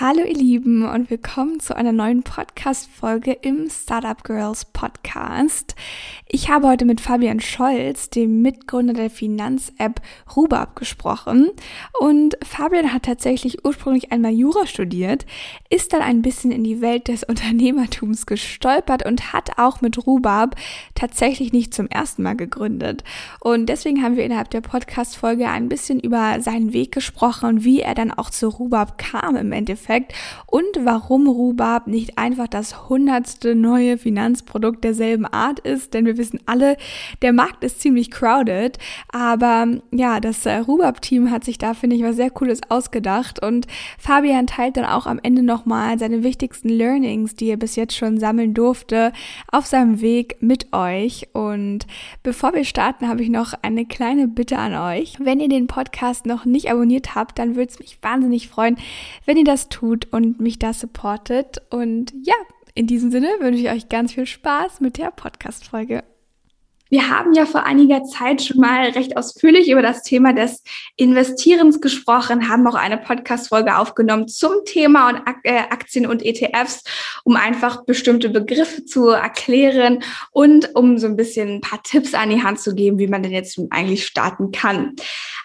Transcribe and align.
Hallo 0.00 0.20
ihr 0.20 0.36
Lieben 0.36 0.88
und 0.88 1.10
willkommen 1.10 1.58
zu 1.58 1.74
einer 1.74 1.90
neuen 1.90 2.22
Podcast-Folge 2.22 3.32
im 3.32 3.68
Startup 3.68 4.22
Girls 4.22 4.64
Podcast. 4.66 5.74
Ich 6.28 6.48
habe 6.48 6.68
heute 6.68 6.84
mit 6.84 7.00
Fabian 7.00 7.40
Scholz, 7.40 8.08
dem 8.08 8.40
Mitgründer 8.40 8.92
der 8.92 9.10
Finanz-App 9.10 10.00
Rubab, 10.36 10.76
gesprochen. 10.76 11.50
Und 11.98 12.38
Fabian 12.44 12.92
hat 12.92 13.06
tatsächlich 13.06 13.64
ursprünglich 13.64 14.12
einmal 14.12 14.30
Jura 14.30 14.66
studiert, 14.66 15.26
ist 15.68 15.92
dann 15.92 16.02
ein 16.02 16.22
bisschen 16.22 16.52
in 16.52 16.62
die 16.62 16.80
Welt 16.80 17.08
des 17.08 17.24
Unternehmertums 17.24 18.26
gestolpert 18.26 19.04
und 19.04 19.32
hat 19.32 19.58
auch 19.58 19.80
mit 19.80 20.06
Rubab 20.06 20.54
tatsächlich 20.94 21.52
nicht 21.52 21.74
zum 21.74 21.88
ersten 21.88 22.22
Mal 22.22 22.36
gegründet. 22.36 23.02
Und 23.40 23.66
deswegen 23.66 24.04
haben 24.04 24.16
wir 24.16 24.24
innerhalb 24.24 24.50
der 24.50 24.60
Podcast-Folge 24.60 25.48
ein 25.48 25.68
bisschen 25.68 25.98
über 25.98 26.40
seinen 26.40 26.72
Weg 26.72 26.92
gesprochen 26.92 27.48
und 27.48 27.64
wie 27.64 27.80
er 27.80 27.96
dann 27.96 28.12
auch 28.12 28.30
zu 28.30 28.46
Rubab 28.46 28.96
kam 28.96 29.34
im 29.34 29.50
Endeffekt 29.50 29.87
und 30.46 30.84
warum 30.84 31.26
Rubab 31.28 31.86
nicht 31.86 32.18
einfach 32.18 32.48
das 32.48 32.88
hundertste 32.88 33.54
neue 33.54 33.98
Finanzprodukt 33.98 34.84
derselben 34.84 35.26
Art 35.26 35.60
ist, 35.60 35.94
denn 35.94 36.06
wir 36.06 36.16
wissen 36.16 36.40
alle, 36.46 36.76
der 37.22 37.32
Markt 37.32 37.64
ist 37.64 37.80
ziemlich 37.80 38.10
crowded, 38.10 38.78
aber 39.12 39.66
ja, 39.90 40.20
das 40.20 40.46
äh, 40.46 40.56
Rubab-Team 40.56 41.30
hat 41.30 41.44
sich 41.44 41.58
da, 41.58 41.74
finde 41.74 41.96
ich, 41.96 42.02
was 42.02 42.16
sehr 42.16 42.30
Cooles 42.30 42.60
ausgedacht. 42.68 43.42
Und 43.42 43.66
Fabian 43.98 44.46
teilt 44.46 44.76
dann 44.76 44.84
auch 44.84 45.06
am 45.06 45.20
Ende 45.22 45.42
nochmal 45.42 45.98
seine 45.98 46.22
wichtigsten 46.22 46.68
Learnings, 46.68 47.34
die 47.34 47.48
er 47.48 47.56
bis 47.56 47.76
jetzt 47.76 47.96
schon 47.96 48.18
sammeln 48.18 48.54
durfte, 48.54 49.12
auf 49.50 49.66
seinem 49.66 50.00
Weg 50.00 50.36
mit 50.40 50.72
euch. 50.72 51.28
Und 51.32 51.86
bevor 52.22 52.54
wir 52.54 52.64
starten, 52.64 53.08
habe 53.08 53.22
ich 53.22 53.30
noch 53.30 53.54
eine 53.62 53.86
kleine 53.86 54.28
Bitte 54.28 54.58
an 54.58 54.74
euch. 54.74 55.16
Wenn 55.18 55.40
ihr 55.40 55.48
den 55.48 55.66
Podcast 55.66 56.26
noch 56.26 56.44
nicht 56.44 56.70
abonniert 56.70 57.14
habt, 57.14 57.38
dann 57.38 57.56
würde 57.56 57.70
es 57.70 57.78
mich 57.78 57.98
wahnsinnig 58.02 58.48
freuen, 58.48 58.76
wenn 59.24 59.36
ihr 59.36 59.44
das 59.44 59.68
tut 59.68 59.77
und 59.82 60.40
mich 60.40 60.58
da 60.58 60.72
supportet 60.72 61.62
und 61.70 62.12
ja, 62.22 62.34
in 62.74 62.86
diesem 62.86 63.10
Sinne 63.10 63.28
wünsche 63.40 63.60
ich 63.60 63.70
euch 63.70 63.88
ganz 63.88 64.12
viel 64.12 64.26
Spaß 64.26 64.80
mit 64.80 64.98
der 64.98 65.10
Podcast-Folge. 65.10 66.04
Wir 66.90 67.10
haben 67.10 67.34
ja 67.34 67.44
vor 67.44 67.64
einiger 67.64 68.04
Zeit 68.04 68.40
schon 68.42 68.60
mal 68.60 68.88
recht 68.90 69.16
ausführlich 69.16 69.70
über 69.70 69.82
das 69.82 70.02
Thema 70.02 70.32
des 70.32 70.62
Investierens 70.96 71.80
gesprochen, 71.80 72.48
haben 72.48 72.66
auch 72.66 72.74
eine 72.74 72.96
Podcast-Folge 72.96 73.76
aufgenommen 73.76 74.28
zum 74.28 74.52
Thema 74.64 75.10
und 75.10 75.22
äh, 75.44 75.58
Aktien 75.70 76.06
und 76.06 76.24
ETFs, 76.24 76.84
um 77.24 77.36
einfach 77.36 77.84
bestimmte 77.84 78.30
Begriffe 78.30 78.86
zu 78.86 79.08
erklären 79.08 80.02
und 80.30 80.74
um 80.74 80.96
so 80.98 81.06
ein 81.08 81.16
bisschen 81.16 81.56
ein 81.56 81.60
paar 81.60 81.82
Tipps 81.82 82.14
an 82.14 82.30
die 82.30 82.42
Hand 82.42 82.60
zu 82.60 82.74
geben, 82.74 82.98
wie 82.98 83.06
man 83.08 83.22
denn 83.22 83.32
jetzt 83.32 83.60
eigentlich 83.70 84.06
starten 84.06 84.50
kann. 84.50 84.96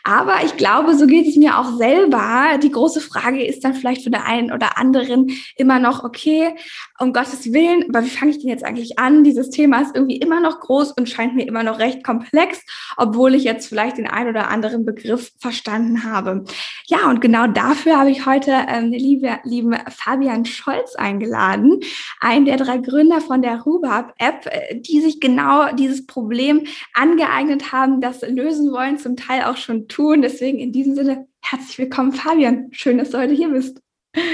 Aber 0.04 0.44
ich 0.44 0.58
glaube, 0.58 0.96
so 0.96 1.08
geht 1.08 1.28
es 1.28 1.38
mir 1.38 1.58
auch 1.58 1.78
selber. 1.78 2.58
Die 2.62 2.72
große 2.72 3.00
Frage 3.00 3.46
ist 3.46 3.64
dann 3.64 3.73
vielleicht 3.73 4.04
für 4.04 4.09
den 4.09 4.22
einen 4.22 4.52
oder 4.52 4.78
anderen 4.78 5.32
immer 5.56 5.80
noch, 5.80 6.04
okay, 6.04 6.56
um 7.00 7.14
Gottes 7.14 7.54
Willen, 7.54 7.86
aber 7.90 8.04
wie 8.04 8.09
fange 8.09 8.31
ich 8.31 8.40
denn 8.40 8.50
jetzt 8.50 8.66
eigentlich 8.66 9.00
an? 9.00 9.24
Dieses 9.24 9.50
Thema 9.50 9.81
ist 9.81 9.96
irgendwie 9.96 10.18
immer 10.18 10.42
noch 10.42 10.59
groß 10.59 10.92
und 10.92 11.09
scheint 11.09 11.36
mir 11.36 11.48
immer 11.48 11.64
noch 11.64 11.80
recht 11.80 12.04
komplex, 12.04 12.62
obwohl 12.98 13.34
ich 13.34 13.46
jetzt 13.46 13.68
vielleicht 13.68 13.98
den 13.98 14.08
einen 14.08 14.30
oder 14.30 14.50
anderen 14.50 14.86
Begriff 14.86 15.31
verstanden 15.40 16.04
habe. 16.04 16.44
Ja, 16.88 17.09
und 17.09 17.22
genau 17.22 17.48
dafür 17.48 17.98
habe 17.98 18.12
ich 18.12 18.26
heute 18.26 18.52
ähm, 18.68 18.92
liebe, 18.92 19.40
lieben 19.44 19.76
Fabian 19.90 20.46
Scholz 20.46 20.96
eingeladen, 20.96 21.80
einen 22.20 22.46
der 22.46 22.58
drei 22.58 22.78
Gründer 22.78 23.22
von 23.22 23.42
der 23.42 23.62
Rubab-App, 23.62 24.48
äh, 24.48 24.80
die 24.81 25.00
sich 25.00 25.22
genau 25.22 25.72
dieses 25.74 26.06
Problem 26.06 26.66
angeeignet 26.94 27.72
haben, 27.72 28.02
das 28.02 28.22
lösen 28.22 28.72
wollen, 28.74 28.98
zum 28.98 29.16
Teil 29.16 29.44
auch 29.44 29.58
schon 29.58 29.88
tun. 29.94 30.22
Deswegen 30.22 30.59
in 30.59 30.72
diesem 30.72 30.95
Sinne 30.95 31.27
herzlich 31.41 31.77
willkommen, 31.77 32.11
Fabian. 32.11 32.67
Schön, 32.72 32.97
dass 32.97 33.11
du 33.11 33.19
heute 33.19 33.33
hier 33.33 33.49
bist. 33.49 33.80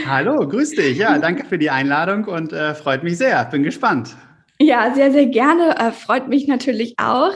Hallo, 0.05 0.47
grüß 0.47 0.71
dich. 0.71 0.97
Ja, 0.97 1.17
danke 1.19 1.45
für 1.45 1.57
die 1.57 1.69
Einladung 1.69 2.25
und 2.25 2.51
äh, 2.51 2.75
freut 2.75 3.03
mich 3.03 3.17
sehr. 3.17 3.45
Bin 3.45 3.63
gespannt. 3.63 4.16
Ja, 4.61 4.93
sehr, 4.93 5.11
sehr 5.13 5.25
gerne. 5.27 5.77
Äh, 5.77 5.91
freut 5.93 6.27
mich 6.27 6.45
natürlich 6.47 6.95
auch. 6.97 7.31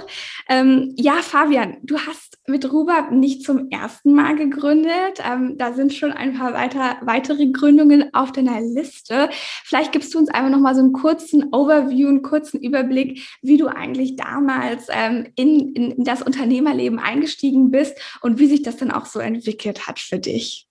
Ähm, 0.50 0.94
ja, 0.98 1.14
Fabian, 1.22 1.78
du 1.82 1.98
hast 1.98 2.38
mit 2.48 2.70
Rubab 2.74 3.12
nicht 3.12 3.44
zum 3.44 3.70
ersten 3.70 4.14
Mal 4.14 4.36
gegründet. 4.36 5.20
Ähm, 5.26 5.58
da 5.58 5.72
sind 5.72 5.94
schon 5.94 6.12
ein 6.12 6.34
paar 6.34 6.54
weiter, 6.54 6.98
weitere 7.02 7.48
Gründungen 7.48 8.14
auf 8.14 8.34
deiner 8.34 8.60
Liste. 8.60 9.30
Vielleicht 9.64 9.94
gibst 9.94 10.14
du 10.14 10.20
uns 10.20 10.28
einmal 10.30 10.52
noch 10.52 10.60
mal 10.60 10.76
so 10.76 10.82
einen 10.82 10.92
kurzen 10.92 11.54
Overview, 11.54 12.10
einen 12.10 12.24
kurzen 12.24 12.60
Überblick, 12.60 13.26
wie 13.42 13.56
du 13.56 13.68
eigentlich 13.68 14.18
damals 14.18 14.88
ähm, 14.90 15.28
in, 15.36 15.74
in 15.76 16.04
das 16.04 16.22
Unternehmerleben 16.22 17.00
eingestiegen 17.00 17.72
bist 17.72 17.98
und 18.20 18.38
wie 18.38 18.48
sich 18.48 18.64
das 18.64 18.76
dann 18.76 18.92
auch 18.92 19.06
so 19.06 19.20
entwickelt 19.20 19.88
hat 19.88 20.00
für 20.00 20.20
dich. 20.20 20.68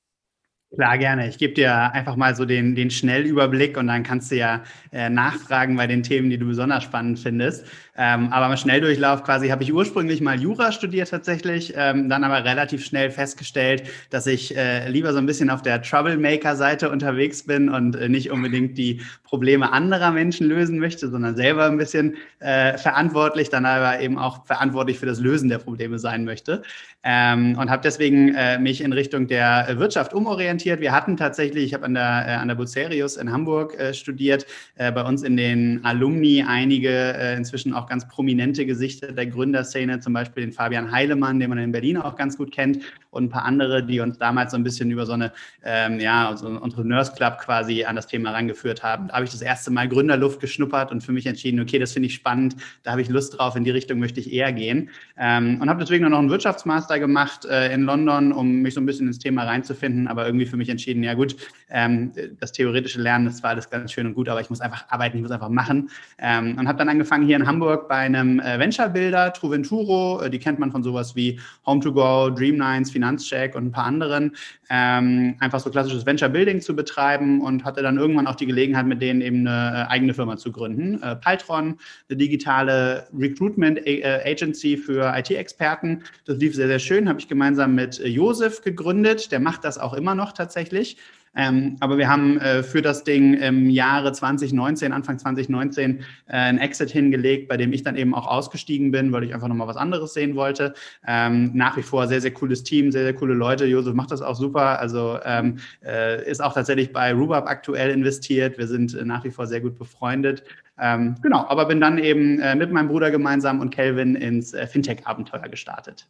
Klar, 0.75 0.97
gerne. 0.97 1.29
Ich 1.29 1.37
gebe 1.37 1.53
dir 1.53 1.93
einfach 1.93 2.17
mal 2.17 2.35
so 2.35 2.47
den, 2.47 2.75
den 2.75 2.91
Schnellüberblick 2.91 3.77
und 3.77 3.89
dann 3.89 4.03
kannst 4.05 4.31
du 4.31 4.37
ja 4.37 4.63
äh, 4.91 5.11
nachfragen 5.11 5.77
bei 5.77 5.87
den 5.87 6.03
Themen, 6.03 6.31
die 6.31 6.39
du 6.39 6.47
besonders 6.47 6.83
spannend 6.83 7.19
findest. 7.19 7.67
Ähm, 7.95 8.33
aber 8.33 8.51
im 8.51 8.57
Schnelldurchlauf 8.57 9.23
quasi 9.23 9.49
habe 9.49 9.63
ich 9.63 9.75
ursprünglich 9.75 10.23
mal 10.23 10.41
Jura 10.41 10.73
studiert 10.73 11.11
tatsächlich, 11.11 11.75
ähm, 11.77 12.09
dann 12.09 12.25
aber 12.25 12.43
relativ 12.43 12.87
schnell 12.87 13.11
festgestellt, 13.11 13.83
dass 14.09 14.27
ich 14.27 14.57
äh, 14.57 14.89
lieber 14.89 15.13
so 15.13 15.19
ein 15.19 15.27
bisschen 15.27 15.51
auf 15.51 15.61
der 15.61 15.83
Troublemaker-Seite 15.83 16.89
unterwegs 16.89 17.43
bin 17.43 17.69
und 17.69 17.95
äh, 17.95 18.09
nicht 18.09 18.31
unbedingt 18.31 18.79
die 18.79 19.03
Probleme 19.25 19.75
anderer 19.75 20.11
Menschen 20.11 20.49
lösen 20.49 20.79
möchte, 20.79 21.11
sondern 21.11 21.37
selber 21.37 21.67
ein 21.67 21.77
bisschen 21.77 22.17
äh, 22.39 22.79
verantwortlich, 22.79 23.51
dann 23.51 23.67
aber 23.67 24.01
eben 24.01 24.17
auch 24.17 24.47
verantwortlich 24.47 24.99
für 24.99 25.07
das 25.07 25.21
Lösen 25.21 25.51
der 25.51 25.59
Probleme 25.59 25.99
sein 25.99 26.25
möchte. 26.25 26.63
Ähm, 27.05 27.59
und 27.59 27.69
habe 27.69 27.83
deswegen 27.83 28.35
äh, 28.35 28.59
mich 28.59 28.81
in 28.81 28.95
Richtung 28.95 29.27
der 29.27 29.67
Wirtschaft 29.79 30.15
umorientiert. 30.15 30.62
Wir 30.65 30.93
hatten 30.93 31.17
tatsächlich, 31.17 31.65
ich 31.65 31.75
habe 31.75 31.87
an 31.87 31.95
der, 31.95 32.25
äh, 32.27 32.33
an 32.33 32.49
der 32.49 32.55
Bucerius 32.55 33.17
in 33.17 33.33
Hamburg 33.33 33.79
äh, 33.79 33.95
studiert, 33.95 34.47
äh, 34.77 34.93
bei 34.93 35.03
uns 35.03 35.23
in 35.23 35.37
den 35.37 35.85
Alumni 35.85 36.45
einige 36.47 36.91
äh, 36.91 37.37
inzwischen 37.37 37.73
auch 37.73 37.89
ganz 37.89 38.07
prominente 38.07 38.67
Gesichter 38.67 39.13
der 39.13 39.27
Gründerszene, 39.27 40.01
zum 40.01 40.13
Beispiel 40.13 40.45
den 40.45 40.53
Fabian 40.53 40.93
Heilemann, 40.93 41.41
den 41.41 41.49
man 41.49 41.59
in 41.59 41.73
Berlin 41.73 41.97
auch 41.97 42.17
ganz 42.17 42.37
gut 42.37 42.53
kennt, 42.53 42.79
und 43.11 43.25
ein 43.25 43.29
paar 43.29 43.45
andere, 43.45 43.85
die 43.85 44.01
uns 44.01 44.19
damals 44.19 44.53
so 44.53 44.57
ein 44.57 44.65
bisschen 44.65 44.91
über 44.91 45.05
so 45.05 45.13
eine, 45.13 45.33
ähm, 45.65 46.01
ja, 46.01 46.35
so 46.37 46.47
einen 46.47 46.63
Entrepreneurs 46.63 47.15
Club 47.15 47.39
quasi 47.39 47.85
an 47.85 47.97
das 47.97 48.07
Thema 48.07 48.31
rangeführt 48.31 48.83
haben. 48.83 49.09
Da 49.09 49.15
habe 49.15 49.25
ich 49.25 49.31
das 49.31 49.43
erste 49.43 49.71
Mal 49.71 49.89
Gründerluft 49.89 50.41
geschnuppert 50.41 50.91
und 50.93 51.03
für 51.03 51.13
mich 51.13 51.27
entschieden, 51.27 51.61
okay, 51.61 51.79
das 51.79 51.93
finde 51.93 52.07
ich 52.07 52.15
spannend, 52.15 52.57
da 52.85 52.93
habe 52.93 53.03
ich 53.03 53.09
Lust 53.09 53.39
drauf, 53.39 53.57
in 53.57 53.65
die 53.65 53.71
Richtung 53.71 53.99
möchte 53.99 54.21
ich 54.21 54.33
eher 54.33 54.53
gehen. 54.53 54.91
Ähm, 55.19 55.61
und 55.61 55.69
habe 55.69 55.81
deswegen 55.81 56.09
noch 56.09 56.19
einen 56.19 56.31
Wirtschaftsmaster 56.31 56.83
Master 56.83 56.99
gemacht 56.99 57.45
äh, 57.45 57.73
in 57.73 57.83
London, 57.83 58.33
um 58.33 58.63
mich 58.63 58.75
so 58.75 58.81
ein 58.81 58.87
bisschen 58.87 59.07
ins 59.07 59.19
Thema 59.19 59.45
reinzufinden, 59.45 60.09
aber 60.09 60.27
irgendwie 60.27 60.47
für 60.53 60.57
mich 60.59 60.69
entschieden, 60.69 61.03
ja 61.03 61.15
gut, 61.15 61.35
ähm, 61.71 62.13
das 62.39 62.53
theoretische 62.53 63.01
Lernen, 63.01 63.25
das 63.25 63.43
war 63.43 63.51
alles 63.51 63.71
ganz 63.71 63.91
schön 63.91 64.07
und 64.07 64.15
gut, 64.15 64.29
aber 64.29 64.41
ich 64.41 64.51
muss 64.51 64.61
einfach 64.61 64.85
arbeiten, 64.89 65.17
ich 65.17 65.23
muss 65.23 65.33
einfach 65.33 65.49
machen. 65.49 65.91
Ähm, 66.19 66.59
und 66.59 66.69
habe 66.69 66.79
dann 66.79 66.89
angefangen 66.89 67.27
hier 67.27 67.37
in 67.37 67.47
Hamburg 67.47 67.89
bei 67.89 67.97
einem 67.97 68.39
äh, 68.39 68.59
Venture-Builder, 68.59 69.33
Truventuro, 69.33 70.21
äh, 70.23 70.31
die 70.31 70.39
kennt 70.39 70.59
man 70.59 70.71
von 70.71 70.83
sowas 70.83 71.17
wie 71.17 71.41
Home2Go, 71.67 72.31
Dreamlines, 72.31 72.91
Finanzcheck 72.91 73.55
und 73.55 73.67
ein 73.67 73.73
paar 73.73 73.87
anderen, 73.87 74.37
ähm, 74.71 75.37
einfach 75.41 75.61
so 75.61 75.71
klassisches 75.71 76.07
Venture-Building 76.07 76.61
zu 76.61 76.77
betreiben 76.77 77.41
und 77.41 77.65
hatte 77.65 77.83
dann 77.83 77.97
irgendwann 77.99 78.27
auch 78.27 78.37
die 78.37 78.47
Gelegenheit, 78.47 78.87
mit 78.87 79.01
denen 79.01 79.21
eben 79.21 79.47
eine 79.47 79.87
äh, 79.87 79.91
eigene 79.91 80.15
Firma 80.15 80.37
zu 80.37 80.53
gründen. 80.53 81.03
Äh, 81.03 81.17
Paltron, 81.17 81.79
eine 82.09 82.17
digitale 82.17 83.09
Recruitment-Agency 83.19 84.75
äh, 84.75 84.77
für 84.77 85.13
IT-Experten. 85.17 86.03
Das 86.27 86.39
lief 86.39 86.55
sehr, 86.55 86.69
sehr 86.69 86.79
schön, 86.79 87.09
habe 87.09 87.21
ich 87.21 87.29
gemeinsam 87.29 87.75
mit 87.75 88.01
äh, 88.01 88.09
Josef 88.09 88.63
gegründet. 88.63 89.33
Der 89.33 89.41
macht 89.41 89.65
das 89.65 89.79
auch 89.79 89.95
immer 89.95 90.15
noch 90.15 90.33
tatsächlich. 90.43 90.97
Ähm, 91.35 91.77
aber 91.81 91.97
wir 91.97 92.09
haben 92.09 92.39
äh, 92.39 92.63
für 92.63 92.83
das 92.83 93.05
Ding 93.05 93.35
im 93.35 93.71
Jahre 93.71 94.13
2019, 94.13 94.93
Anfang 94.93 95.19
2019, 95.19 96.01
äh, 96.01 96.03
ein 96.27 96.59
Exit 96.59 96.91
hingelegt, 96.91 97.49
bei 97.49 97.57
dem 97.57 97.73
ich 97.73 97.83
dann 97.83 97.97
eben 97.97 98.15
auch 98.15 98.27
ausgestiegen 98.27 98.91
bin, 98.91 99.13
weil 99.13 99.25
ich 99.25 99.33
einfach 99.33 99.49
nochmal 99.49 99.67
was 99.67 99.79
anderes 99.79 100.13
sehen 100.13 100.37
wollte. 100.37 100.75
Ähm, 101.07 101.51
nach 101.55 101.77
wie 101.79 101.83
vor 101.83 102.07
sehr, 102.07 102.21
sehr 102.21 102.35
cooles 102.35 102.65
Team, 102.65 102.93
sehr, 102.93 103.05
sehr 103.05 103.15
coole 103.15 103.33
Leute. 103.33 103.65
Josef 103.65 103.95
macht 103.95 104.11
das 104.11 104.21
auch 104.21 104.35
super. 104.35 104.79
Also 104.79 105.19
ähm, 105.25 105.57
äh, 105.83 106.29
ist 106.31 106.43
auch 106.43 106.53
tatsächlich 106.53 106.93
bei 106.93 107.15
Rubab 107.15 107.49
aktuell 107.49 107.91
investiert. 107.91 108.59
Wir 108.59 108.67
sind 108.67 108.95
äh, 108.95 109.05
nach 109.05 109.25
wie 109.25 109.31
vor 109.31 109.47
sehr 109.47 109.63
gut 109.63 109.79
befreundet. 109.79 110.45
Ähm, 110.79 111.15
genau, 111.23 111.47
aber 111.49 111.65
bin 111.65 111.81
dann 111.81 111.97
eben 111.97 112.41
äh, 112.41 112.55
mit 112.55 112.73
meinem 112.73 112.89
Bruder 112.89 113.11
gemeinsam 113.11 113.61
und 113.61 113.71
Kelvin 113.71 114.17
ins 114.17 114.53
äh, 114.53 114.67
Fintech-Abenteuer 114.67 115.49
gestartet. 115.49 116.09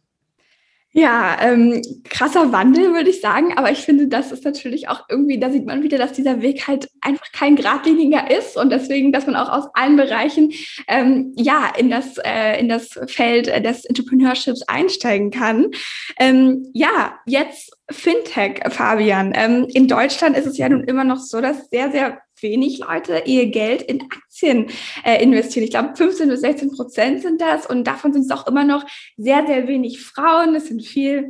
Ja, 0.95 1.37
ähm, 1.41 1.81
krasser 2.03 2.51
Wandel, 2.51 2.93
würde 2.93 3.09
ich 3.09 3.19
sagen. 3.19 3.57
Aber 3.57 3.71
ich 3.71 3.79
finde, 3.79 4.07
das 4.07 4.31
ist 4.31 4.45
natürlich 4.45 4.89
auch 4.89 5.05
irgendwie, 5.09 5.39
da 5.39 5.49
sieht 5.49 5.65
man 5.65 5.81
wieder, 5.81 5.97
dass 5.97 6.13
dieser 6.13 6.43
Weg 6.43 6.67
halt 6.67 6.87
einfach 7.01 7.31
kein 7.31 7.55
geradliniger 7.55 8.29
ist 8.29 8.55
und 8.57 8.71
deswegen, 8.71 9.11
dass 9.11 9.25
man 9.25 9.35
auch 9.35 9.49
aus 9.49 9.65
allen 9.73 9.95
Bereichen 9.95 10.53
ähm, 10.87 11.33
ja 11.35 11.73
in 11.75 11.89
das, 11.89 12.19
äh, 12.23 12.59
in 12.59 12.69
das 12.69 12.99
Feld 13.07 13.47
des 13.47 13.85
Entrepreneurships 13.85 14.61
einsteigen 14.67 15.31
kann. 15.31 15.71
Ähm, 16.19 16.69
ja, 16.73 17.15
jetzt 17.25 17.71
Fintech, 17.89 18.61
Fabian. 18.69 19.33
Ähm, 19.35 19.65
in 19.73 19.87
Deutschland 19.87 20.37
ist 20.37 20.45
es 20.45 20.59
ja 20.59 20.69
nun 20.69 20.83
immer 20.83 21.03
noch 21.03 21.19
so, 21.19 21.41
dass 21.41 21.69
sehr, 21.69 21.91
sehr 21.91 22.21
wenig 22.43 22.79
Leute 22.79 23.23
ihr 23.25 23.47
Geld 23.47 23.81
in 23.81 24.01
Aktien 24.01 24.67
äh, 25.03 25.23
investieren. 25.23 25.63
Ich 25.63 25.71
glaube, 25.71 25.95
15 25.95 26.29
bis 26.29 26.41
16 26.41 26.71
Prozent 26.71 27.21
sind 27.21 27.41
das 27.41 27.65
und 27.65 27.85
davon 27.85 28.13
sind 28.13 28.23
es 28.23 28.31
auch 28.31 28.45
immer 28.47 28.63
noch 28.63 28.85
sehr, 29.17 29.45
sehr 29.47 29.67
wenig 29.67 30.01
Frauen. 30.01 30.55
Es 30.55 30.67
sind 30.67 30.83
viel 30.85 31.29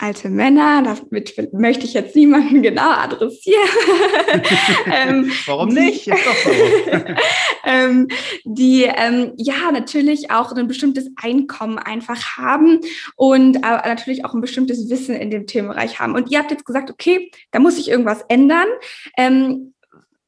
alte 0.00 0.30
Männer, 0.30 0.82
damit 0.82 1.52
möchte 1.52 1.84
ich 1.84 1.94
jetzt 1.94 2.16
niemanden 2.16 2.62
genau 2.62 2.90
adressieren. 2.90 3.68
ähm, 4.86 5.30
Warum 5.46 5.68
nicht? 5.68 6.08
Ist 6.08 6.26
doch 6.26 6.36
so. 6.36 6.50
ähm, 7.64 8.08
die 8.44 8.84
ähm, 8.84 9.32
ja 9.36 9.70
natürlich 9.72 10.30
auch 10.30 10.52
ein 10.52 10.68
bestimmtes 10.68 11.10
Einkommen 11.20 11.78
einfach 11.78 12.36
haben 12.36 12.80
und 13.16 13.56
äh, 13.56 13.60
natürlich 13.60 14.24
auch 14.24 14.34
ein 14.34 14.40
bestimmtes 14.40 14.88
Wissen 14.88 15.14
in 15.14 15.30
dem 15.30 15.46
Themenbereich 15.46 16.00
haben. 16.00 16.14
Und 16.14 16.30
ihr 16.30 16.38
habt 16.38 16.50
jetzt 16.50 16.64
gesagt, 16.64 16.90
okay, 16.90 17.30
da 17.50 17.58
muss 17.58 17.76
sich 17.76 17.88
irgendwas 17.88 18.24
ändern. 18.28 18.66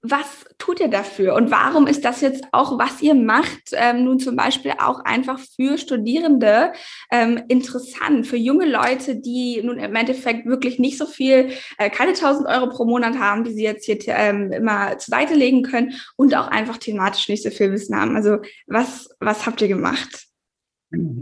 Was 0.04 0.44
tut 0.58 0.81
ihr 0.81 0.88
dafür 0.88 1.34
und 1.34 1.52
warum 1.52 1.87
ist 1.87 2.04
das 2.04 2.22
jetzt 2.22 2.44
auch, 2.50 2.76
was 2.76 3.00
ihr 3.02 3.14
macht, 3.14 3.70
ähm, 3.72 4.02
nun 4.02 4.19
zum 4.19 4.34
Beispiel 4.34 4.72
auch 4.78 5.04
einfach 5.04 5.38
für 5.38 5.78
Studierende 5.78 6.72
ähm, 7.12 7.40
interessant, 7.46 8.26
für 8.26 8.37
junge 8.37 8.66
Leute, 8.66 9.14
die 9.14 9.62
nun 9.62 9.78
im 9.78 9.94
Endeffekt 9.94 10.44
wirklich 10.44 10.81
nicht 10.81 10.99
so 10.99 11.06
viel, 11.06 11.50
äh, 11.78 11.88
keine 11.88 12.14
1000 12.14 12.49
Euro 12.49 12.69
pro 12.69 12.84
Monat 12.84 13.16
haben, 13.16 13.44
die 13.44 13.52
sie 13.52 13.62
jetzt 13.62 13.84
hier 13.84 13.96
ähm, 14.08 14.50
immer 14.50 14.99
zur 14.99 15.12
Seite 15.16 15.34
legen 15.34 15.62
können 15.62 15.94
und 16.16 16.34
auch 16.34 16.49
einfach 16.49 16.78
thematisch 16.78 17.28
nicht 17.28 17.44
so 17.44 17.50
viel 17.50 17.70
Wissen 17.70 17.96
haben. 17.96 18.16
Also 18.16 18.38
was, 18.66 19.08
was 19.20 19.46
habt 19.46 19.62
ihr 19.62 19.69
gemacht? 19.69 20.26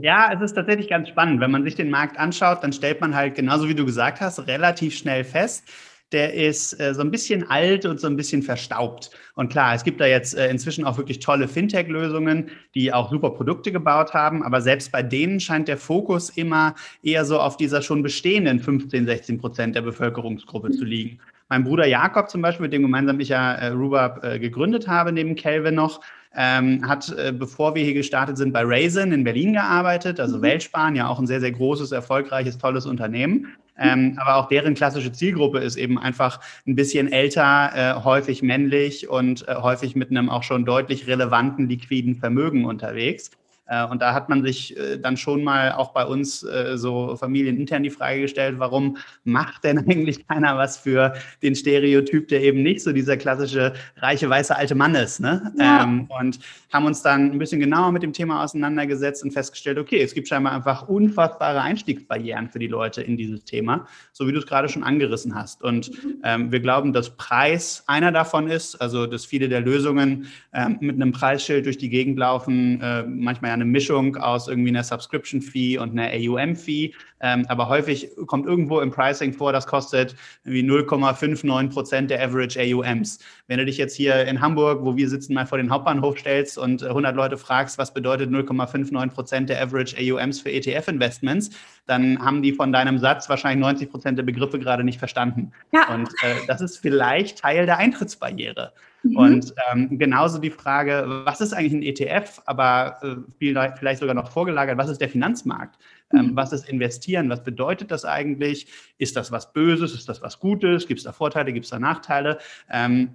Ja, 0.00 0.32
es 0.34 0.40
ist 0.40 0.54
tatsächlich 0.54 0.88
ganz 0.88 1.08
spannend. 1.08 1.40
Wenn 1.40 1.50
man 1.50 1.64
sich 1.64 1.76
den 1.76 1.90
Markt 1.90 2.18
anschaut, 2.18 2.62
dann 2.62 2.72
stellt 2.72 3.00
man 3.00 3.14
halt, 3.14 3.36
genauso 3.36 3.68
wie 3.68 3.74
du 3.74 3.84
gesagt 3.84 4.20
hast, 4.20 4.46
relativ 4.46 4.96
schnell 4.96 5.22
fest, 5.22 5.64
der 6.12 6.34
ist 6.34 6.78
äh, 6.80 6.94
so 6.94 7.00
ein 7.00 7.10
bisschen 7.10 7.48
alt 7.48 7.86
und 7.86 8.00
so 8.00 8.06
ein 8.06 8.16
bisschen 8.16 8.42
verstaubt. 8.42 9.10
Und 9.34 9.50
klar, 9.50 9.74
es 9.74 9.84
gibt 9.84 10.00
da 10.00 10.06
jetzt 10.06 10.36
äh, 10.36 10.50
inzwischen 10.50 10.84
auch 10.84 10.98
wirklich 10.98 11.20
tolle 11.20 11.48
Fintech-Lösungen, 11.48 12.50
die 12.74 12.92
auch 12.92 13.10
super 13.10 13.30
Produkte 13.30 13.72
gebaut 13.72 14.12
haben, 14.12 14.42
aber 14.42 14.60
selbst 14.60 14.92
bei 14.92 15.02
denen 15.02 15.40
scheint 15.40 15.68
der 15.68 15.78
Fokus 15.78 16.30
immer 16.30 16.74
eher 17.02 17.24
so 17.24 17.38
auf 17.38 17.56
dieser 17.56 17.82
schon 17.82 18.02
bestehenden 18.02 18.60
15, 18.60 19.06
16 19.06 19.38
Prozent 19.38 19.76
der 19.76 19.82
Bevölkerungsgruppe 19.82 20.70
zu 20.72 20.84
liegen. 20.84 21.20
Mein 21.50 21.64
Bruder 21.64 21.84
Jakob 21.84 22.30
zum 22.30 22.42
Beispiel, 22.42 22.62
mit 22.62 22.72
dem 22.72 22.82
gemeinsam 22.82 23.18
ich 23.18 23.28
ja 23.28 23.52
äh, 23.54 23.68
Rubab 23.70 24.24
äh, 24.24 24.38
gegründet 24.38 24.86
habe, 24.86 25.10
neben 25.10 25.34
Kelvin 25.34 25.74
noch, 25.74 26.00
ähm, 26.32 26.88
hat, 26.88 27.12
äh, 27.18 27.32
bevor 27.32 27.74
wir 27.74 27.82
hier 27.82 27.92
gestartet 27.92 28.36
sind, 28.36 28.52
bei 28.52 28.62
Raisin 28.62 29.10
in 29.10 29.24
Berlin 29.24 29.54
gearbeitet, 29.54 30.20
also 30.20 30.38
mhm. 30.38 30.42
Weltsparen, 30.42 30.94
ja 30.94 31.08
auch 31.08 31.18
ein 31.18 31.26
sehr, 31.26 31.40
sehr 31.40 31.50
großes, 31.50 31.90
erfolgreiches, 31.90 32.56
tolles 32.56 32.86
Unternehmen. 32.86 33.48
Ähm, 33.76 34.16
aber 34.20 34.36
auch 34.36 34.46
deren 34.46 34.74
klassische 34.74 35.10
Zielgruppe 35.10 35.58
ist 35.58 35.76
eben 35.76 35.98
einfach 35.98 36.38
ein 36.68 36.76
bisschen 36.76 37.10
älter, 37.10 37.70
äh, 37.74 38.04
häufig 38.04 38.42
männlich 38.42 39.08
und 39.08 39.48
äh, 39.48 39.54
häufig 39.56 39.96
mit 39.96 40.10
einem 40.10 40.28
auch 40.30 40.44
schon 40.44 40.64
deutlich 40.64 41.08
relevanten 41.08 41.68
liquiden 41.68 42.14
Vermögen 42.14 42.64
unterwegs. 42.64 43.32
Äh, 43.70 43.86
und 43.86 44.02
da 44.02 44.12
hat 44.12 44.28
man 44.28 44.42
sich 44.42 44.76
äh, 44.76 44.98
dann 44.98 45.16
schon 45.16 45.44
mal 45.44 45.72
auch 45.72 45.92
bei 45.92 46.04
uns 46.04 46.42
äh, 46.42 46.76
so 46.76 47.16
familienintern 47.16 47.82
die 47.82 47.90
Frage 47.90 48.22
gestellt, 48.22 48.56
warum 48.58 48.96
macht 49.24 49.64
denn 49.64 49.78
eigentlich 49.88 50.26
keiner 50.26 50.58
was 50.58 50.76
für 50.76 51.14
den 51.42 51.54
Stereotyp, 51.54 52.28
der 52.28 52.42
eben 52.42 52.62
nicht 52.62 52.82
so 52.82 52.92
dieser 52.92 53.16
klassische 53.16 53.72
reiche 53.96 54.28
weiße 54.28 54.54
alte 54.54 54.74
Mann 54.74 54.94
ist. 54.96 55.20
Ne? 55.20 55.52
Ja. 55.56 55.84
Ähm, 55.84 56.08
und 56.20 56.40
haben 56.72 56.84
uns 56.84 57.02
dann 57.02 57.32
ein 57.32 57.38
bisschen 57.38 57.60
genauer 57.60 57.92
mit 57.92 58.02
dem 58.02 58.12
Thema 58.12 58.42
auseinandergesetzt 58.42 59.22
und 59.22 59.32
festgestellt, 59.32 59.78
okay, 59.78 60.02
es 60.02 60.14
gibt 60.14 60.28
scheinbar 60.28 60.52
einfach 60.52 60.88
unfassbare 60.88 61.60
Einstiegsbarrieren 61.60 62.48
für 62.48 62.58
die 62.58 62.66
Leute 62.66 63.02
in 63.02 63.16
dieses 63.16 63.44
Thema, 63.44 63.86
so 64.12 64.26
wie 64.26 64.32
du 64.32 64.38
es 64.38 64.46
gerade 64.46 64.68
schon 64.68 64.82
angerissen 64.82 65.34
hast. 65.34 65.62
Und 65.62 65.92
ähm, 66.24 66.50
wir 66.50 66.60
glauben, 66.60 66.92
dass 66.92 67.16
Preis 67.16 67.84
einer 67.86 68.10
davon 68.10 68.48
ist, 68.48 68.76
also 68.80 69.06
dass 69.06 69.24
viele 69.24 69.48
der 69.48 69.60
Lösungen 69.60 70.26
ähm, 70.52 70.78
mit 70.80 70.96
einem 70.96 71.12
Preisschild 71.12 71.66
durch 71.66 71.78
die 71.78 71.88
Gegend 71.88 72.18
laufen, 72.18 72.80
äh, 72.80 73.04
manchmal 73.04 73.50
ja 73.50 73.59
eine 73.60 73.70
Mischung 73.70 74.16
aus 74.16 74.48
irgendwie 74.48 74.70
einer 74.70 74.84
Subscription-Fee 74.84 75.78
und 75.78 75.98
einer 75.98 76.10
AUM-Fee. 76.12 76.92
Ähm, 77.22 77.44
aber 77.48 77.68
häufig 77.68 78.10
kommt 78.26 78.46
irgendwo 78.46 78.80
im 78.80 78.90
Pricing 78.90 79.32
vor, 79.32 79.52
das 79.52 79.66
kostet 79.66 80.16
irgendwie 80.44 80.62
0,59 80.62 81.70
Prozent 81.70 82.10
der 82.10 82.22
Average 82.22 82.58
AUMs. 82.58 83.18
Wenn 83.46 83.58
du 83.58 83.66
dich 83.66 83.76
jetzt 83.76 83.94
hier 83.94 84.24
in 84.26 84.40
Hamburg, 84.40 84.82
wo 84.82 84.96
wir 84.96 85.08
sitzen, 85.08 85.34
mal 85.34 85.46
vor 85.46 85.58
den 85.58 85.70
Hauptbahnhof 85.70 86.18
stellst 86.18 86.56
und 86.56 86.82
100 86.82 87.14
Leute 87.14 87.36
fragst, 87.36 87.76
was 87.76 87.92
bedeutet 87.92 88.30
0,59 88.30 89.10
Prozent 89.10 89.48
der 89.50 89.62
Average 89.62 89.96
AUMs 89.98 90.40
für 90.40 90.50
ETF-Investments, 90.50 91.50
dann 91.86 92.18
haben 92.24 92.42
die 92.42 92.52
von 92.52 92.72
deinem 92.72 92.98
Satz 92.98 93.28
wahrscheinlich 93.28 93.60
90 93.60 93.90
Prozent 93.90 94.18
der 94.18 94.24
Begriffe 94.24 94.58
gerade 94.58 94.84
nicht 94.84 94.98
verstanden. 94.98 95.52
Ja. 95.72 95.94
Und 95.94 96.08
äh, 96.22 96.46
das 96.46 96.60
ist 96.60 96.78
vielleicht 96.78 97.40
Teil 97.40 97.66
der 97.66 97.76
Eintrittsbarriere. 97.76 98.72
Mhm. 99.02 99.16
Und 99.16 99.54
ähm, 99.72 99.98
genauso 99.98 100.38
die 100.38 100.50
Frage, 100.50 101.04
was 101.24 101.40
ist 101.40 101.52
eigentlich 101.52 101.72
ein 101.72 101.82
ETF, 101.82 102.42
aber 102.46 102.98
äh, 103.02 103.70
vielleicht 103.78 104.00
sogar 104.00 104.14
noch 104.14 104.30
vorgelagert, 104.30 104.78
was 104.78 104.90
ist 104.90 105.00
der 105.00 105.08
Finanzmarkt? 105.08 105.78
Ähm, 106.12 106.26
mhm. 106.26 106.36
was 106.36 106.52
ist 106.52 106.68
investieren? 106.68 107.30
Was 107.30 107.42
bedeutet 107.42 107.90
das 107.90 108.04
eigentlich? 108.04 108.66
Ist 108.98 109.16
das 109.16 109.30
was 109.32 109.52
Böses? 109.52 109.94
Ist 109.94 110.08
das 110.08 110.22
was 110.22 110.40
Gutes? 110.40 110.86
Gibt 110.86 110.98
es 110.98 111.04
da 111.04 111.12
Vorteile? 111.12 111.52
Gibt 111.52 111.66
es 111.66 111.70
da 111.70 111.78
Nachteile? 111.78 112.38
Ähm, 112.70 113.14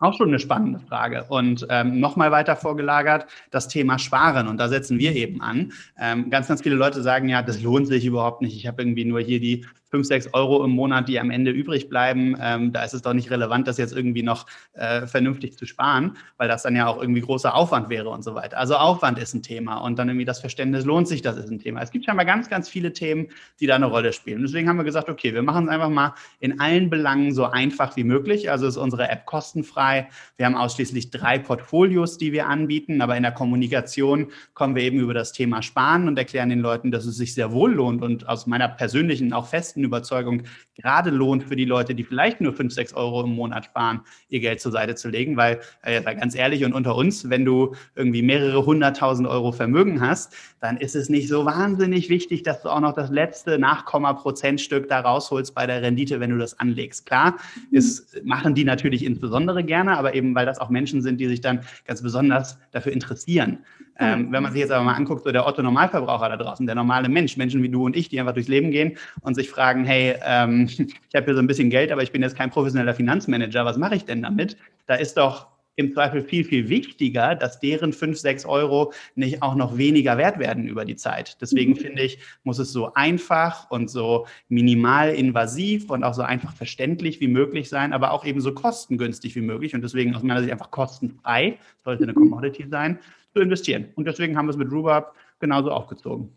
auch 0.00 0.14
schon 0.14 0.28
eine 0.28 0.38
spannende 0.38 0.80
Frage. 0.80 1.24
Und 1.28 1.66
ähm, 1.70 2.00
nochmal 2.00 2.30
weiter 2.30 2.56
vorgelagert, 2.56 3.26
das 3.50 3.68
Thema 3.68 3.98
Sparen. 3.98 4.48
Und 4.48 4.58
da 4.58 4.68
setzen 4.68 4.98
wir 4.98 5.14
eben 5.14 5.40
an. 5.40 5.72
Ähm, 5.98 6.30
ganz, 6.30 6.48
ganz 6.48 6.62
viele 6.62 6.74
Leute 6.74 7.02
sagen 7.02 7.28
ja, 7.28 7.42
das 7.42 7.62
lohnt 7.62 7.86
sich 7.86 8.04
überhaupt 8.04 8.42
nicht. 8.42 8.56
Ich 8.56 8.66
habe 8.66 8.82
irgendwie 8.82 9.04
nur 9.04 9.20
hier 9.20 9.40
die 9.40 9.64
5, 9.94 10.08
6 10.08 10.34
Euro 10.34 10.64
im 10.64 10.72
Monat, 10.72 11.08
die 11.08 11.20
am 11.20 11.30
Ende 11.30 11.52
übrig 11.52 11.88
bleiben, 11.88 12.36
ähm, 12.40 12.72
da 12.72 12.82
ist 12.82 12.94
es 12.94 13.02
doch 13.02 13.12
nicht 13.12 13.30
relevant, 13.30 13.68
das 13.68 13.78
jetzt 13.78 13.94
irgendwie 13.96 14.24
noch 14.24 14.44
äh, 14.72 15.06
vernünftig 15.06 15.56
zu 15.56 15.66
sparen, 15.66 16.16
weil 16.36 16.48
das 16.48 16.64
dann 16.64 16.74
ja 16.74 16.88
auch 16.88 17.00
irgendwie 17.00 17.20
großer 17.20 17.54
Aufwand 17.54 17.90
wäre 17.90 18.08
und 18.08 18.24
so 18.24 18.34
weiter. 18.34 18.58
Also 18.58 18.74
Aufwand 18.74 19.20
ist 19.20 19.34
ein 19.34 19.44
Thema 19.44 19.76
und 19.76 19.96
dann 19.96 20.08
irgendwie 20.08 20.24
das 20.24 20.40
Verständnis, 20.40 20.84
lohnt 20.84 21.06
sich 21.06 21.22
das, 21.22 21.36
ist 21.36 21.48
ein 21.48 21.60
Thema. 21.60 21.80
Es 21.80 21.92
gibt 21.92 22.06
scheinbar 22.06 22.26
ganz, 22.26 22.50
ganz 22.50 22.68
viele 22.68 22.92
Themen, 22.92 23.28
die 23.60 23.68
da 23.68 23.76
eine 23.76 23.86
Rolle 23.86 24.12
spielen. 24.12 24.42
Deswegen 24.42 24.68
haben 24.68 24.78
wir 24.78 24.84
gesagt, 24.84 25.08
okay, 25.08 25.32
wir 25.32 25.44
machen 25.44 25.66
es 25.66 25.70
einfach 25.70 25.90
mal 25.90 26.14
in 26.40 26.58
allen 26.58 26.90
Belangen 26.90 27.32
so 27.32 27.44
einfach 27.44 27.94
wie 27.94 28.02
möglich. 28.02 28.50
Also 28.50 28.66
ist 28.66 28.76
unsere 28.76 29.08
App 29.08 29.26
kostenfrei. 29.26 30.08
Wir 30.36 30.46
haben 30.46 30.56
ausschließlich 30.56 31.12
drei 31.12 31.38
Portfolios, 31.38 32.18
die 32.18 32.32
wir 32.32 32.48
anbieten, 32.48 33.00
aber 33.00 33.16
in 33.16 33.22
der 33.22 33.30
Kommunikation 33.30 34.32
kommen 34.54 34.74
wir 34.74 34.82
eben 34.82 34.98
über 34.98 35.14
das 35.14 35.30
Thema 35.30 35.62
Sparen 35.62 36.08
und 36.08 36.18
erklären 36.18 36.48
den 36.48 36.58
Leuten, 36.58 36.90
dass 36.90 37.04
es 37.04 37.16
sich 37.16 37.32
sehr 37.32 37.52
wohl 37.52 37.74
lohnt 37.74 38.02
und 38.02 38.28
aus 38.28 38.48
meiner 38.48 38.66
persönlichen, 38.66 39.32
auch 39.32 39.46
festen 39.46 39.83
Überzeugung 39.84 40.42
gerade 40.76 41.10
lohnt 41.10 41.44
für 41.44 41.56
die 41.56 41.64
Leute, 41.64 41.94
die 41.94 42.04
vielleicht 42.04 42.40
nur 42.40 42.52
5, 42.52 42.72
6 42.72 42.94
Euro 42.94 43.22
im 43.22 43.34
Monat 43.34 43.66
sparen, 43.66 44.00
ihr 44.28 44.40
Geld 44.40 44.60
zur 44.60 44.72
Seite 44.72 44.94
zu 44.94 45.08
legen. 45.08 45.36
Weil, 45.36 45.60
äh, 45.82 46.02
ganz 46.02 46.34
ehrlich 46.34 46.64
und 46.64 46.72
unter 46.72 46.96
uns, 46.96 47.30
wenn 47.30 47.44
du 47.44 47.74
irgendwie 47.94 48.22
mehrere 48.22 48.66
hunderttausend 48.66 49.28
Euro 49.28 49.52
Vermögen 49.52 50.00
hast, 50.00 50.34
dann 50.60 50.76
ist 50.76 50.96
es 50.96 51.08
nicht 51.08 51.28
so 51.28 51.44
wahnsinnig 51.44 52.08
wichtig, 52.08 52.42
dass 52.42 52.62
du 52.62 52.68
auch 52.68 52.80
noch 52.80 52.94
das 52.94 53.10
letzte 53.10 53.58
Nachkomma-Prozentstück 53.58 54.88
da 54.88 55.00
rausholst 55.00 55.54
bei 55.54 55.66
der 55.66 55.82
Rendite, 55.82 56.20
wenn 56.20 56.30
du 56.30 56.38
das 56.38 56.58
anlegst. 56.58 57.06
Klar, 57.06 57.36
ist, 57.70 58.14
mhm. 58.14 58.28
machen 58.28 58.54
die 58.54 58.64
natürlich 58.64 59.04
insbesondere 59.04 59.62
gerne, 59.62 59.96
aber 59.96 60.14
eben, 60.14 60.34
weil 60.34 60.46
das 60.46 60.58
auch 60.58 60.70
Menschen 60.70 61.02
sind, 61.02 61.20
die 61.20 61.28
sich 61.28 61.40
dann 61.40 61.60
ganz 61.86 62.02
besonders 62.02 62.58
dafür 62.72 62.92
interessieren. 62.92 63.58
Ähm, 63.98 64.32
wenn 64.32 64.42
man 64.42 64.52
sich 64.52 64.60
jetzt 64.60 64.72
aber 64.72 64.84
mal 64.84 64.94
anguckt, 64.94 65.24
so 65.24 65.30
der 65.30 65.46
Otto 65.46 65.62
Normalverbraucher 65.62 66.28
da 66.28 66.36
draußen, 66.36 66.66
der 66.66 66.74
normale 66.74 67.08
Mensch, 67.08 67.36
Menschen 67.36 67.62
wie 67.62 67.68
du 67.68 67.84
und 67.84 67.96
ich, 67.96 68.08
die 68.08 68.18
einfach 68.18 68.34
durchs 68.34 68.48
Leben 68.48 68.70
gehen 68.70 68.96
und 69.20 69.34
sich 69.34 69.48
fragen, 69.48 69.84
hey, 69.84 70.16
ähm, 70.24 70.66
ich 70.68 71.14
habe 71.14 71.26
hier 71.26 71.34
so 71.34 71.40
ein 71.40 71.46
bisschen 71.46 71.70
Geld, 71.70 71.92
aber 71.92 72.02
ich 72.02 72.12
bin 72.12 72.22
jetzt 72.22 72.36
kein 72.36 72.50
professioneller 72.50 72.94
Finanzmanager, 72.94 73.64
was 73.64 73.76
mache 73.76 73.94
ich 73.94 74.04
denn 74.04 74.22
damit? 74.22 74.56
Da 74.86 74.94
ist 74.94 75.16
doch 75.16 75.54
im 75.76 75.92
Zweifel 75.92 76.22
viel, 76.22 76.44
viel 76.44 76.68
wichtiger, 76.68 77.34
dass 77.34 77.58
deren 77.58 77.92
5, 77.92 78.18
6 78.18 78.44
Euro 78.44 78.92
nicht 79.14 79.42
auch 79.42 79.54
noch 79.54 79.76
weniger 79.76 80.16
wert 80.18 80.38
werden 80.38 80.68
über 80.68 80.84
die 80.84 80.96
Zeit. 80.96 81.40
Deswegen 81.40 81.72
mhm. 81.72 81.76
finde 81.76 82.02
ich, 82.02 82.18
muss 82.44 82.58
es 82.58 82.72
so 82.72 82.94
einfach 82.94 83.70
und 83.70 83.90
so 83.90 84.26
minimal 84.48 85.10
invasiv 85.10 85.90
und 85.90 86.04
auch 86.04 86.14
so 86.14 86.22
einfach 86.22 86.52
verständlich 86.52 87.20
wie 87.20 87.28
möglich 87.28 87.68
sein, 87.68 87.92
aber 87.92 88.12
auch 88.12 88.24
eben 88.24 88.40
so 88.40 88.52
kostengünstig 88.52 89.34
wie 89.34 89.40
möglich 89.40 89.74
und 89.74 89.82
deswegen 89.82 90.14
aus 90.14 90.22
meiner 90.22 90.40
Sicht 90.40 90.52
einfach 90.52 90.70
kostenfrei, 90.70 91.58
sollte 91.84 92.04
eine. 92.04 92.14
Commodity 92.24 92.66
sein, 92.68 92.98
investieren. 93.40 93.88
Und 93.96 94.06
deswegen 94.06 94.36
haben 94.36 94.46
wir 94.46 94.50
es 94.50 94.56
mit 94.56 94.70
Rubab 94.70 95.14
genauso 95.40 95.70
aufgezogen. 95.70 96.36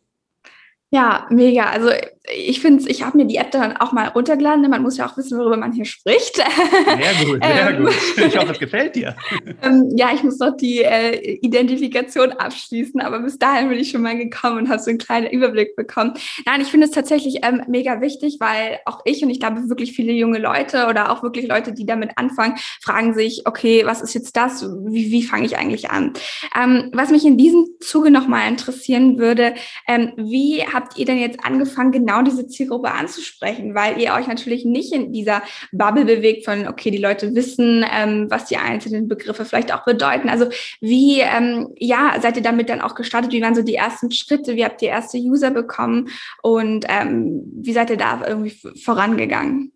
Ja, 0.89 1.27
mega. 1.29 1.65
Also 1.65 1.89
ich 2.33 2.61
finde 2.61 2.89
ich 2.89 3.03
habe 3.03 3.17
mir 3.17 3.25
die 3.25 3.37
App 3.37 3.51
dann 3.51 3.77
auch 3.77 3.91
mal 3.91 4.07
runtergeladen. 4.07 4.61
denn 4.61 4.71
Man 4.71 4.81
muss 4.81 4.97
ja 4.97 5.05
auch 5.05 5.17
wissen, 5.17 5.37
worüber 5.37 5.57
man 5.57 5.73
hier 5.73 5.85
spricht. 5.85 6.35
Sehr 6.35 7.25
gut, 7.25 7.43
sehr 7.43 7.69
ähm, 7.69 7.85
gut. 7.85 7.93
Ich 8.17 8.37
hoffe, 8.37 8.51
es 8.51 8.59
gefällt 8.59 8.95
dir. 8.95 9.15
Ähm, 9.63 9.91
ja, 9.95 10.11
ich 10.13 10.23
muss 10.23 10.37
noch 10.37 10.55
die 10.55 10.83
äh, 10.83 11.39
Identifikation 11.41 12.31
abschließen, 12.31 13.01
aber 13.01 13.19
bis 13.21 13.39
dahin 13.39 13.69
bin 13.69 13.79
ich 13.79 13.89
schon 13.89 14.01
mal 14.01 14.15
gekommen 14.15 14.59
und 14.59 14.69
habe 14.69 14.79
so 14.79 14.89
einen 14.89 14.99
kleinen 14.99 15.27
Überblick 15.27 15.75
bekommen. 15.75 16.13
Nein, 16.45 16.61
ich 16.61 16.67
finde 16.67 16.85
es 16.85 16.91
tatsächlich 16.91 17.39
ähm, 17.43 17.63
mega 17.67 17.99
wichtig, 18.01 18.37
weil 18.39 18.79
auch 18.85 19.01
ich 19.05 19.23
und 19.23 19.31
ich 19.31 19.39
glaube 19.39 19.67
wirklich 19.67 19.93
viele 19.93 20.11
junge 20.11 20.37
Leute 20.37 20.87
oder 20.87 21.11
auch 21.11 21.23
wirklich 21.23 21.47
Leute, 21.47 21.73
die 21.73 21.85
damit 21.85 22.11
anfangen, 22.17 22.55
fragen 22.81 23.13
sich, 23.15 23.43
okay, 23.45 23.83
was 23.85 24.01
ist 24.01 24.13
jetzt 24.13 24.37
das? 24.37 24.63
Wie, 24.85 25.11
wie 25.11 25.23
fange 25.23 25.45
ich 25.45 25.57
eigentlich 25.57 25.89
an? 25.89 26.13
Ähm, 26.55 26.91
was 26.93 27.09
mich 27.09 27.25
in 27.25 27.37
diesem 27.37 27.65
Zuge 27.79 28.11
nochmal 28.11 28.47
interessieren 28.47 29.17
würde, 29.17 29.55
ähm, 29.87 30.13
wie 30.17 30.61
habt 30.77 30.97
ihr 30.97 31.05
denn 31.05 31.17
jetzt 31.17 31.43
angefangen, 31.43 31.91
genau 31.91 32.21
diese 32.21 32.47
Zielgruppe 32.47 32.91
anzusprechen? 32.91 33.75
Weil 33.75 33.99
ihr 33.99 34.13
euch 34.13 34.27
natürlich 34.27 34.63
nicht 34.63 34.93
in 34.93 35.11
dieser 35.11 35.41
Bubble 35.71 36.05
bewegt 36.05 36.45
von, 36.45 36.67
okay, 36.67 36.91
die 36.91 36.97
Leute 36.97 37.33
wissen, 37.35 37.83
ähm, 37.91 38.27
was 38.29 38.45
die 38.45 38.57
einzelnen 38.57 39.07
Begriffe 39.07 39.43
vielleicht 39.43 39.73
auch 39.73 39.83
bedeuten. 39.83 40.29
Also 40.29 40.47
wie, 40.79 41.21
ähm, 41.21 41.69
ja, 41.77 42.15
seid 42.21 42.37
ihr 42.37 42.43
damit 42.43 42.69
dann 42.69 42.81
auch 42.81 42.95
gestartet? 42.95 43.31
Wie 43.31 43.41
waren 43.41 43.55
so 43.55 43.63
die 43.63 43.75
ersten 43.75 44.11
Schritte? 44.11 44.55
Wie 44.55 44.63
habt 44.63 44.81
ihr 44.81 44.89
erste 44.89 45.17
User 45.17 45.51
bekommen? 45.51 46.09
Und 46.43 46.85
ähm, 46.87 47.41
wie 47.55 47.73
seid 47.73 47.89
ihr 47.89 47.97
da 47.97 48.21
irgendwie 48.25 48.55
vorangegangen? 48.83 49.73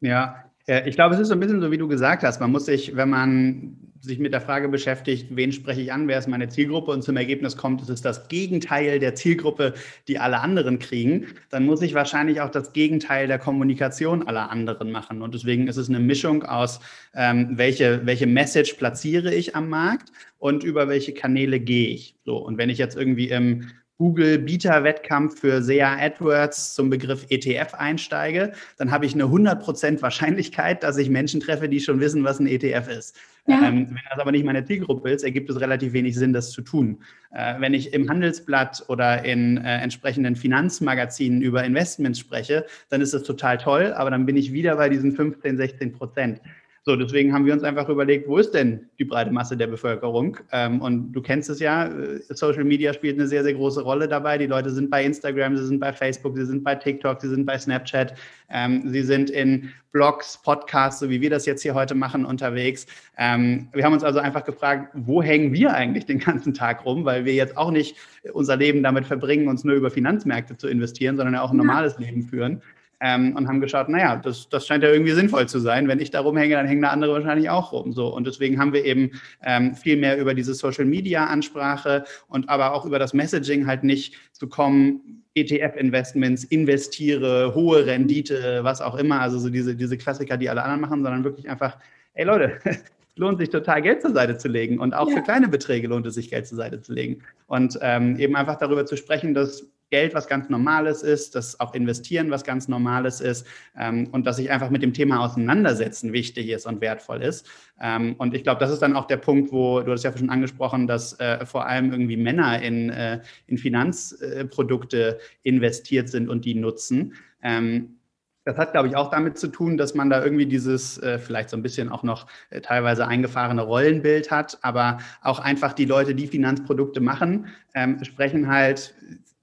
Ja, 0.00 0.36
äh, 0.66 0.88
ich 0.88 0.94
glaube, 0.94 1.14
es 1.14 1.20
ist 1.20 1.28
so 1.28 1.34
ein 1.34 1.40
bisschen 1.40 1.60
so, 1.60 1.70
wie 1.70 1.78
du 1.78 1.88
gesagt 1.88 2.22
hast. 2.22 2.40
Man 2.40 2.52
muss 2.52 2.66
sich, 2.66 2.94
wenn 2.96 3.10
man 3.10 3.76
sich 4.04 4.18
mit 4.18 4.32
der 4.32 4.40
Frage 4.40 4.68
beschäftigt, 4.68 5.28
wen 5.30 5.52
spreche 5.52 5.80
ich 5.80 5.92
an, 5.92 6.08
wer 6.08 6.18
ist 6.18 6.28
meine 6.28 6.48
Zielgruppe 6.48 6.90
und 6.90 7.02
zum 7.02 7.16
Ergebnis 7.16 7.56
kommt, 7.56 7.82
es 7.82 7.88
ist 7.88 8.04
das 8.04 8.28
Gegenteil 8.28 8.98
der 8.98 9.14
Zielgruppe, 9.14 9.74
die 10.08 10.18
alle 10.18 10.40
anderen 10.40 10.78
kriegen, 10.78 11.26
dann 11.50 11.66
muss 11.66 11.82
ich 11.82 11.94
wahrscheinlich 11.94 12.40
auch 12.40 12.50
das 12.50 12.72
Gegenteil 12.72 13.26
der 13.26 13.38
Kommunikation 13.38 14.26
aller 14.26 14.50
anderen 14.50 14.90
machen. 14.90 15.22
Und 15.22 15.34
deswegen 15.34 15.66
ist 15.68 15.76
es 15.76 15.88
eine 15.88 16.00
Mischung 16.00 16.42
aus, 16.42 16.80
ähm, 17.14 17.50
welche, 17.52 18.04
welche 18.04 18.26
Message 18.26 18.74
platziere 18.74 19.34
ich 19.34 19.56
am 19.56 19.68
Markt 19.68 20.12
und 20.38 20.64
über 20.64 20.88
welche 20.88 21.14
Kanäle 21.14 21.60
gehe 21.60 21.88
ich. 21.88 22.16
So, 22.24 22.36
und 22.36 22.58
wenn 22.58 22.70
ich 22.70 22.78
jetzt 22.78 22.96
irgendwie 22.96 23.28
im 23.28 23.70
Google 23.98 24.38
Beta-Wettkampf 24.38 25.40
für 25.40 25.62
SEA 25.62 25.96
AdWords 25.96 26.74
zum 26.74 26.90
Begriff 26.90 27.26
ETF 27.28 27.74
einsteige, 27.74 28.52
dann 28.76 28.90
habe 28.90 29.06
ich 29.06 29.14
eine 29.14 29.24
100% 29.24 30.02
Wahrscheinlichkeit, 30.02 30.82
dass 30.82 30.96
ich 30.96 31.08
Menschen 31.08 31.40
treffe, 31.40 31.68
die 31.68 31.80
schon 31.80 32.00
wissen, 32.00 32.24
was 32.24 32.40
ein 32.40 32.46
ETF 32.46 32.88
ist. 32.88 33.16
Ja. 33.46 33.62
Ähm, 33.62 33.88
wenn 33.88 34.02
das 34.10 34.18
aber 34.18 34.32
nicht 34.32 34.44
meine 34.44 34.64
Zielgruppe 34.64 35.10
ist, 35.10 35.22
ergibt 35.22 35.50
es 35.50 35.60
relativ 35.60 35.92
wenig 35.92 36.16
Sinn, 36.16 36.32
das 36.32 36.50
zu 36.50 36.62
tun. 36.62 36.98
Äh, 37.32 37.60
wenn 37.60 37.74
ich 37.74 37.92
im 37.92 38.08
Handelsblatt 38.08 38.84
oder 38.88 39.24
in 39.24 39.58
äh, 39.58 39.78
entsprechenden 39.82 40.34
Finanzmagazinen 40.34 41.42
über 41.42 41.62
Investments 41.62 42.18
spreche, 42.18 42.64
dann 42.88 43.02
ist 43.02 43.12
das 43.12 43.22
total 43.22 43.58
toll, 43.58 43.92
aber 43.92 44.10
dann 44.10 44.24
bin 44.24 44.36
ich 44.36 44.52
wieder 44.52 44.76
bei 44.76 44.88
diesen 44.88 45.12
15, 45.12 45.58
16 45.58 45.92
Prozent. 45.92 46.40
So, 46.86 46.96
deswegen 46.96 47.32
haben 47.32 47.46
wir 47.46 47.54
uns 47.54 47.62
einfach 47.62 47.88
überlegt, 47.88 48.28
wo 48.28 48.36
ist 48.36 48.52
denn 48.52 48.90
die 48.98 49.06
breite 49.06 49.30
Masse 49.30 49.56
der 49.56 49.68
Bevölkerung? 49.68 50.36
Ähm, 50.52 50.82
und 50.82 51.12
du 51.12 51.22
kennst 51.22 51.48
es 51.48 51.58
ja, 51.58 51.86
äh, 51.86 52.20
Social 52.28 52.64
Media 52.64 52.92
spielt 52.92 53.18
eine 53.18 53.26
sehr, 53.26 53.42
sehr 53.42 53.54
große 53.54 53.80
Rolle 53.80 54.06
dabei. 54.06 54.36
Die 54.36 54.44
Leute 54.46 54.68
sind 54.68 54.90
bei 54.90 55.02
Instagram, 55.02 55.56
sie 55.56 55.64
sind 55.64 55.80
bei 55.80 55.94
Facebook, 55.94 56.36
sie 56.36 56.44
sind 56.44 56.62
bei 56.62 56.74
TikTok, 56.74 57.22
sie 57.22 57.30
sind 57.30 57.46
bei 57.46 57.58
Snapchat, 57.58 58.14
ähm, 58.50 58.82
sie 58.92 59.00
sind 59.00 59.30
in 59.30 59.70
Blogs, 59.92 60.42
Podcasts, 60.42 61.00
so 61.00 61.08
wie 61.08 61.22
wir 61.22 61.30
das 61.30 61.46
jetzt 61.46 61.62
hier 61.62 61.72
heute 61.72 61.94
machen, 61.94 62.26
unterwegs. 62.26 62.86
Ähm, 63.16 63.68
wir 63.72 63.82
haben 63.82 63.94
uns 63.94 64.04
also 64.04 64.18
einfach 64.18 64.44
gefragt, 64.44 64.90
wo 64.92 65.22
hängen 65.22 65.54
wir 65.54 65.72
eigentlich 65.72 66.04
den 66.04 66.18
ganzen 66.18 66.52
Tag 66.52 66.84
rum? 66.84 67.06
Weil 67.06 67.24
wir 67.24 67.32
jetzt 67.32 67.56
auch 67.56 67.70
nicht 67.70 67.96
unser 68.34 68.56
Leben 68.56 68.82
damit 68.82 69.06
verbringen, 69.06 69.48
uns 69.48 69.64
nur 69.64 69.74
über 69.74 69.90
Finanzmärkte 69.90 70.58
zu 70.58 70.68
investieren, 70.68 71.16
sondern 71.16 71.36
auch 71.36 71.50
ein 71.50 71.56
normales. 71.56 71.98
Leben 71.98 72.24
führen 72.24 72.60
ähm, 73.00 73.36
und 73.36 73.48
haben 73.48 73.60
geschaut, 73.60 73.88
naja, 73.88 74.16
das, 74.16 74.48
das 74.48 74.66
scheint 74.66 74.82
ja 74.82 74.90
irgendwie 74.90 75.12
sinnvoll 75.12 75.46
zu 75.48 75.58
sein. 75.58 75.88
Wenn 75.88 76.00
ich 76.00 76.10
da 76.10 76.20
rumhänge, 76.20 76.54
dann 76.54 76.66
hängen 76.66 76.82
da 76.82 76.90
andere 76.90 77.12
wahrscheinlich 77.12 77.50
auch 77.50 77.72
rum. 77.72 77.92
So. 77.92 78.14
Und 78.14 78.26
deswegen 78.26 78.58
haben 78.58 78.72
wir 78.72 78.84
eben 78.84 79.10
ähm, 79.42 79.74
viel 79.74 79.96
mehr 79.96 80.18
über 80.18 80.34
diese 80.34 80.54
Social 80.54 80.84
Media 80.84 81.26
Ansprache 81.26 82.04
und 82.28 82.48
aber 82.48 82.72
auch 82.72 82.84
über 82.86 82.98
das 82.98 83.14
Messaging 83.14 83.66
halt 83.66 83.84
nicht 83.84 84.16
zu 84.32 84.48
kommen, 84.48 85.24
ETF-Investments, 85.34 86.44
investiere, 86.44 87.54
hohe 87.54 87.86
Rendite, 87.86 88.60
was 88.62 88.80
auch 88.80 88.94
immer, 88.94 89.20
also 89.20 89.38
so 89.38 89.50
diese, 89.50 89.74
diese 89.74 89.98
Klassiker, 89.98 90.36
die 90.36 90.48
alle 90.48 90.62
anderen 90.62 90.80
machen, 90.80 91.02
sondern 91.02 91.24
wirklich 91.24 91.48
einfach, 91.48 91.76
ey 92.14 92.24
Leute, 92.24 92.58
lohnt 93.16 93.38
sich 93.38 93.50
total 93.50 93.82
Geld 93.82 94.02
zur 94.02 94.12
Seite 94.12 94.38
zu 94.38 94.48
legen 94.48 94.78
und 94.78 94.94
auch 94.94 95.08
ja. 95.08 95.16
für 95.16 95.22
kleine 95.22 95.48
Beträge 95.48 95.88
lohnt 95.88 96.06
es 96.06 96.14
sich 96.14 96.30
Geld 96.30 96.46
zur 96.46 96.56
Seite 96.56 96.80
zu 96.80 96.92
legen 96.92 97.22
und 97.46 97.78
ähm, 97.80 98.18
eben 98.18 98.36
einfach 98.36 98.56
darüber 98.56 98.86
zu 98.86 98.96
sprechen, 98.96 99.34
dass 99.34 99.66
Geld 99.94 100.12
was 100.12 100.26
ganz 100.26 100.48
Normales 100.48 101.04
ist, 101.04 101.36
dass 101.36 101.60
auch 101.60 101.72
Investieren 101.72 102.28
was 102.28 102.42
ganz 102.42 102.66
Normales 102.66 103.20
ist 103.20 103.46
ähm, 103.78 104.08
und 104.10 104.26
dass 104.26 104.38
sich 104.38 104.50
einfach 104.50 104.68
mit 104.68 104.82
dem 104.82 104.92
Thema 104.92 105.20
auseinandersetzen 105.20 106.12
wichtig 106.12 106.48
ist 106.48 106.66
und 106.66 106.80
wertvoll 106.80 107.22
ist. 107.22 107.46
Ähm, 107.80 108.16
und 108.18 108.34
ich 108.34 108.42
glaube, 108.42 108.58
das 108.58 108.72
ist 108.72 108.82
dann 108.82 108.96
auch 108.96 109.04
der 109.04 109.18
Punkt, 109.18 109.52
wo 109.52 109.82
du 109.82 109.92
hast 109.92 110.02
ja 110.02 110.16
schon 110.18 110.30
angesprochen, 110.30 110.88
dass 110.88 111.20
äh, 111.20 111.46
vor 111.46 111.68
allem 111.68 111.92
irgendwie 111.92 112.16
Männer 112.16 112.60
in, 112.60 112.90
äh, 112.90 113.20
in 113.46 113.56
Finanzprodukte 113.56 115.20
investiert 115.44 116.08
sind 116.08 116.28
und 116.28 116.44
die 116.44 116.56
nutzen. 116.56 117.14
Ähm, 117.40 118.00
das 118.44 118.58
hat, 118.58 118.72
glaube 118.72 118.88
ich, 118.88 118.96
auch 118.96 119.10
damit 119.10 119.38
zu 119.38 119.46
tun, 119.46 119.76
dass 119.76 119.94
man 119.94 120.10
da 120.10 120.24
irgendwie 120.24 120.46
dieses 120.46 120.98
äh, 120.98 121.20
vielleicht 121.20 121.50
so 121.50 121.56
ein 121.56 121.62
bisschen 121.62 121.88
auch 121.88 122.02
noch 122.02 122.26
äh, 122.50 122.60
teilweise 122.60 123.06
eingefahrene 123.06 123.62
Rollenbild 123.62 124.32
hat, 124.32 124.58
aber 124.62 124.98
auch 125.22 125.38
einfach 125.38 125.72
die 125.72 125.84
Leute, 125.84 126.16
die 126.16 126.26
Finanzprodukte 126.26 127.00
machen, 127.00 127.46
ähm, 127.74 128.02
sprechen 128.02 128.48
halt 128.48 128.92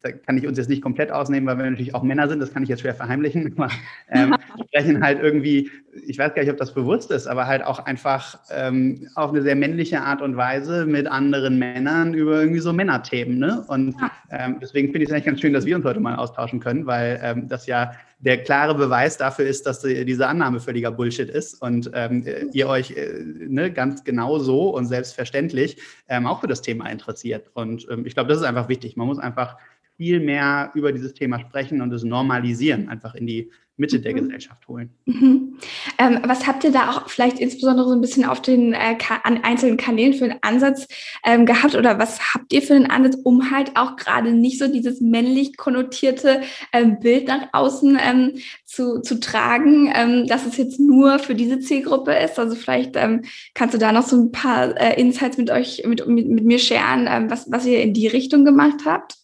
da 0.01 0.11
kann 0.11 0.37
ich 0.37 0.47
uns 0.47 0.57
jetzt 0.57 0.69
nicht 0.69 0.81
komplett 0.81 1.11
ausnehmen, 1.11 1.47
weil 1.47 1.57
wir 1.57 1.69
natürlich 1.69 1.93
auch 1.93 2.01
Männer 2.01 2.27
sind, 2.27 2.39
das 2.39 2.51
kann 2.53 2.63
ich 2.63 2.69
jetzt 2.69 2.81
schwer 2.81 2.95
verheimlichen, 2.95 3.53
aber 3.57 3.71
ähm, 4.09 4.35
sprechen 4.67 5.03
halt 5.03 5.21
irgendwie, 5.21 5.69
ich 6.07 6.17
weiß 6.17 6.33
gar 6.33 6.41
nicht, 6.41 6.51
ob 6.51 6.57
das 6.57 6.73
bewusst 6.73 7.11
ist, 7.11 7.27
aber 7.27 7.47
halt 7.47 7.63
auch 7.63 7.79
einfach 7.85 8.39
ähm, 8.49 9.07
auf 9.15 9.29
eine 9.31 9.41
sehr 9.41 9.55
männliche 9.55 10.01
Art 10.01 10.21
und 10.21 10.37
Weise 10.37 10.85
mit 10.85 11.07
anderen 11.07 11.59
Männern 11.59 12.13
über 12.13 12.41
irgendwie 12.41 12.59
so 12.59 12.73
Männerthemen. 12.73 13.37
Ne? 13.37 13.63
Und 13.67 13.95
ähm, 14.31 14.57
deswegen 14.61 14.91
finde 14.91 15.03
ich 15.03 15.09
es 15.09 15.13
eigentlich 15.13 15.25
ganz 15.25 15.41
schön, 15.41 15.53
dass 15.53 15.65
wir 15.65 15.75
uns 15.75 15.85
heute 15.85 15.99
mal 15.99 16.15
austauschen 16.15 16.59
können, 16.59 16.85
weil 16.85 17.19
ähm, 17.21 17.47
das 17.47 17.67
ja 17.67 17.91
der 18.21 18.43
klare 18.43 18.75
Beweis 18.75 19.17
dafür 19.17 19.45
ist, 19.45 19.65
dass 19.65 19.81
diese 19.81 20.27
Annahme 20.27 20.59
völliger 20.59 20.91
Bullshit 20.91 21.27
ist 21.27 21.59
und 21.61 21.89
ähm, 21.93 22.23
ihr 22.53 22.67
euch 22.67 22.91
äh, 22.91 23.23
ne, 23.23 23.71
ganz 23.71 24.03
genau 24.03 24.37
so 24.37 24.69
und 24.75 24.85
selbstverständlich 24.85 25.77
ähm, 26.07 26.27
auch 26.27 26.41
für 26.41 26.47
das 26.47 26.61
Thema 26.61 26.87
interessiert. 26.89 27.49
Und 27.53 27.87
ähm, 27.89 28.05
ich 28.05 28.13
glaube, 28.13 28.29
das 28.29 28.37
ist 28.37 28.45
einfach 28.45 28.69
wichtig. 28.69 28.95
Man 28.95 29.07
muss 29.07 29.17
einfach 29.17 29.57
viel 30.01 30.19
mehr 30.19 30.71
über 30.73 30.91
dieses 30.91 31.13
Thema 31.13 31.39
sprechen 31.39 31.79
und 31.79 31.93
es 31.93 32.03
normalisieren, 32.03 32.89
einfach 32.89 33.13
in 33.13 33.27
die 33.27 33.51
Mitte 33.77 33.99
der 33.99 34.13
mhm. 34.13 34.17
Gesellschaft 34.17 34.67
holen. 34.67 34.89
Mhm. 35.05 35.57
Ähm, 35.99 36.19
was 36.25 36.47
habt 36.47 36.63
ihr 36.63 36.71
da 36.71 36.89
auch 36.89 37.07
vielleicht 37.07 37.39
insbesondere 37.39 37.87
so 37.87 37.93
ein 37.93 38.01
bisschen 38.01 38.25
auf 38.25 38.41
den 38.41 38.73
äh, 38.73 38.97
an 39.23 39.43
einzelnen 39.43 39.77
Kanälen 39.77 40.15
für 40.15 40.25
einen 40.25 40.39
Ansatz 40.41 40.87
ähm, 41.23 41.45
gehabt 41.45 41.75
oder 41.75 41.99
was 41.99 42.33
habt 42.33 42.51
ihr 42.51 42.63
für 42.63 42.73
einen 42.73 42.89
Ansatz, 42.89 43.15
um 43.23 43.51
halt 43.51 43.77
auch 43.77 43.95
gerade 43.95 44.31
nicht 44.31 44.57
so 44.57 44.67
dieses 44.67 45.01
männlich 45.01 45.55
konnotierte 45.55 46.41
ähm, 46.73 46.99
Bild 46.99 47.27
nach 47.27 47.49
außen 47.51 47.99
ähm, 48.03 48.31
zu, 48.65 49.01
zu 49.01 49.19
tragen, 49.19 49.91
ähm, 49.93 50.25
dass 50.25 50.47
es 50.47 50.57
jetzt 50.57 50.79
nur 50.79 51.19
für 51.19 51.35
diese 51.35 51.59
Zielgruppe 51.59 52.13
ist? 52.15 52.39
Also 52.39 52.55
vielleicht 52.55 52.95
ähm, 52.95 53.21
kannst 53.53 53.75
du 53.75 53.77
da 53.77 53.91
noch 53.91 54.07
so 54.07 54.15
ein 54.15 54.31
paar 54.31 54.75
äh, 54.81 54.99
Insights 54.99 55.37
mit 55.37 55.51
euch, 55.51 55.83
mit, 55.85 56.07
mit, 56.07 56.27
mit 56.27 56.43
mir 56.43 56.57
scheren, 56.57 57.29
was, 57.29 57.51
was 57.51 57.67
ihr 57.67 57.83
in 57.83 57.93
die 57.93 58.07
Richtung 58.07 58.45
gemacht 58.45 58.79
habt? 58.85 59.20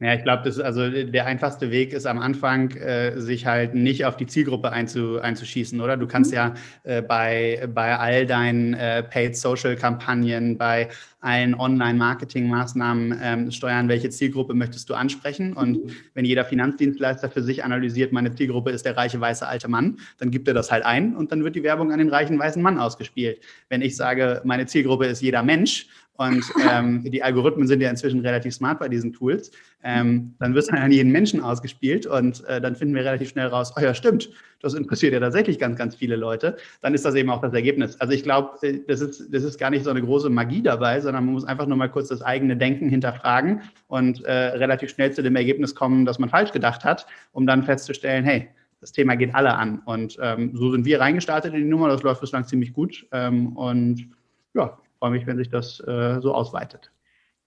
Ja, 0.00 0.14
ich 0.14 0.22
glaube, 0.22 0.44
das 0.44 0.60
also 0.60 0.88
der 0.88 1.26
einfachste 1.26 1.72
Weg 1.72 1.92
ist 1.92 2.06
am 2.06 2.20
Anfang, 2.20 2.70
äh, 2.70 3.20
sich 3.20 3.46
halt 3.46 3.74
nicht 3.74 4.04
auf 4.04 4.16
die 4.16 4.26
Zielgruppe 4.26 4.70
einzu, 4.70 5.18
einzuschießen, 5.18 5.80
oder? 5.80 5.96
Du 5.96 6.06
kannst 6.06 6.30
mhm. 6.30 6.36
ja 6.36 6.54
äh, 6.84 7.02
bei, 7.02 7.68
bei 7.74 7.98
all 7.98 8.24
deinen 8.24 8.74
äh, 8.74 9.02
Paid 9.02 9.36
Social 9.36 9.74
Kampagnen, 9.74 10.56
bei 10.56 10.88
allen 11.20 11.56
Online-Marketing-Maßnahmen 11.56 13.18
ähm, 13.20 13.50
steuern, 13.50 13.88
welche 13.88 14.08
Zielgruppe 14.10 14.54
möchtest 14.54 14.88
du 14.88 14.94
ansprechen. 14.94 15.52
Und 15.52 15.84
mhm. 15.84 15.90
wenn 16.14 16.24
jeder 16.24 16.44
Finanzdienstleister 16.44 17.28
für 17.28 17.42
sich 17.42 17.64
analysiert, 17.64 18.12
meine 18.12 18.32
Zielgruppe 18.32 18.70
ist 18.70 18.84
der 18.84 18.96
reiche 18.96 19.20
weiße 19.20 19.48
alte 19.48 19.66
Mann, 19.66 19.98
dann 20.18 20.30
gibt 20.30 20.46
er 20.46 20.54
das 20.54 20.70
halt 20.70 20.84
ein 20.84 21.16
und 21.16 21.32
dann 21.32 21.42
wird 21.42 21.56
die 21.56 21.64
Werbung 21.64 21.90
an 21.90 21.98
den 21.98 22.08
reichen 22.08 22.38
weißen 22.38 22.62
Mann 22.62 22.78
ausgespielt. 22.78 23.40
Wenn 23.68 23.82
ich 23.82 23.96
sage, 23.96 24.42
meine 24.44 24.66
Zielgruppe 24.66 25.06
ist 25.06 25.22
jeder 25.22 25.42
Mensch 25.42 25.88
und 26.18 26.44
ähm, 26.68 27.04
die 27.04 27.22
Algorithmen 27.22 27.68
sind 27.68 27.80
ja 27.80 27.88
inzwischen 27.88 28.20
relativ 28.20 28.52
smart 28.52 28.80
bei 28.80 28.88
diesen 28.88 29.12
Tools. 29.12 29.52
Ähm, 29.84 30.34
dann 30.40 30.52
wird 30.52 30.64
es 30.64 30.70
an 30.70 30.90
jeden 30.90 31.12
Menschen 31.12 31.40
ausgespielt 31.40 32.06
und 32.06 32.44
äh, 32.46 32.60
dann 32.60 32.74
finden 32.74 32.96
wir 32.96 33.04
relativ 33.04 33.28
schnell 33.28 33.46
raus, 33.46 33.72
oh 33.76 33.80
ja, 33.80 33.94
stimmt, 33.94 34.28
das 34.60 34.74
interessiert 34.74 35.12
ja 35.12 35.20
tatsächlich 35.20 35.60
ganz, 35.60 35.78
ganz 35.78 35.94
viele 35.94 36.16
Leute. 36.16 36.56
Dann 36.82 36.92
ist 36.92 37.04
das 37.04 37.14
eben 37.14 37.30
auch 37.30 37.40
das 37.40 37.54
Ergebnis. 37.54 38.00
Also 38.00 38.12
ich 38.14 38.24
glaube, 38.24 38.58
äh, 38.66 38.80
das 38.88 39.00
ist, 39.00 39.32
das 39.32 39.44
ist 39.44 39.58
gar 39.58 39.70
nicht 39.70 39.84
so 39.84 39.90
eine 39.90 40.02
große 40.02 40.28
Magie 40.28 40.60
dabei, 40.60 41.00
sondern 41.00 41.24
man 41.24 41.34
muss 41.34 41.44
einfach 41.44 41.66
nur 41.66 41.76
mal 41.76 41.88
kurz 41.88 42.08
das 42.08 42.20
eigene 42.20 42.56
Denken 42.56 42.88
hinterfragen 42.88 43.62
und 43.86 44.24
äh, 44.24 44.32
relativ 44.32 44.90
schnell 44.90 45.12
zu 45.12 45.22
dem 45.22 45.36
Ergebnis 45.36 45.76
kommen, 45.76 46.04
dass 46.04 46.18
man 46.18 46.28
falsch 46.28 46.50
gedacht 46.50 46.84
hat, 46.84 47.06
um 47.30 47.46
dann 47.46 47.62
festzustellen, 47.62 48.24
hey, 48.24 48.48
das 48.80 48.90
Thema 48.90 49.14
geht 49.14 49.36
alle 49.36 49.54
an. 49.54 49.82
Und 49.84 50.18
ähm, 50.20 50.50
so 50.54 50.72
sind 50.72 50.84
wir 50.84 51.00
reingestartet 51.00 51.54
in 51.54 51.62
die 51.62 51.68
Nummer. 51.68 51.88
Das 51.88 52.02
läuft 52.02 52.20
bislang 52.20 52.44
ziemlich 52.44 52.72
gut. 52.72 53.06
Ähm, 53.12 53.56
und 53.56 54.08
ja, 54.54 54.78
freue 54.98 55.10
mich, 55.10 55.26
wenn 55.26 55.36
sich 55.36 55.50
das 55.50 55.80
äh, 55.80 56.20
so 56.20 56.34
ausweitet. 56.34 56.90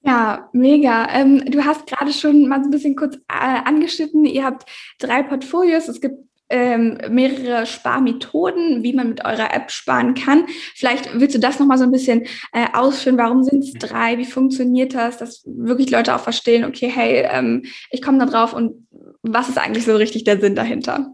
Ja, 0.04 0.50
mega. 0.52 1.08
Ähm, 1.14 1.46
du 1.46 1.64
hast 1.64 1.86
gerade 1.86 2.12
schon 2.12 2.48
mal 2.48 2.62
so 2.62 2.70
ein 2.70 2.72
bisschen 2.72 2.96
kurz 2.96 3.16
äh, 3.16 3.60
angeschnitten. 3.66 4.26
Ihr 4.26 4.44
habt 4.44 4.68
drei 5.00 5.22
Portfolios. 5.22 5.88
Es 5.88 6.02
gibt 6.02 6.18
ähm, 6.50 6.98
mehrere 7.10 7.66
Sparmethoden, 7.66 8.84
wie 8.84 8.94
man 8.94 9.10
mit 9.10 9.24
eurer 9.24 9.54
App 9.54 9.72
sparen 9.72 10.16
kann. 10.16 10.46
Vielleicht 10.76 11.20
willst 11.20 11.36
du 11.36 11.40
das 11.40 11.60
nochmal 11.60 11.78
so 11.78 11.86
ein 11.86 11.92
bisschen 11.92 12.24
äh, 12.52 12.68
ausführen. 12.74 13.18
Warum 13.18 13.44
sind 13.44 13.64
es 13.64 13.74
drei? 13.74 14.18
Wie 14.18 14.26
funktioniert 14.26 14.94
das? 14.94 15.18
Dass 15.18 15.44
wirklich 15.46 15.92
Leute 15.92 16.16
auch 16.16 16.20
verstehen, 16.20 16.66
okay, 16.66 16.92
hey, 16.94 17.26
ähm, 17.32 17.64
ich 17.90 18.02
komme 18.02 18.18
da 18.18 18.26
drauf 18.26 18.54
und 18.54 18.88
was 19.22 19.50
ist 19.50 19.58
eigentlich 19.58 19.86
so 19.86 19.96
richtig 19.96 20.24
der 20.24 20.40
Sinn 20.40 20.56
dahinter? 20.56 21.14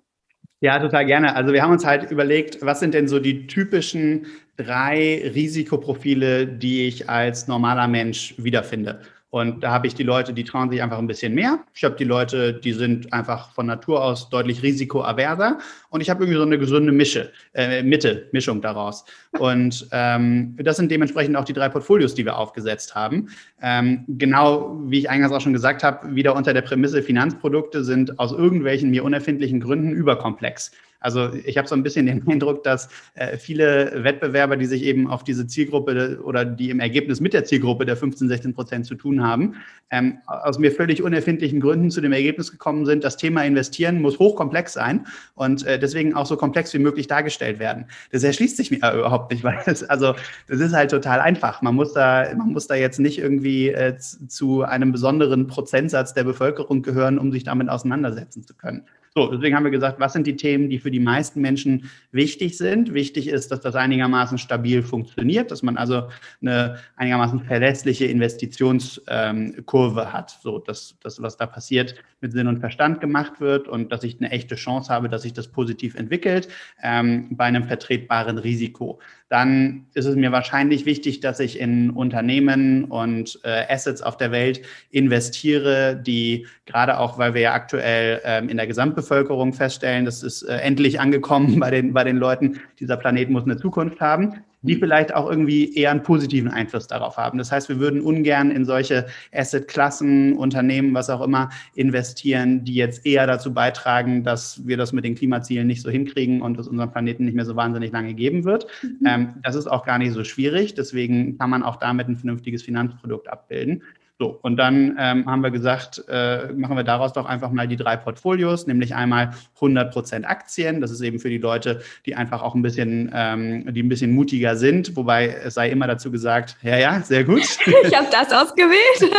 Ja, 0.59 0.79
total 0.79 1.05
gerne. 1.05 1.35
Also 1.35 1.53
wir 1.53 1.61
haben 1.61 1.71
uns 1.71 1.85
halt 1.85 2.09
überlegt, 2.09 2.59
was 2.61 2.79
sind 2.79 2.95
denn 2.95 3.07
so 3.07 3.19
die 3.19 3.45
typischen 3.45 4.25
drei 4.57 5.31
Risikoprofile, 5.33 6.47
die 6.47 6.87
ich 6.87 7.09
als 7.09 7.47
normaler 7.47 7.87
Mensch 7.87 8.33
wiederfinde. 8.37 9.01
Und 9.29 9.61
da 9.61 9.71
habe 9.71 9.87
ich 9.87 9.93
die 9.93 10.03
Leute, 10.03 10.33
die 10.33 10.45
trauen 10.45 10.69
sich 10.69 10.81
einfach 10.81 10.97
ein 10.97 11.05
bisschen 11.05 11.35
mehr. 11.35 11.59
Ich 11.73 11.83
habe 11.83 11.95
die 11.97 12.05
Leute, 12.05 12.53
die 12.53 12.71
sind 12.71 13.11
einfach 13.11 13.51
von 13.51 13.65
Natur 13.65 14.01
aus 14.01 14.29
deutlich 14.29 14.63
risikoaverser. 14.63 15.59
Und 15.89 15.99
ich 15.99 16.09
habe 16.09 16.23
irgendwie 16.23 16.37
so 16.37 16.45
eine 16.45 16.57
gesunde 16.57 16.93
Mische, 16.93 17.31
äh, 17.53 17.83
Mitte, 17.83 18.29
Mischung 18.31 18.61
daraus. 18.61 19.03
Und 19.37 19.87
ähm, 19.91 20.55
das 20.57 20.77
sind 20.77 20.89
dementsprechend 20.89 21.35
auch 21.35 21.43
die 21.43 21.53
drei 21.53 21.67
Portfolios, 21.67 22.15
die 22.15 22.23
wir 22.23 22.37
aufgesetzt 22.37 22.95
haben. 22.95 23.27
Ähm, 23.61 24.05
genau 24.07 24.79
wie 24.85 24.99
ich 24.99 25.09
eingangs 25.09 25.33
auch 25.33 25.41
schon 25.41 25.53
gesagt 25.53 25.83
habe, 25.83 26.15
wieder 26.15 26.33
unter 26.33 26.53
der 26.53 26.61
Prämisse, 26.61 27.03
Finanzprodukte 27.03 27.83
sind 27.83 28.17
aus 28.19 28.31
irgendwelchen 28.31 28.89
mir 28.89 29.03
unerfindlichen 29.03 29.59
Gründen 29.59 29.91
überkomplex. 29.91 30.71
Also 30.99 31.33
ich 31.33 31.57
habe 31.57 31.67
so 31.67 31.75
ein 31.75 31.83
bisschen 31.83 32.05
den 32.05 32.27
Eindruck, 32.27 32.63
dass 32.63 32.89
äh, 33.15 33.37
viele 33.37 34.03
Wettbewerber, 34.03 34.57
die 34.57 34.65
sich 34.65 34.83
eben 34.83 35.07
auf 35.07 35.23
diese 35.23 35.47
Zielgruppe 35.47 36.19
oder 36.23 36.45
die 36.45 36.69
im 36.69 36.79
Ergebnis 36.79 37.19
mit 37.19 37.33
der 37.33 37.45
Zielgruppe 37.45 37.85
der 37.85 37.97
15, 37.97 38.27
16 38.27 38.53
Prozent 38.53 38.85
zu 38.85 38.95
tun 38.95 39.23
haben, 39.23 39.55
ähm, 39.89 40.19
aus 40.25 40.59
mir 40.59 40.71
völlig 40.71 41.01
unerfindlichen 41.01 41.59
Gründen 41.59 41.91
zu 41.91 42.01
dem 42.01 42.11
Ergebnis 42.11 42.51
gekommen 42.51 42.85
sind, 42.85 43.03
das 43.03 43.17
Thema 43.17 43.43
Investieren 43.45 44.01
muss 44.01 44.19
hochkomplex 44.19 44.73
sein 44.73 45.07
und 45.35 45.65
äh, 45.65 45.79
deswegen 45.79 46.13
auch 46.13 46.25
so 46.25 46.35
komplex 46.35 46.73
wie 46.73 46.79
möglich 46.79 47.07
dargestellt 47.07 47.59
werden. 47.59 47.85
Das 48.11 48.23
erschließt 48.23 48.57
sich 48.57 48.71
mir 48.71 48.77
überhaupt 48.93 49.31
nicht, 49.31 49.43
weil 49.43 49.59
es, 49.65 49.83
also 49.83 50.15
das 50.47 50.59
ist 50.59 50.73
halt 50.73 50.91
total 50.91 51.19
einfach. 51.19 51.61
Man 51.61 51.75
muss 51.75 51.93
da, 51.93 52.27
man 52.35 52.51
muss 52.51 52.67
da 52.67 52.75
jetzt 52.75 52.99
nicht 52.99 53.19
irgendwie 53.19 53.69
äh, 53.69 53.97
zu 53.97 54.63
einem 54.63 54.91
besonderen 54.91 55.47
Prozentsatz 55.47 56.13
der 56.13 56.23
Bevölkerung 56.23 56.81
gehören, 56.81 57.17
um 57.17 57.31
sich 57.31 57.43
damit 57.43 57.69
auseinandersetzen 57.69 58.43
zu 58.43 58.53
können. 58.53 58.83
So, 59.17 59.31
deswegen 59.31 59.55
haben 59.55 59.63
wir 59.63 59.71
gesagt, 59.71 59.99
was 59.99 60.13
sind 60.13 60.27
die 60.27 60.35
Themen, 60.35 60.69
die 60.69 60.77
für 60.77 60.91
die 60.91 60.99
meisten 60.99 61.41
Menschen 61.41 61.89
wichtig 62.11 62.55
sind? 62.55 62.93
Wichtig 62.93 63.29
ist, 63.29 63.49
dass 63.49 63.61
das 63.61 63.73
einigermaßen 63.73 64.37
stabil 64.37 64.83
funktioniert, 64.83 65.49
dass 65.49 65.63
man 65.63 65.75
also 65.75 66.09
eine 66.39 66.77
einigermaßen 66.97 67.39
verlässliche 67.39 68.05
Investitionskurve 68.05 70.13
hat, 70.13 70.37
so 70.43 70.59
dass 70.59 70.97
das, 71.01 71.19
was 71.19 71.35
da 71.35 71.47
passiert, 71.47 71.95
mit 72.21 72.31
Sinn 72.31 72.47
und 72.47 72.59
Verstand 72.59 72.99
gemacht 72.99 73.39
wird 73.39 73.67
und 73.67 73.91
dass 73.91 74.03
ich 74.03 74.17
eine 74.19 74.31
echte 74.31 74.55
Chance 74.55 74.91
habe, 74.91 75.09
dass 75.09 75.21
sich 75.21 75.33
das 75.33 75.49
positiv 75.49 75.95
entwickelt 75.95 76.47
ähm, 76.81 77.27
bei 77.31 77.45
einem 77.45 77.65
vertretbaren 77.65 78.37
Risiko. 78.37 78.99
Dann 79.29 79.87
ist 79.93 80.05
es 80.05 80.15
mir 80.15 80.31
wahrscheinlich 80.31 80.85
wichtig, 80.85 81.19
dass 81.19 81.39
ich 81.39 81.59
in 81.59 81.89
Unternehmen 81.91 82.85
und 82.85 83.39
äh, 83.43 83.65
Assets 83.69 84.01
auf 84.01 84.17
der 84.17 84.31
Welt 84.31 84.61
investiere, 84.89 86.01
die 86.01 86.47
gerade 86.65 86.97
auch, 86.97 87.17
weil 87.17 87.33
wir 87.33 87.41
ja 87.41 87.53
aktuell 87.53 88.21
ähm, 88.23 88.49
in 88.49 88.57
der 88.57 88.67
Gesamtbevölkerung 88.67 89.53
feststellen, 89.53 90.05
das 90.05 90.23
ist 90.23 90.43
äh, 90.43 90.57
endlich 90.57 90.99
angekommen 90.99 91.59
bei 91.59 91.71
den, 91.71 91.93
bei 91.93 92.03
den 92.03 92.17
Leuten, 92.17 92.61
dieser 92.79 92.97
Planet 92.97 93.29
muss 93.29 93.43
eine 93.43 93.57
Zukunft 93.57 93.99
haben, 94.01 94.43
die 94.61 94.75
vielleicht 94.75 95.13
auch 95.13 95.29
irgendwie 95.29 95.75
eher 95.75 95.91
einen 95.91 96.01
positiven 96.01 96.49
Einfluss 96.49 96.87
darauf 96.87 97.17
haben. 97.17 97.37
Das 97.37 97.51
heißt, 97.51 97.69
wir 97.69 97.79
würden 97.79 98.01
ungern 98.01 98.49
in 98.49 98.65
solche 98.65 99.05
Asset-Klassen, 99.31 100.33
Unternehmen, 100.33 100.93
was 100.93 101.09
auch 101.09 101.21
immer, 101.21 101.49
investieren, 101.75 102.63
die 102.63 102.73
jetzt 102.73 103.05
eher 103.05 103.27
dazu 103.27 103.53
beitragen, 103.53 104.23
dass 104.23 104.65
wir 104.65 104.77
das 104.77 104.93
mit 104.93 105.05
den 105.05 105.15
Klimazielen 105.15 105.67
nicht 105.67 105.81
so 105.81 105.89
hinkriegen 105.89 106.41
und 106.41 106.57
es 106.59 106.67
unserem 106.67 106.91
Planeten 106.91 107.25
nicht 107.25 107.35
mehr 107.35 107.45
so 107.45 107.55
wahnsinnig 107.55 107.91
lange 107.91 108.13
geben 108.15 108.45
wird. 108.45 108.67
Mhm. 108.81 109.05
Ähm, 109.05 109.33
das 109.43 109.55
ist 109.55 109.67
auch 109.67 109.85
gar 109.85 109.99
nicht 109.99 110.13
so 110.13 110.23
schwierig. 110.23 110.73
Deswegen 110.73 111.37
kann 111.37 111.49
man 111.49 111.63
auch 111.63 111.75
damit 111.75 112.07
ein 112.07 112.15
vernünftiges 112.15 112.63
Finanzprodukt 112.63 113.29
abbilden. 113.29 113.83
So, 114.19 114.39
und 114.41 114.57
dann 114.57 114.97
ähm, 114.99 115.27
haben 115.27 115.43
wir 115.43 115.51
gesagt, 115.51 116.03
äh, 116.09 116.51
machen 116.51 116.75
wir 116.75 116.83
daraus 116.83 117.13
doch 117.13 117.27
einfach 117.27 117.51
mal 117.51 117.67
die 117.67 117.75
drei 117.75 117.97
Portfolios, 117.97 118.65
nämlich 118.65 118.95
einmal 118.95 119.29
100% 119.59 120.23
Aktien. 120.23 120.81
Das 120.81 120.89
ist 120.89 121.01
eben 121.01 121.19
für 121.19 121.29
die 121.29 121.37
Leute, 121.37 121.81
die 122.07 122.15
einfach 122.15 122.41
auch 122.41 122.55
ein 122.55 122.63
bisschen, 122.63 123.11
ähm, 123.13 123.71
die 123.71 123.83
ein 123.83 123.89
bisschen 123.89 124.15
mutiger 124.15 124.55
sind. 124.55 124.95
Wobei 124.95 125.27
es 125.27 125.53
sei 125.53 125.69
immer 125.69 125.85
dazu 125.85 126.09
gesagt, 126.09 126.57
ja, 126.63 126.77
ja, 126.77 127.01
sehr 127.01 127.23
gut. 127.23 127.43
Ich 127.83 127.95
habe 127.95 128.07
das 128.11 128.33
ausgewählt. 128.33 129.13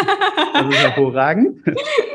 das 0.52 0.68
ist 0.68 0.82
hervorragend. 0.82 1.60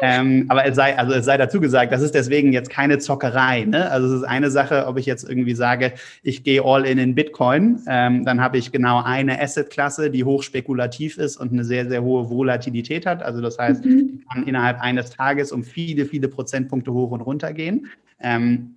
ähm, 0.02 0.46
aber 0.50 0.66
es 0.66 0.75
sei, 0.75 0.98
also 0.98 1.13
es 1.13 1.25
sei 1.25 1.38
dazu 1.38 1.62
gesagt, 1.62 1.92
das 1.94 2.02
ist 2.02 2.13
deswegen 2.13 2.52
jetzt 2.52 2.70
keine 2.70 3.00
Zockerei. 3.00 3.63
Ne? 3.63 3.90
Also 3.90 4.08
es 4.08 4.22
ist 4.22 4.28
eine 4.28 4.52
Sache, 4.52 4.86
ob 4.88 4.98
ich 4.98 5.06
jetzt 5.06 5.28
irgendwie 5.28 5.56
sage, 5.56 5.94
ich 6.22 6.44
gehe 6.44 6.62
all 6.63 6.86
in 6.86 6.98
in 6.98 7.16
Bitcoin, 7.16 7.82
ähm, 7.88 8.25
dann 8.25 8.42
habe 8.42 8.58
ich 8.58 8.72
genau 8.72 9.02
eine 9.02 9.42
Assetklasse, 9.42 10.12
die 10.12 10.25
hochspekulativ 10.25 11.18
ist 11.18 11.38
und 11.38 11.54
eine 11.54 11.63
sehr, 11.63 11.88
sehr 11.88 12.04
hohe 12.04 12.30
Volatilität 12.30 12.73
Volatilität 12.74 13.06
hat. 13.06 13.24
Also 13.24 13.42
das 13.42 13.58
heißt, 13.58 13.86
mhm. 13.86 14.08
die 14.08 14.25
kann 14.32 14.48
innerhalb 14.48 14.82
eines 14.82 15.12
Tages 15.12 15.51
um 15.51 15.63
viele, 15.63 16.06
viele 16.06 16.27
Prozentpunkte 16.27 16.92
hoch 16.94 17.12
und 17.12 17.22
runter 17.22 17.53
gehen. 17.53 17.88
Ähm, 18.20 18.75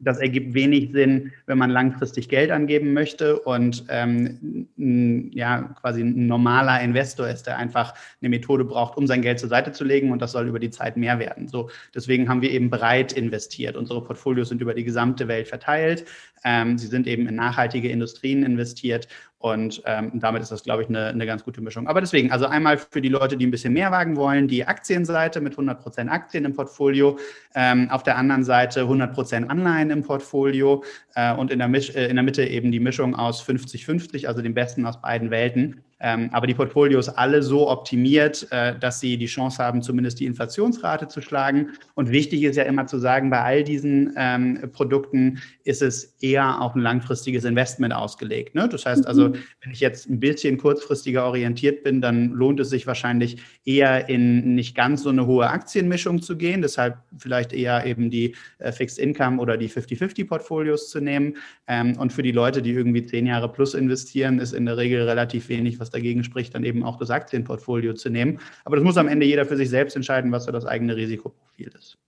das 0.00 0.18
ergibt 0.18 0.54
wenig 0.54 0.92
Sinn, 0.92 1.32
wenn 1.46 1.58
man 1.58 1.70
langfristig 1.70 2.28
Geld 2.28 2.52
angeben 2.52 2.92
möchte 2.92 3.40
und 3.40 3.84
ähm, 3.88 4.68
ja 5.32 5.74
quasi 5.80 6.02
ein 6.02 6.28
normaler 6.28 6.80
Investor 6.80 7.26
ist, 7.26 7.48
der 7.48 7.58
einfach 7.58 7.94
eine 8.20 8.28
Methode 8.28 8.64
braucht, 8.64 8.96
um 8.96 9.08
sein 9.08 9.22
Geld 9.22 9.40
zur 9.40 9.48
Seite 9.48 9.72
zu 9.72 9.82
legen 9.82 10.12
und 10.12 10.22
das 10.22 10.30
soll 10.30 10.46
über 10.46 10.60
die 10.60 10.70
Zeit 10.70 10.96
mehr 10.96 11.18
werden. 11.18 11.48
So 11.48 11.68
deswegen 11.96 12.28
haben 12.28 12.42
wir 12.42 12.52
eben 12.52 12.70
breit 12.70 13.12
investiert. 13.12 13.76
Unsere 13.76 14.04
Portfolios 14.04 14.50
sind 14.50 14.62
über 14.62 14.74
die 14.74 14.84
gesamte 14.84 15.26
Welt 15.26 15.48
verteilt. 15.48 16.04
Ähm, 16.44 16.78
sie 16.78 16.86
sind 16.86 17.08
eben 17.08 17.26
in 17.26 17.34
nachhaltige 17.34 17.88
Industrien 17.88 18.44
investiert 18.44 19.08
und 19.40 19.82
ähm, 19.86 20.10
damit 20.14 20.42
ist 20.42 20.50
das, 20.50 20.64
glaube 20.64 20.82
ich, 20.82 20.88
eine, 20.88 21.06
eine 21.06 21.24
ganz 21.24 21.44
gute 21.44 21.60
Mischung. 21.60 21.86
Aber 21.86 22.00
deswegen, 22.00 22.32
also 22.32 22.46
einmal 22.46 22.76
für 22.76 23.00
die 23.00 23.08
Leute, 23.08 23.36
die 23.36 23.46
ein 23.46 23.52
bisschen 23.52 23.72
mehr 23.72 23.92
wagen 23.92 24.16
wollen, 24.16 24.48
die 24.48 24.66
Aktienseite 24.66 25.40
mit 25.40 25.54
100% 25.54 26.08
Aktien 26.08 26.44
im 26.44 26.54
Portfolio, 26.54 27.18
ähm, 27.54 27.88
auf 27.90 28.02
der 28.02 28.18
anderen 28.18 28.42
Seite 28.42 28.82
100% 28.82 29.46
Anleihen 29.46 29.90
im 29.90 30.02
Portfolio 30.02 30.82
äh, 31.14 31.32
und 31.32 31.52
in 31.52 31.60
der, 31.60 31.68
Misch, 31.68 31.94
äh, 31.94 32.08
in 32.08 32.16
der 32.16 32.24
Mitte 32.24 32.44
eben 32.44 32.72
die 32.72 32.80
Mischung 32.80 33.14
aus 33.14 33.40
50-50, 33.46 34.26
also 34.26 34.42
den 34.42 34.54
besten 34.54 34.84
aus 34.86 35.00
beiden 35.00 35.30
Welten. 35.30 35.84
Ähm, 36.00 36.30
aber 36.32 36.46
die 36.46 36.54
Portfolios 36.54 37.08
alle 37.08 37.42
so 37.42 37.68
optimiert, 37.68 38.46
äh, 38.50 38.78
dass 38.78 39.00
sie 39.00 39.16
die 39.16 39.26
Chance 39.26 39.62
haben, 39.62 39.82
zumindest 39.82 40.20
die 40.20 40.26
Inflationsrate 40.26 41.08
zu 41.08 41.20
schlagen. 41.20 41.70
Und 41.94 42.10
wichtig 42.10 42.44
ist 42.44 42.56
ja 42.56 42.64
immer 42.64 42.86
zu 42.86 42.98
sagen, 42.98 43.30
bei 43.30 43.40
all 43.40 43.64
diesen 43.64 44.14
ähm, 44.16 44.70
Produkten 44.72 45.40
ist 45.64 45.82
es 45.82 46.16
eher 46.20 46.60
auf 46.60 46.74
ein 46.74 46.80
langfristiges 46.80 47.44
Investment 47.44 47.92
ausgelegt. 47.92 48.54
Ne? 48.54 48.68
Das 48.68 48.86
heißt 48.86 49.06
also, 49.06 49.30
mhm. 49.30 49.34
wenn 49.62 49.72
ich 49.72 49.80
jetzt 49.80 50.08
ein 50.08 50.20
bisschen 50.20 50.56
kurzfristiger 50.58 51.24
orientiert 51.24 51.82
bin, 51.82 52.00
dann 52.00 52.30
lohnt 52.30 52.60
es 52.60 52.70
sich 52.70 52.86
wahrscheinlich 52.86 53.38
eher 53.64 54.08
in 54.08 54.54
nicht 54.54 54.76
ganz 54.76 55.02
so 55.02 55.10
eine 55.10 55.26
hohe 55.26 55.48
Aktienmischung 55.48 56.22
zu 56.22 56.36
gehen. 56.36 56.62
Deshalb 56.62 56.98
vielleicht 57.18 57.52
eher 57.52 57.84
eben 57.86 58.10
die 58.10 58.36
äh, 58.58 58.70
Fixed 58.70 58.98
Income 58.98 59.40
oder 59.40 59.56
die 59.56 59.68
50-50-Portfolios 59.68 60.90
zu 60.90 61.00
nehmen. 61.00 61.36
Ähm, 61.66 61.96
und 61.98 62.12
für 62.12 62.22
die 62.22 62.32
Leute, 62.32 62.62
die 62.62 62.70
irgendwie 62.70 63.04
zehn 63.04 63.26
Jahre 63.26 63.50
plus 63.50 63.74
investieren, 63.74 64.38
ist 64.38 64.52
in 64.52 64.64
der 64.64 64.76
Regel 64.76 65.02
relativ 65.02 65.48
wenig, 65.48 65.80
was 65.80 65.87
was 65.88 65.90
dagegen 65.90 66.22
spricht, 66.24 66.54
dann 66.54 66.64
eben 66.64 66.84
auch 66.84 66.96
das 66.96 67.10
Aktienportfolio 67.10 67.94
zu 67.94 68.10
nehmen. 68.10 68.38
Aber 68.64 68.76
das 68.76 68.84
muss 68.84 68.96
am 68.96 69.08
Ende 69.08 69.26
jeder 69.26 69.46
für 69.46 69.56
sich 69.56 69.70
selbst 69.70 69.96
entscheiden, 69.96 70.30
was 70.32 70.44
so 70.44 70.52
das 70.52 70.66
eigene 70.66 70.96
Risikoprofil 70.96 71.72
ist. 71.76 71.98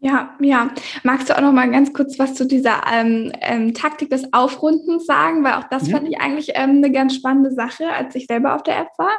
Ja, 0.00 0.36
ja. 0.40 0.70
Magst 1.02 1.28
du 1.28 1.36
auch 1.36 1.40
noch 1.40 1.52
mal 1.52 1.70
ganz 1.70 1.92
kurz 1.92 2.18
was 2.20 2.34
zu 2.34 2.46
dieser 2.46 2.82
ähm, 2.92 3.32
ähm, 3.40 3.74
Taktik 3.74 4.10
des 4.10 4.32
Aufrundens 4.32 5.06
sagen? 5.06 5.42
Weil 5.42 5.54
auch 5.54 5.64
das 5.70 5.88
mhm. 5.88 5.92
fand 5.92 6.08
ich 6.08 6.20
eigentlich 6.20 6.50
ähm, 6.54 6.76
eine 6.76 6.92
ganz 6.92 7.16
spannende 7.16 7.50
Sache, 7.50 7.92
als 7.92 8.14
ich 8.14 8.26
selber 8.26 8.54
auf 8.54 8.62
der 8.62 8.78
App 8.78 8.90
war. 8.96 9.10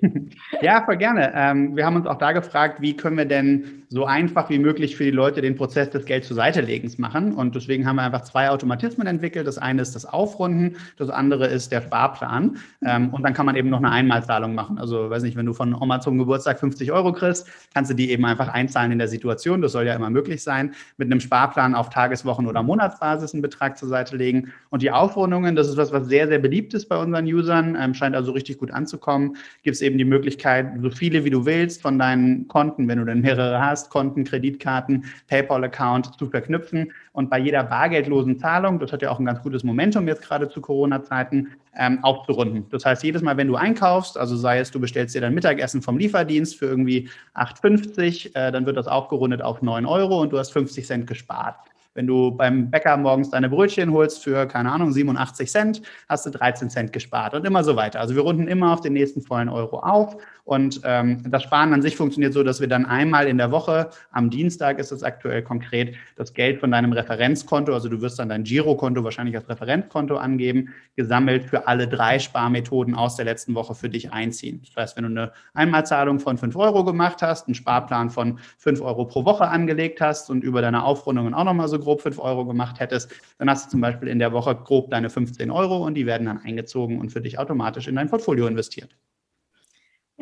Ja, 0.62 0.82
voll 0.84 0.96
gerne. 0.96 1.32
Ähm, 1.34 1.76
wir 1.76 1.86
haben 1.86 1.96
uns 1.96 2.06
auch 2.06 2.18
da 2.18 2.32
gefragt, 2.32 2.80
wie 2.80 2.96
können 2.96 3.16
wir 3.16 3.24
denn 3.24 3.80
so 3.88 4.04
einfach 4.04 4.50
wie 4.50 4.58
möglich 4.58 4.96
für 4.96 5.04
die 5.04 5.10
Leute 5.10 5.40
den 5.40 5.56
Prozess 5.56 5.90
des 5.90 6.04
Geld 6.04 6.24
zur 6.24 6.36
Seite 6.36 6.60
legens 6.60 6.98
machen. 6.98 7.34
Und 7.34 7.56
deswegen 7.56 7.86
haben 7.86 7.96
wir 7.96 8.02
einfach 8.02 8.22
zwei 8.22 8.50
Automatismen 8.50 9.06
entwickelt. 9.06 9.46
Das 9.46 9.58
eine 9.58 9.82
ist 9.82 9.94
das 9.94 10.06
Aufrunden, 10.06 10.76
das 10.96 11.10
andere 11.10 11.48
ist 11.48 11.72
der 11.72 11.82
Sparplan. 11.82 12.58
Ähm, 12.84 13.08
und 13.10 13.22
dann 13.22 13.34
kann 13.34 13.46
man 13.46 13.56
eben 13.56 13.68
noch 13.68 13.78
eine 13.78 13.90
Einmalzahlung 13.90 14.54
machen. 14.54 14.78
Also, 14.78 15.10
weiß 15.10 15.22
nicht, 15.22 15.36
wenn 15.36 15.46
du 15.46 15.54
von 15.54 15.74
Oma 15.74 16.00
zum 16.00 16.18
Geburtstag 16.18 16.60
50 16.60 16.92
Euro 16.92 17.12
kriegst, 17.12 17.48
kannst 17.74 17.90
du 17.90 17.94
die 17.94 18.10
eben 18.10 18.24
einfach 18.24 18.48
einzahlen 18.48 18.92
in 18.92 18.98
der 18.98 19.08
Situation. 19.08 19.60
Das 19.60 19.72
soll 19.72 19.86
ja 19.86 19.94
immer 19.94 20.10
möglich 20.10 20.42
sein. 20.42 20.72
Mit 20.96 21.10
einem 21.10 21.20
Sparplan 21.20 21.74
auf 21.74 21.90
Tageswochen- 21.90 22.46
oder 22.46 22.62
Monatsbasis 22.62 23.32
einen 23.32 23.42
Betrag 23.42 23.76
zur 23.76 23.88
Seite 23.88 24.16
legen. 24.16 24.52
Und 24.68 24.82
die 24.82 24.92
Aufrundungen, 24.92 25.56
das 25.56 25.68
ist 25.68 25.76
was, 25.76 25.92
was 25.92 26.06
sehr, 26.06 26.28
sehr 26.28 26.38
beliebt 26.38 26.74
ist 26.74 26.88
bei 26.88 26.96
unseren 26.96 27.24
Usern, 27.26 27.76
ähm, 27.80 27.94
scheint 27.94 28.14
also 28.14 28.30
richtig 28.30 28.58
gut 28.58 28.70
anzukommen. 28.70 29.36
Gibt 29.64 29.74
es 29.74 29.82
eben 29.82 29.89
eben 29.90 29.98
die 29.98 30.04
Möglichkeit, 30.04 30.70
so 30.80 30.90
viele 30.90 31.24
wie 31.24 31.30
du 31.30 31.44
willst 31.44 31.82
von 31.82 31.98
deinen 31.98 32.48
Konten, 32.48 32.88
wenn 32.88 32.98
du 32.98 33.04
dann 33.04 33.20
mehrere 33.20 33.60
hast, 33.60 33.90
Konten, 33.90 34.24
Kreditkarten, 34.24 35.04
PayPal-Account 35.28 36.18
zu 36.18 36.26
verknüpfen. 36.30 36.92
Und 37.12 37.28
bei 37.28 37.38
jeder 37.38 37.64
bargeldlosen 37.64 38.38
Zahlung, 38.38 38.78
das 38.78 38.92
hat 38.92 39.02
ja 39.02 39.10
auch 39.10 39.18
ein 39.18 39.26
ganz 39.26 39.42
gutes 39.42 39.64
Momentum 39.64 40.06
jetzt 40.06 40.22
gerade 40.22 40.48
zu 40.48 40.60
Corona-Zeiten, 40.60 41.48
ähm, 41.76 42.02
aufzurunden. 42.02 42.66
Das 42.70 42.84
heißt, 42.84 43.02
jedes 43.02 43.22
Mal, 43.22 43.36
wenn 43.36 43.48
du 43.48 43.56
einkaufst, 43.56 44.16
also 44.18 44.36
sei 44.36 44.58
es, 44.58 44.70
du 44.70 44.80
bestellst 44.80 45.14
dir 45.14 45.20
dein 45.20 45.34
Mittagessen 45.34 45.82
vom 45.82 45.98
Lieferdienst 45.98 46.56
für 46.56 46.66
irgendwie 46.66 47.08
8,50, 47.34 48.34
äh, 48.34 48.52
dann 48.52 48.66
wird 48.66 48.76
das 48.76 48.86
aufgerundet 48.86 49.42
auf 49.42 49.62
9 49.62 49.86
Euro 49.86 50.20
und 50.20 50.32
du 50.32 50.38
hast 50.38 50.52
50 50.52 50.86
Cent 50.86 51.06
gespart. 51.06 51.56
Wenn 52.00 52.06
du 52.06 52.30
beim 52.30 52.70
Bäcker 52.70 52.96
morgens 52.96 53.28
deine 53.28 53.50
Brötchen 53.50 53.92
holst 53.92 54.24
für, 54.24 54.46
keine 54.46 54.72
Ahnung, 54.72 54.90
87 54.90 55.50
Cent, 55.50 55.82
hast 56.08 56.24
du 56.24 56.30
13 56.30 56.70
Cent 56.70 56.94
gespart 56.94 57.34
und 57.34 57.44
immer 57.44 57.62
so 57.62 57.76
weiter. 57.76 58.00
Also 58.00 58.14
wir 58.14 58.22
runden 58.22 58.48
immer 58.48 58.72
auf 58.72 58.80
den 58.80 58.94
nächsten 58.94 59.20
vollen 59.20 59.50
Euro 59.50 59.80
auf 59.80 60.16
und 60.50 60.80
ähm, 60.82 61.22
das 61.30 61.44
Sparen 61.44 61.72
an 61.72 61.80
sich 61.80 61.94
funktioniert 61.94 62.32
so, 62.32 62.42
dass 62.42 62.60
wir 62.60 62.66
dann 62.66 62.84
einmal 62.84 63.28
in 63.28 63.38
der 63.38 63.52
Woche, 63.52 63.90
am 64.10 64.30
Dienstag 64.30 64.80
ist 64.80 64.90
es 64.90 65.04
aktuell 65.04 65.42
konkret, 65.42 65.94
das 66.16 66.34
Geld 66.34 66.58
von 66.58 66.72
deinem 66.72 66.90
Referenzkonto, 66.90 67.72
also 67.72 67.88
du 67.88 68.00
wirst 68.00 68.18
dann 68.18 68.30
dein 68.30 68.42
Girokonto 68.42 69.04
wahrscheinlich 69.04 69.36
als 69.36 69.48
Referenzkonto 69.48 70.16
angeben, 70.16 70.70
gesammelt 70.96 71.44
für 71.44 71.68
alle 71.68 71.86
drei 71.86 72.18
Sparmethoden 72.18 72.96
aus 72.96 73.14
der 73.14 73.26
letzten 73.26 73.54
Woche 73.54 73.76
für 73.76 73.88
dich 73.88 74.12
einziehen. 74.12 74.60
Das 74.66 74.74
heißt, 74.74 74.96
wenn 74.96 75.04
du 75.04 75.10
eine 75.10 75.32
Einmalzahlung 75.54 76.18
von 76.18 76.36
5 76.36 76.56
Euro 76.56 76.84
gemacht 76.84 77.22
hast, 77.22 77.46
einen 77.46 77.54
Sparplan 77.54 78.10
von 78.10 78.40
5 78.58 78.80
Euro 78.80 79.04
pro 79.04 79.24
Woche 79.24 79.46
angelegt 79.46 80.00
hast 80.00 80.30
und 80.30 80.42
über 80.42 80.62
deine 80.62 80.82
Aufrundungen 80.82 81.32
auch 81.32 81.44
nochmal 81.44 81.68
so 81.68 81.78
grob 81.78 82.00
5 82.00 82.18
Euro 82.18 82.44
gemacht 82.44 82.80
hättest, 82.80 83.12
dann 83.38 83.48
hast 83.48 83.66
du 83.66 83.70
zum 83.70 83.82
Beispiel 83.82 84.08
in 84.08 84.18
der 84.18 84.32
Woche 84.32 84.56
grob 84.56 84.90
deine 84.90 85.10
15 85.10 85.48
Euro 85.48 85.86
und 85.86 85.94
die 85.94 86.06
werden 86.06 86.26
dann 86.26 86.38
eingezogen 86.38 86.98
und 86.98 87.12
für 87.12 87.20
dich 87.20 87.38
automatisch 87.38 87.86
in 87.86 87.94
dein 87.94 88.10
Portfolio 88.10 88.48
investiert. 88.48 88.96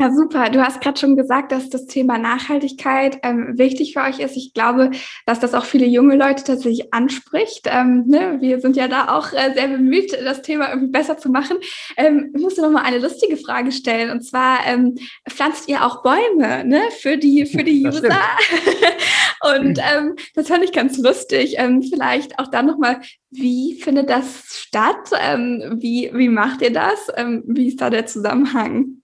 Ja, 0.01 0.13
super. 0.13 0.49
Du 0.49 0.65
hast 0.65 0.81
gerade 0.81 0.97
schon 0.97 1.17
gesagt, 1.17 1.51
dass 1.51 1.71
das 1.71 1.87
Thema 1.87 2.19
Nachhaltigkeit 2.19 3.19
ähm, 3.25 3.59
wichtig 3.59 3.95
für 3.95 4.03
euch 4.03 4.21
ist. 4.21 4.37
Ich 4.37 4.53
glaube, 4.55 4.93
dass 5.27 5.41
das 5.41 5.55
auch 5.55 5.65
viele 5.65 5.87
junge 5.87 6.15
Leute 6.15 6.45
tatsächlich 6.45 6.95
anspricht. 6.95 7.67
Ähm, 7.67 8.05
ne? 8.07 8.37
Wir 8.39 8.61
sind 8.61 8.77
ja 8.77 8.87
da 8.87 9.17
auch 9.17 9.33
äh, 9.33 9.53
sehr 9.55 9.67
bemüht, 9.67 10.13
das 10.13 10.43
Thema 10.43 10.69
irgendwie 10.69 10.93
besser 10.93 11.19
zu 11.19 11.31
machen. 11.31 11.57
Ähm, 11.97 12.31
ich 12.33 12.41
musste 12.41 12.63
noch 12.63 12.71
mal 12.71 12.85
eine 12.85 13.01
lustige 13.01 13.37
Frage 13.37 13.73
stellen. 13.73 14.11
Und 14.11 14.23
zwar, 14.23 14.65
ähm, 14.69 14.95
pflanzt 15.29 15.69
ihr 15.69 15.85
auch 15.85 16.05
Bäume 16.05 16.65
ne? 16.65 16.83
für 17.01 17.19
die, 17.19 17.45
für 17.45 17.65
die 17.65 17.85
User? 17.89 18.09
Und 19.53 19.81
ähm, 19.81 20.15
das 20.37 20.47
fand 20.47 20.63
ich 20.63 20.71
ganz 20.71 20.97
lustig. 20.99 21.57
Ähm, 21.59 21.83
vielleicht 21.83 22.39
auch 22.39 22.47
dann 22.47 22.67
noch 22.67 22.79
mal, 22.79 23.01
wie 23.31 23.81
findet 23.81 24.11
das 24.11 24.45
statt? 24.49 25.11
Ähm, 25.21 25.79
wie, 25.81 26.13
wie 26.15 26.29
macht 26.29 26.63
ihr 26.63 26.73
das? 26.73 27.09
Ähm, 27.17 27.43
wie 27.49 27.67
ist 27.67 27.81
da 27.81 27.91
der 27.91 28.07
Zusammenhang? 28.07 28.99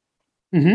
Mhm. 0.54 0.74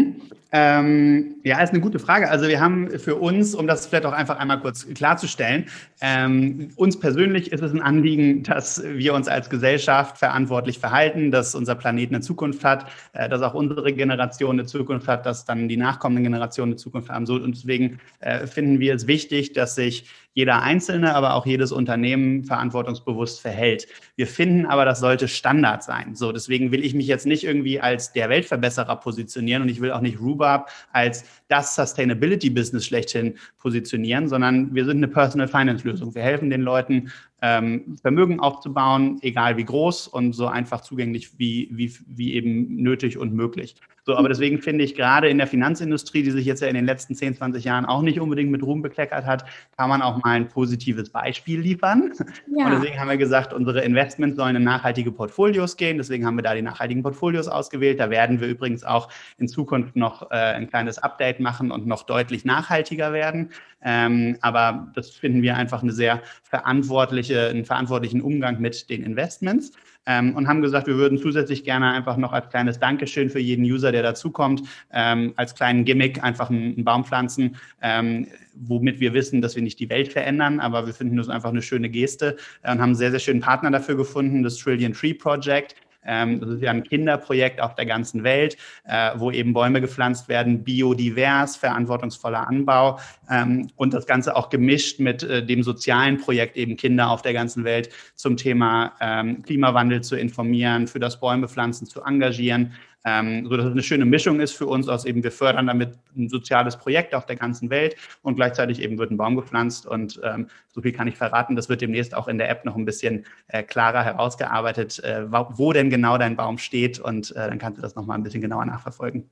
Ähm, 0.52 1.36
ja, 1.44 1.62
ist 1.62 1.72
eine 1.72 1.80
gute 1.80 2.00
Frage. 2.00 2.28
Also 2.30 2.48
wir 2.48 2.60
haben 2.60 2.90
für 3.00 3.16
uns, 3.16 3.54
um 3.54 3.68
das 3.68 3.86
vielleicht 3.86 4.08
auch 4.08 4.14
einfach 4.14 4.40
einmal 4.40 4.60
kurz 4.60 4.88
klarzustellen, 4.96 5.66
ähm, 6.02 6.70
uns 6.76 7.00
persönlich 7.00 7.52
ist 7.52 7.62
es 7.62 7.72
ein 7.72 7.82
Anliegen, 7.82 8.42
dass 8.42 8.82
wir 8.84 9.14
uns 9.14 9.28
als 9.28 9.52
Gesellschaft 9.52 10.18
verantwortlich 10.18 10.80
verhalten, 10.80 11.30
dass 11.30 11.54
unser 11.54 11.76
Planet 11.76 12.10
eine 12.10 12.22
Zukunft 12.22 12.66
hat, 12.66 12.88
äh, 13.14 13.30
dass 13.30 13.44
auch 13.44 13.54
unsere 13.54 13.94
Generation 13.94 14.54
eine 14.54 14.66
Zukunft 14.66 15.08
hat, 15.08 15.28
dass 15.28 15.46
dann 15.46 15.68
die 15.68 15.78
nachkommenden 15.78 16.24
Generationen 16.24 16.72
eine 16.72 16.78
Zukunft 16.78 17.10
haben. 17.10 17.28
So, 17.28 17.36
und 17.36 17.56
deswegen 17.56 18.00
äh, 18.20 18.48
finden 18.48 18.80
wir 18.80 18.96
es 18.96 19.06
wichtig, 19.06 19.54
dass 19.54 19.76
sich 19.76 20.06
jeder 20.34 20.62
Einzelne, 20.62 21.16
aber 21.16 21.34
auch 21.34 21.46
jedes 21.46 21.72
Unternehmen 21.72 22.46
verantwortungsbewusst 22.46 23.42
verhält. 23.42 23.88
Wir 24.16 24.26
finden 24.26 24.66
aber, 24.66 24.86
das 24.86 25.00
sollte 25.00 25.28
Standard 25.28 25.84
sein. 25.84 26.16
So, 26.16 26.32
deswegen 26.32 26.72
will 26.72 26.86
ich 26.86 26.94
mich 26.94 27.08
jetzt 27.08 27.26
nicht 27.26 27.44
irgendwie 27.44 27.82
als 27.82 28.14
der 28.14 28.30
Weltverbesserer 28.30 28.96
positionieren 28.96 29.64
und 29.64 29.70
ich 29.70 29.82
will 29.82 29.92
auch 29.92 30.02
nicht 30.02 30.20
Rhubarb 30.40 30.70
als 30.94 31.26
das 31.50 31.76
Sustainability-Business 31.76 32.86
schlechthin 32.86 33.36
positionieren, 33.58 34.28
sondern 34.28 34.74
wir 34.74 34.86
sind 34.86 34.98
eine 34.98 35.08
Personal 35.08 35.48
Finance-Lösung. 35.48 36.16
Wir 36.16 36.24
helfen 36.24 36.50
den 36.50 36.62
Leuten, 36.62 37.12
ähm, 37.42 37.96
Vermögen 38.02 38.40
aufzubauen, 38.40 39.20
egal 39.22 39.58
wie 39.58 39.66
groß 39.66 40.08
und 40.08 40.34
so 40.34 40.48
einfach 40.48 40.82
zugänglich 40.82 41.38
wie, 41.40 41.70
wie, 41.72 41.94
wie 42.08 42.34
eben 42.34 42.76
nötig 42.76 43.18
und 43.18 43.34
möglich. 43.34 43.76
So, 44.10 44.18
aber 44.18 44.28
deswegen 44.28 44.60
finde 44.60 44.84
ich 44.84 44.96
gerade 44.96 45.30
in 45.30 45.38
der 45.38 45.46
Finanzindustrie, 45.46 46.24
die 46.24 46.32
sich 46.32 46.44
jetzt 46.44 46.64
ja 46.64 46.68
in 46.68 46.74
den 46.74 46.86
letzten 46.86 47.14
10, 47.14 47.36
20 47.36 47.64
Jahren 47.64 47.86
auch 47.86 48.02
nicht 48.02 48.20
unbedingt 48.20 48.50
mit 48.50 48.64
Ruhm 48.64 48.82
bekleckert 48.82 49.24
hat, 49.26 49.46
kann 49.78 49.88
man 49.88 50.02
auch 50.02 50.18
mal 50.24 50.32
ein 50.32 50.48
positives 50.48 51.12
Beispiel 51.12 51.60
liefern. 51.60 52.12
Ja. 52.58 52.66
Und 52.66 52.72
deswegen 52.72 53.00
haben 53.00 53.10
wir 53.10 53.18
gesagt, 53.18 53.54
unsere 53.54 53.82
Investments 53.82 54.36
sollen 54.36 54.56
in 54.56 54.64
nachhaltige 54.64 55.12
Portfolios 55.12 55.78
gehen. 55.78 55.98
Deswegen 55.98 56.26
haben 56.26 56.36
wir 56.38 56.42
da 56.42 56.56
die 56.56 56.64
nachhaltigen 56.64 57.04
Portfolios 57.04 57.48
ausgewählt. 57.48 58.00
Da 58.00 58.10
werden 58.10 58.42
wir 58.42 58.48
übrigens 58.48 58.84
auch 58.84 59.10
in 59.38 59.48
Zukunft 59.48 59.96
noch 59.96 60.32
äh, 60.32 60.36
ein 60.36 60.68
kleines 60.68 60.98
Update 60.98 61.40
machen 61.40 61.70
und 61.70 61.86
noch 61.86 62.04
deutlich 62.04 62.46
nachhaltiger 62.46 63.14
werden. 63.14 63.52
Ähm, 63.84 64.38
aber 64.42 64.92
das 64.96 65.12
finden 65.12 65.42
wir 65.42 65.56
einfach 65.56 65.82
eine 65.84 65.92
sehr 65.92 66.22
verantwortliche, 66.44 67.50
einen 67.50 67.66
verantwortlichen 67.66 68.22
Umgang 68.22 68.60
mit 68.60 68.90
den 68.90 69.04
Investments 69.04 69.72
ähm, 70.06 70.36
und 70.36 70.48
haben 70.48 70.62
gesagt, 70.62 70.88
wir 70.88 70.96
würden 70.96 71.18
zusätzlich 71.18 71.64
gerne 71.64 71.92
einfach 71.92 72.18
noch 72.18 72.34
als 72.34 72.50
kleines 72.50 72.80
Dankeschön 72.80 73.30
für 73.30 73.40
jeden 73.40 73.64
User, 73.64 73.92
der 73.92 74.04
dazukommt, 74.04 74.64
ähm, 74.92 75.34
als 75.36 75.56
kleinen 75.56 75.86
Gimmick 75.86 76.24
einfach 76.24 76.50
einen, 76.50 76.74
einen 76.74 76.84
Baum 76.84 77.06
pflanzen, 77.06 77.58
ähm, 77.82 78.28
womit 78.56 79.00
wir 79.00 79.14
wissen, 79.14 79.42
dass 79.42 79.56
wir 79.56 79.64
nicht 79.64 79.80
die 79.80 79.90
Welt 79.90 80.12
verändern, 80.12 80.60
aber 80.60 80.86
wir 80.86 80.94
finden 80.94 81.18
das 81.18 81.30
einfach 81.30 81.50
eine 81.50 81.62
schöne 81.62 81.90
Geste 81.90 82.38
äh, 82.64 82.72
und 82.72 82.80
haben 82.80 82.90
einen 82.90 82.96
sehr, 82.96 83.12
sehr 83.12 83.20
schönen 83.20 83.42
Partner 83.42 83.72
dafür 83.72 83.96
gefunden, 83.96 84.44
das 84.44 84.58
Trillion 84.58 84.94
Tree 84.94 85.14
Project. 85.14 85.76
Ähm, 86.06 86.40
das 86.40 86.50
ist 86.50 86.62
ja 86.62 86.72
ein 86.72 86.84
Kinderprojekt 86.84 87.62
auf 87.62 87.76
der 87.76 87.86
ganzen 87.86 88.24
Welt, 88.24 88.58
äh, 88.86 89.12
wo 89.16 89.32
eben 89.32 89.54
Bäume 89.54 89.82
gepflanzt 89.82 90.30
werden, 90.30 90.64
biodivers, 90.64 91.58
verantwortungsvoller 91.58 92.48
Anbau 92.48 93.00
ähm, 93.30 93.70
und 93.76 93.94
das 93.94 94.06
Ganze 94.06 94.36
auch 94.36 94.50
gemischt 94.50 95.00
mit 95.00 95.24
äh, 95.24 95.46
dem 95.46 95.64
sozialen 95.64 96.18
Projekt 96.18 96.58
eben 96.58 96.78
Kinder 96.78 97.10
auf 97.10 97.22
der 97.22 97.34
ganzen 97.34 97.64
Welt 97.64 97.90
zum 98.16 98.38
Thema 98.38 98.94
ähm, 99.02 99.44
Klimawandel 99.44 100.02
zu 100.02 100.16
informieren, 100.16 100.88
für 100.88 101.00
das 101.00 101.20
Bäumepflanzen 101.20 101.88
zu 101.88 102.02
engagieren 102.04 102.74
ähm, 103.06 103.48
so 103.48 103.56
dass 103.56 103.66
es 103.66 103.72
eine 103.72 103.84
schöne 103.84 104.06
Mischung 104.06 104.40
ist 104.40 104.54
für 104.54 104.68
uns 104.68 104.88
aus 104.88 105.06
eben, 105.06 105.24
wir 105.24 105.32
fördern 105.32 105.68
damit 105.68 105.98
ein 106.16 106.30
soziales 106.30 106.78
Projekt 106.78 107.16
auf 107.16 107.26
der 107.26 107.36
ganzen 107.36 107.70
Welt 107.70 107.96
und 108.22 108.36
gleichzeitig 108.36 108.82
eben 108.82 108.98
wird 108.98 109.12
ein 109.12 109.18
Baum 109.18 109.36
gepflanzt 109.36 109.86
und 109.86 110.20
ähm, 110.24 110.48
so 110.68 110.82
viel 110.82 110.92
kann 110.92 111.08
ich 111.08 111.16
verraten, 111.16 111.56
das 111.56 111.70
wird 111.70 111.82
demnächst 111.82 112.16
auch 112.16 112.28
in 112.28 112.38
der 112.38 112.50
App 112.50 112.66
noch 112.66 112.76
ein 112.76 112.86
bisschen 112.86 113.26
äh, 113.48 113.64
klarer 113.64 114.04
herausgearbeitet, 114.04 115.04
äh, 115.04 115.32
wo 115.32 115.74
denn 115.74 115.90
genau 115.90 116.18
dein 116.18 116.36
Baum 116.36 116.58
steht 116.58 117.00
und 117.00 117.32
äh, 117.32 117.48
dann 117.48 117.60
kannst 117.60 117.78
du 117.78 117.82
das 117.82 117.96
nochmal 117.96 118.18
ein 118.18 118.24
bisschen 118.24 118.42
genauer 118.42 118.66
nachverfolgen. 118.66 119.30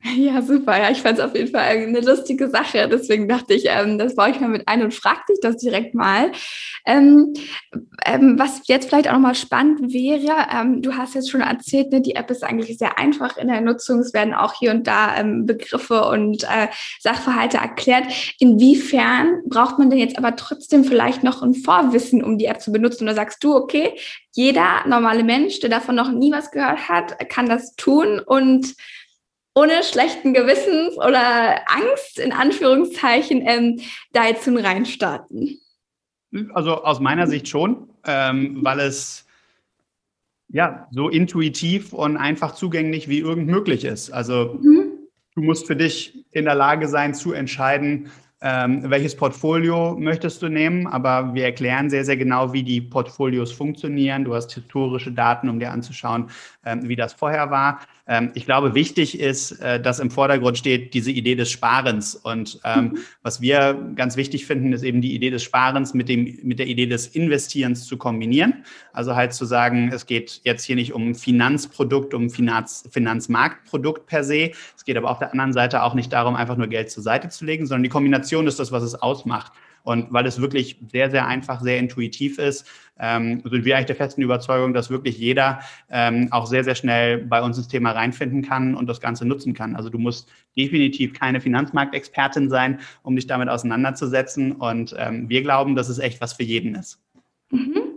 Ja, 0.16 0.42
super. 0.42 0.78
Ja, 0.78 0.90
ich 0.90 1.02
fand 1.02 1.18
es 1.18 1.24
auf 1.24 1.34
jeden 1.34 1.50
Fall 1.50 1.62
eine 1.62 2.00
lustige 2.00 2.48
Sache. 2.48 2.88
Deswegen 2.90 3.28
dachte 3.28 3.54
ich, 3.54 3.64
ähm, 3.66 3.98
das 3.98 4.14
baue 4.14 4.30
ich 4.30 4.40
mal 4.40 4.48
mit 4.48 4.66
ein 4.66 4.82
und 4.82 4.94
frag 4.94 5.26
dich 5.26 5.38
das 5.40 5.56
direkt 5.56 5.94
mal. 5.94 6.32
Ähm, 6.86 7.34
ähm, 8.04 8.38
was 8.38 8.62
jetzt 8.66 8.88
vielleicht 8.88 9.08
auch 9.08 9.14
nochmal 9.14 9.34
spannend 9.34 9.92
wäre, 9.92 10.46
ähm, 10.52 10.82
du 10.82 10.96
hast 10.96 11.14
jetzt 11.14 11.30
schon 11.30 11.40
erzählt, 11.40 11.92
ne, 11.92 12.00
die 12.00 12.14
App 12.14 12.30
ist 12.30 12.44
eigentlich 12.44 12.78
sehr 12.78 12.98
einfach 12.98 13.36
in 13.36 13.48
der 13.48 13.60
Nutzung. 13.60 14.00
Es 14.00 14.14
werden 14.14 14.34
auch 14.34 14.54
hier 14.54 14.70
und 14.70 14.86
da 14.86 15.16
ähm, 15.16 15.46
Begriffe 15.46 16.04
und 16.08 16.44
äh, 16.44 16.68
Sachverhalte 17.00 17.58
erklärt. 17.58 18.06
Inwiefern 18.38 19.42
braucht 19.46 19.78
man 19.78 19.90
denn 19.90 19.98
jetzt 19.98 20.18
aber 20.18 20.36
trotzdem 20.36 20.84
vielleicht 20.84 21.22
noch 21.22 21.42
ein 21.42 21.54
Vorwissen, 21.54 22.22
um 22.22 22.38
die 22.38 22.46
App 22.46 22.60
zu 22.60 22.72
benutzen? 22.72 23.04
Oder 23.04 23.14
sagst 23.14 23.42
du, 23.42 23.54
okay, 23.54 23.98
jeder 24.32 24.86
normale 24.86 25.24
Mensch, 25.24 25.58
der 25.60 25.70
davon 25.70 25.96
noch 25.96 26.12
nie 26.12 26.30
was 26.30 26.52
gehört 26.52 26.88
hat, 26.88 27.28
kann 27.28 27.48
das 27.48 27.74
tun 27.74 28.20
und 28.24 28.76
ohne 29.58 29.82
schlechten 29.82 30.34
Gewissens 30.34 30.96
oder 30.96 31.60
Angst 31.68 32.18
in 32.18 32.32
Anführungszeichen 32.32 33.42
ähm, 33.46 33.80
da 34.12 34.26
jetzt 34.26 34.44
hin 34.44 34.56
reinstarten? 34.56 35.58
Also 36.52 36.82
aus 36.84 37.00
meiner 37.00 37.26
Sicht 37.26 37.48
schon, 37.48 37.88
ähm, 38.06 38.58
weil 38.62 38.80
es 38.80 39.26
ja 40.48 40.86
so 40.90 41.08
intuitiv 41.08 41.92
und 41.92 42.16
einfach 42.16 42.54
zugänglich 42.54 43.08
wie 43.08 43.18
irgend 43.18 43.48
möglich 43.48 43.84
ist. 43.84 44.10
Also 44.10 44.58
mhm. 44.60 44.92
du 45.34 45.42
musst 45.42 45.66
für 45.66 45.76
dich 45.76 46.24
in 46.30 46.44
der 46.44 46.54
Lage 46.54 46.88
sein 46.88 47.14
zu 47.14 47.32
entscheiden, 47.32 48.10
ähm, 48.40 48.88
welches 48.88 49.16
Portfolio 49.16 49.96
möchtest 49.98 50.42
du 50.42 50.48
nehmen, 50.48 50.86
aber 50.86 51.34
wir 51.34 51.44
erklären 51.44 51.90
sehr, 51.90 52.04
sehr 52.04 52.16
genau, 52.16 52.52
wie 52.52 52.62
die 52.62 52.80
Portfolios 52.80 53.50
funktionieren. 53.50 54.24
Du 54.24 54.34
hast 54.34 54.52
historische 54.52 55.10
Daten, 55.10 55.48
um 55.48 55.58
dir 55.58 55.72
anzuschauen, 55.72 56.30
wie 56.82 56.96
das 56.96 57.12
vorher 57.12 57.50
war. 57.50 57.80
Ähm, 58.06 58.32
ich 58.34 58.46
glaube, 58.46 58.74
wichtig 58.74 59.20
ist, 59.20 59.52
äh, 59.60 59.80
dass 59.80 60.00
im 60.00 60.10
Vordergrund 60.10 60.58
steht 60.58 60.94
diese 60.94 61.10
Idee 61.10 61.34
des 61.34 61.50
Sparens. 61.50 62.14
Und 62.14 62.58
ähm, 62.64 62.84
mhm. 62.84 62.98
was 63.22 63.40
wir 63.40 63.74
ganz 63.94 64.16
wichtig 64.16 64.46
finden, 64.46 64.72
ist 64.72 64.82
eben 64.82 65.00
die 65.00 65.14
Idee 65.14 65.30
des 65.30 65.42
Sparens 65.42 65.94
mit, 65.94 66.08
dem, 66.08 66.38
mit 66.42 66.58
der 66.58 66.66
Idee 66.66 66.86
des 66.86 67.06
Investierens 67.08 67.86
zu 67.86 67.96
kombinieren. 67.98 68.64
Also 68.92 69.14
halt 69.14 69.34
zu 69.34 69.44
sagen, 69.44 69.90
es 69.92 70.06
geht 70.06 70.40
jetzt 70.44 70.64
hier 70.64 70.76
nicht 70.76 70.94
um 70.94 71.14
Finanzprodukt, 71.14 72.14
um 72.14 72.30
Finanz, 72.30 72.88
Finanzmarktprodukt 72.90 74.06
per 74.06 74.24
se. 74.24 74.52
Es 74.76 74.84
geht 74.84 74.96
aber 74.96 75.10
auf 75.10 75.18
der 75.18 75.32
anderen 75.32 75.52
Seite 75.52 75.82
auch 75.82 75.94
nicht 75.94 76.12
darum, 76.12 76.34
einfach 76.34 76.56
nur 76.56 76.68
Geld 76.68 76.90
zur 76.90 77.02
Seite 77.02 77.28
zu 77.28 77.44
legen, 77.44 77.66
sondern 77.66 77.82
die 77.82 77.88
Kombination 77.90 78.46
ist 78.46 78.58
das, 78.58 78.72
was 78.72 78.82
es 78.82 78.94
ausmacht. 78.94 79.52
Und 79.82 80.12
weil 80.12 80.26
es 80.26 80.40
wirklich 80.40 80.78
sehr, 80.92 81.10
sehr 81.10 81.26
einfach, 81.26 81.60
sehr 81.60 81.78
intuitiv 81.78 82.38
ist, 82.38 82.66
ähm, 82.98 83.42
sind 83.48 83.64
wir 83.64 83.76
eigentlich 83.76 83.86
der 83.86 83.96
festen 83.96 84.22
Überzeugung, 84.22 84.74
dass 84.74 84.90
wirklich 84.90 85.18
jeder 85.18 85.60
ähm, 85.90 86.28
auch 86.30 86.46
sehr, 86.46 86.64
sehr 86.64 86.74
schnell 86.74 87.18
bei 87.18 87.42
uns 87.42 87.56
ins 87.56 87.68
Thema 87.68 87.92
reinfinden 87.92 88.42
kann 88.42 88.74
und 88.74 88.88
das 88.88 89.00
Ganze 89.00 89.24
nutzen 89.24 89.54
kann. 89.54 89.76
Also 89.76 89.88
du 89.88 89.98
musst 89.98 90.28
definitiv 90.56 91.14
keine 91.14 91.40
Finanzmarktexpertin 91.40 92.50
sein, 92.50 92.80
um 93.02 93.16
dich 93.16 93.26
damit 93.26 93.48
auseinanderzusetzen. 93.48 94.52
Und 94.52 94.94
ähm, 94.98 95.28
wir 95.28 95.42
glauben, 95.42 95.76
dass 95.76 95.88
es 95.88 95.98
echt 95.98 96.20
was 96.20 96.32
für 96.32 96.42
jeden 96.42 96.74
ist. 96.74 97.00
Mhm. 97.50 97.88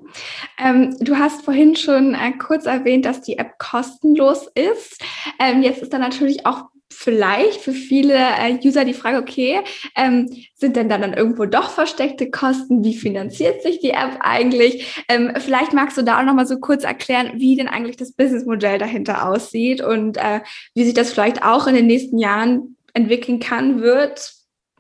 Ähm, 0.58 0.96
du 1.00 1.18
hast 1.18 1.44
vorhin 1.44 1.76
schon 1.76 2.14
äh, 2.14 2.34
kurz 2.38 2.66
erwähnt, 2.66 3.06
dass 3.06 3.22
die 3.22 3.38
App 3.38 3.58
kostenlos 3.58 4.48
ist. 4.54 5.02
Ähm, 5.40 5.62
jetzt 5.64 5.82
ist 5.82 5.94
da 5.94 5.98
natürlich 5.98 6.46
auch 6.46 6.71
vielleicht 6.92 7.62
für 7.62 7.72
viele 7.72 8.16
äh, 8.16 8.60
User 8.64 8.86
die 8.86 8.94
Frage, 8.94 9.18
okay, 9.18 9.62
ähm, 9.96 10.30
sind 10.56 10.76
denn 10.76 10.90
da 10.90 10.98
dann 10.98 11.14
irgendwo 11.14 11.46
doch 11.46 11.72
versteckte 11.72 12.30
Kosten? 12.30 12.84
Wie 12.84 12.96
finanziert 12.96 13.64
sich 13.64 13.80
die 13.80 13.92
App 13.92 14.18
eigentlich? 14.20 15.04
Ähm, 15.08 15.32
vielleicht 15.38 15.74
magst 15.74 15.98
du 15.98 16.04
da 16.04 16.20
auch 16.20 16.26
nochmal 16.26 16.46
so 16.46 16.60
kurz 16.60 16.84
erklären, 16.84 17.32
wie 17.36 17.56
denn 17.56 17.68
eigentlich 17.68 17.98
das 17.98 18.12
Businessmodell 18.12 18.78
dahinter 18.78 19.28
aussieht 19.28 19.82
und 19.82 20.18
äh, 20.18 20.42
wie 20.76 20.84
sich 20.84 20.94
das 20.94 21.12
vielleicht 21.12 21.44
auch 21.44 21.68
in 21.68 21.76
den 21.76 21.88
nächsten 21.88 22.18
Jahren 22.18 22.78
entwickeln 22.94 23.40
kann, 23.40 23.82
wird, 23.82 24.34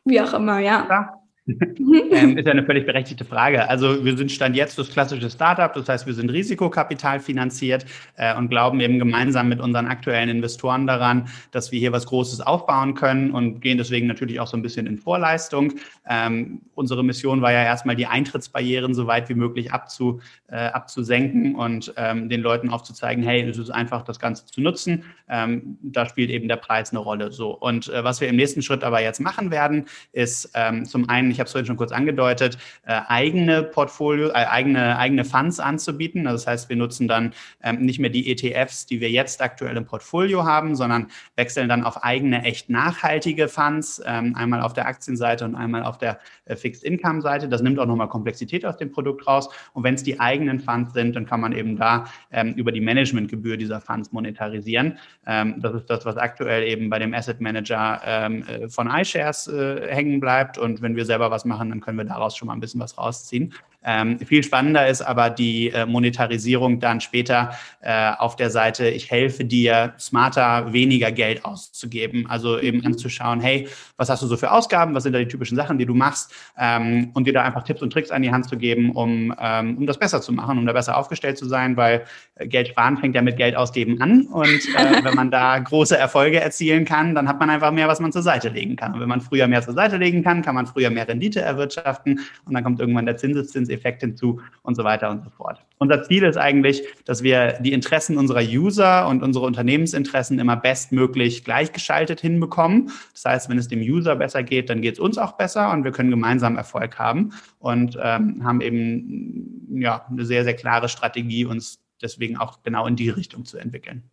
wie 0.03 0.21
auch 0.21 0.33
immer, 0.33 0.59
ja. 0.59 0.87
ja. 0.89 1.20
ähm, 1.47 2.37
ist 2.37 2.45
ja 2.45 2.51
eine 2.51 2.63
völlig 2.63 2.85
berechtigte 2.85 3.25
Frage. 3.25 3.67
Also 3.67 4.05
wir 4.05 4.15
sind 4.15 4.31
Stand 4.31 4.55
jetzt 4.55 4.77
das 4.77 4.91
klassische 4.91 5.27
Startup, 5.27 5.73
das 5.73 5.89
heißt, 5.89 6.05
wir 6.05 6.13
sind 6.13 6.29
Risikokapital 6.29 7.19
finanziert 7.19 7.83
äh, 8.15 8.35
und 8.35 8.49
glauben 8.49 8.79
eben 8.79 8.99
gemeinsam 8.99 9.49
mit 9.49 9.59
unseren 9.59 9.87
aktuellen 9.87 10.29
Investoren 10.29 10.85
daran, 10.85 11.29
dass 11.49 11.71
wir 11.71 11.79
hier 11.79 11.91
was 11.91 12.05
Großes 12.05 12.41
aufbauen 12.41 12.93
können 12.93 13.31
und 13.31 13.59
gehen 13.59 13.79
deswegen 13.79 14.05
natürlich 14.05 14.39
auch 14.39 14.45
so 14.45 14.55
ein 14.55 14.61
bisschen 14.61 14.85
in 14.85 14.99
Vorleistung. 14.99 15.73
Ähm, 16.07 16.61
unsere 16.75 17.03
Mission 17.03 17.41
war 17.41 17.51
ja 17.51 17.63
erstmal 17.63 17.95
die 17.95 18.05
Eintrittsbarrieren 18.05 18.93
so 18.93 19.07
weit 19.07 19.27
wie 19.27 19.35
möglich 19.35 19.71
abzu, 19.71 20.21
äh, 20.47 20.57
abzusenken 20.57 21.55
und 21.55 21.91
ähm, 21.97 22.29
den 22.29 22.41
Leuten 22.41 22.69
aufzuzeigen, 22.69 23.23
hey, 23.23 23.41
es 23.49 23.57
ist 23.57 23.71
einfach 23.71 24.03
das 24.03 24.19
Ganze 24.19 24.45
zu 24.45 24.61
nutzen. 24.61 25.05
Ähm, 25.27 25.79
da 25.81 26.05
spielt 26.07 26.29
eben 26.29 26.47
der 26.47 26.57
Preis 26.57 26.91
eine 26.91 26.99
Rolle. 26.99 27.31
So 27.31 27.49
und 27.49 27.89
äh, 27.89 28.03
was 28.03 28.21
wir 28.21 28.27
im 28.27 28.35
nächsten 28.35 28.61
Schritt 28.61 28.83
aber 28.83 29.01
jetzt 29.01 29.19
machen 29.19 29.49
werden, 29.49 29.85
ist 30.11 30.51
ähm, 30.53 30.85
zum 30.85 31.09
einen 31.09 31.31
ich 31.31 31.39
habe 31.41 31.47
es 31.47 31.51
vorhin 31.51 31.65
schon 31.65 31.77
kurz 31.77 31.91
angedeutet, 31.91 32.57
äh, 32.85 33.01
eigene 33.07 33.63
Portfolio, 33.63 34.29
äh, 34.29 34.45
eigene, 34.45 34.97
eigene 34.97 35.25
Funds 35.25 35.59
anzubieten. 35.59 36.27
Also 36.27 36.37
das 36.37 36.47
heißt, 36.47 36.69
wir 36.69 36.77
nutzen 36.77 37.07
dann 37.07 37.33
ähm, 37.63 37.81
nicht 37.81 37.99
mehr 37.99 38.09
die 38.09 38.31
ETFs, 38.31 38.85
die 38.85 39.01
wir 39.01 39.09
jetzt 39.09 39.41
aktuell 39.41 39.75
im 39.75 39.85
Portfolio 39.85 40.45
haben, 40.45 40.75
sondern 40.75 41.07
wechseln 41.35 41.67
dann 41.67 41.83
auf 41.83 42.03
eigene, 42.03 42.43
echt 42.43 42.69
nachhaltige 42.69 43.47
Funds, 43.47 44.01
ähm, 44.05 44.35
einmal 44.35 44.61
auf 44.61 44.73
der 44.73 44.87
Aktienseite 44.87 45.43
und 45.45 45.55
einmal 45.55 45.83
auf 45.83 45.97
der 45.97 46.19
äh, 46.45 46.55
Fixed 46.55 46.83
Income 46.83 47.21
Seite. 47.21 47.49
Das 47.49 47.61
nimmt 47.61 47.79
auch 47.79 47.85
nochmal 47.85 48.07
Komplexität 48.07 48.65
aus 48.65 48.77
dem 48.77 48.91
Produkt 48.91 49.27
raus. 49.27 49.49
Und 49.73 49.83
wenn 49.83 49.95
es 49.95 50.03
die 50.03 50.19
eigenen 50.19 50.59
Funds 50.59 50.93
sind, 50.93 51.15
dann 51.15 51.25
kann 51.25 51.41
man 51.41 51.53
eben 51.53 51.77
da 51.77 52.05
ähm, 52.31 52.53
über 52.53 52.71
die 52.71 52.81
Managementgebühr 52.81 53.57
dieser 53.57 53.81
Funds 53.81 54.11
monetarisieren. 54.11 54.97
Ähm, 55.25 55.55
das 55.59 55.75
ist 55.75 55.89
das, 55.89 56.05
was 56.05 56.17
aktuell 56.17 56.63
eben 56.63 56.89
bei 56.89 56.99
dem 56.99 57.13
Asset 57.13 57.41
Manager 57.41 58.01
ähm, 58.05 58.43
äh, 58.47 58.69
von 58.69 58.89
iShares 58.89 59.47
äh, 59.47 59.87
hängen 59.93 60.19
bleibt. 60.19 60.57
Und 60.57 60.81
wenn 60.81 60.95
wir 60.95 61.05
selber 61.05 61.20
was 61.29 61.45
machen, 61.45 61.69
dann 61.69 61.81
können 61.81 61.97
wir 61.97 62.05
daraus 62.05 62.35
schon 62.35 62.47
mal 62.47 62.53
ein 62.53 62.59
bisschen 62.59 62.79
was 62.79 62.97
rausziehen. 62.97 63.53
Ähm, 63.83 64.19
viel 64.19 64.43
spannender 64.43 64.87
ist 64.87 65.01
aber 65.01 65.29
die 65.29 65.69
äh, 65.69 65.85
Monetarisierung 65.85 66.79
dann 66.79 67.01
später 67.01 67.51
äh, 67.81 68.11
auf 68.17 68.35
der 68.35 68.51
Seite, 68.51 68.87
ich 68.89 69.09
helfe 69.09 69.43
dir, 69.43 69.93
smarter 69.99 70.71
weniger 70.71 71.11
Geld 71.11 71.43
auszugeben. 71.45 72.27
Also 72.29 72.59
eben 72.59 72.79
mhm. 72.79 72.87
anzuschauen, 72.87 73.41
hey, 73.41 73.67
was 73.97 74.09
hast 74.09 74.21
du 74.21 74.27
so 74.27 74.37
für 74.37 74.51
Ausgaben, 74.51 74.93
was 74.93 75.03
sind 75.03 75.13
da 75.13 75.19
die 75.19 75.27
typischen 75.27 75.57
Sachen, 75.57 75.77
die 75.77 75.85
du 75.85 75.95
machst 75.95 76.31
ähm, 76.57 77.09
und 77.13 77.25
dir 77.25 77.33
da 77.33 77.41
einfach 77.43 77.63
Tipps 77.63 77.81
und 77.81 77.91
Tricks 77.91 78.11
an 78.11 78.21
die 78.21 78.31
Hand 78.31 78.47
zu 78.47 78.57
geben, 78.57 78.91
um, 78.91 79.33
ähm, 79.39 79.77
um 79.77 79.87
das 79.87 79.97
besser 79.97 80.21
zu 80.21 80.31
machen, 80.31 80.59
um 80.59 80.65
da 80.65 80.73
besser 80.73 80.97
aufgestellt 80.97 81.37
zu 81.37 81.47
sein, 81.47 81.75
weil 81.75 82.03
äh, 82.35 82.47
Geld 82.47 82.67
sparen 82.67 82.97
fängt 82.97 83.15
ja 83.15 83.21
mit 83.21 83.37
Geld 83.37 83.55
ausgeben 83.55 83.99
an 84.01 84.27
und 84.27 84.47
äh, 84.47 85.03
wenn 85.03 85.15
man 85.15 85.31
da 85.31 85.57
große 85.57 85.97
Erfolge 85.97 86.39
erzielen 86.39 86.85
kann, 86.85 87.15
dann 87.15 87.27
hat 87.27 87.39
man 87.39 87.49
einfach 87.49 87.71
mehr, 87.71 87.87
was 87.87 87.99
man 87.99 88.11
zur 88.11 88.21
Seite 88.21 88.49
legen 88.49 88.75
kann. 88.75 88.93
Und 88.93 88.99
wenn 88.99 89.09
man 89.09 89.21
früher 89.21 89.47
mehr 89.47 89.61
zur 89.61 89.73
Seite 89.73 89.97
legen 89.97 90.23
kann, 90.23 90.43
kann 90.43 90.53
man 90.53 90.67
früher 90.67 90.91
mehr 90.91 91.07
Rendite 91.07 91.41
erwirtschaften 91.41 92.19
und 92.45 92.53
dann 92.53 92.63
kommt 92.63 92.79
irgendwann 92.79 93.05
der 93.07 93.17
Zinseszins 93.17 93.70
Zinseszinseffekt 93.71 94.01
hinzu 94.01 94.41
und 94.63 94.75
so 94.75 94.83
weiter 94.83 95.09
und 95.09 95.23
so 95.23 95.29
fort. 95.29 95.63
Unser 95.79 96.03
Ziel 96.03 96.23
ist 96.23 96.37
eigentlich, 96.37 96.83
dass 97.05 97.23
wir 97.23 97.59
die 97.61 97.73
Interessen 97.73 98.17
unserer 98.17 98.41
User 98.41 99.07
und 99.07 99.23
unsere 99.23 99.45
Unternehmensinteressen 99.45 100.39
immer 100.39 100.57
bestmöglich 100.57 101.43
gleichgeschaltet 101.43 102.21
hinbekommen. 102.21 102.91
Das 103.13 103.25
heißt, 103.25 103.49
wenn 103.49 103.57
es 103.57 103.67
dem 103.67 103.79
User 103.79 104.15
besser 104.15 104.43
geht, 104.43 104.69
dann 104.69 104.81
geht 104.81 104.95
es 104.95 104.99
uns 104.99 105.17
auch 105.17 105.33
besser 105.33 105.71
und 105.71 105.83
wir 105.83 105.91
können 105.91 106.11
gemeinsam 106.11 106.57
Erfolg 106.57 106.99
haben 106.99 107.33
und 107.59 107.97
ähm, 108.01 108.43
haben 108.43 108.61
eben 108.61 109.79
ja, 109.79 110.05
eine 110.09 110.25
sehr, 110.25 110.43
sehr 110.43 110.55
klare 110.55 110.89
Strategie, 110.89 111.45
uns 111.45 111.79
deswegen 112.01 112.37
auch 112.37 112.61
genau 112.63 112.87
in 112.87 112.95
die 112.95 113.09
Richtung 113.09 113.45
zu 113.45 113.57
entwickeln. 113.57 114.03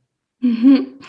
Mhm. 0.41 1.01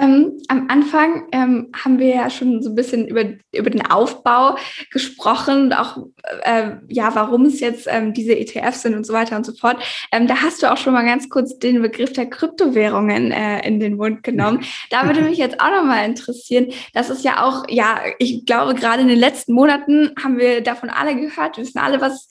Ähm, 0.00 0.38
am 0.48 0.68
Anfang 0.68 1.28
ähm, 1.32 1.72
haben 1.74 1.98
wir 1.98 2.08
ja 2.08 2.30
schon 2.30 2.62
so 2.62 2.70
ein 2.70 2.74
bisschen 2.74 3.06
über, 3.08 3.24
über 3.52 3.70
den 3.70 3.86
Aufbau 3.86 4.56
gesprochen 4.92 5.64
und 5.64 5.72
auch, 5.72 5.96
äh, 6.42 6.72
ja, 6.88 7.14
warum 7.14 7.46
es 7.46 7.60
jetzt 7.60 7.86
ähm, 7.90 8.12
diese 8.12 8.36
ETFs 8.36 8.82
sind 8.82 8.94
und 8.94 9.06
so 9.06 9.12
weiter 9.12 9.36
und 9.36 9.46
so 9.46 9.54
fort. 9.54 9.82
Ähm, 10.12 10.26
da 10.26 10.42
hast 10.42 10.62
du 10.62 10.70
auch 10.70 10.76
schon 10.76 10.92
mal 10.92 11.04
ganz 11.04 11.28
kurz 11.28 11.58
den 11.58 11.80
Begriff 11.80 12.12
der 12.12 12.26
Kryptowährungen 12.26 13.32
äh, 13.32 13.66
in 13.66 13.80
den 13.80 13.96
Mund 13.96 14.22
genommen. 14.22 14.64
Da 14.90 15.06
würde 15.06 15.22
mich 15.22 15.38
jetzt 15.38 15.60
auch 15.60 15.70
nochmal 15.70 16.04
interessieren. 16.04 16.68
Das 16.94 17.10
ist 17.10 17.24
ja 17.24 17.44
auch, 17.44 17.64
ja, 17.68 17.98
ich 18.18 18.46
glaube, 18.46 18.74
gerade 18.74 19.02
in 19.02 19.08
den 19.08 19.18
letzten 19.18 19.52
Monaten 19.52 20.12
haben 20.22 20.38
wir 20.38 20.60
davon 20.60 20.90
alle 20.90 21.16
gehört. 21.16 21.56
Wir 21.56 21.64
wissen 21.64 21.78
alle, 21.78 22.00
was 22.00 22.28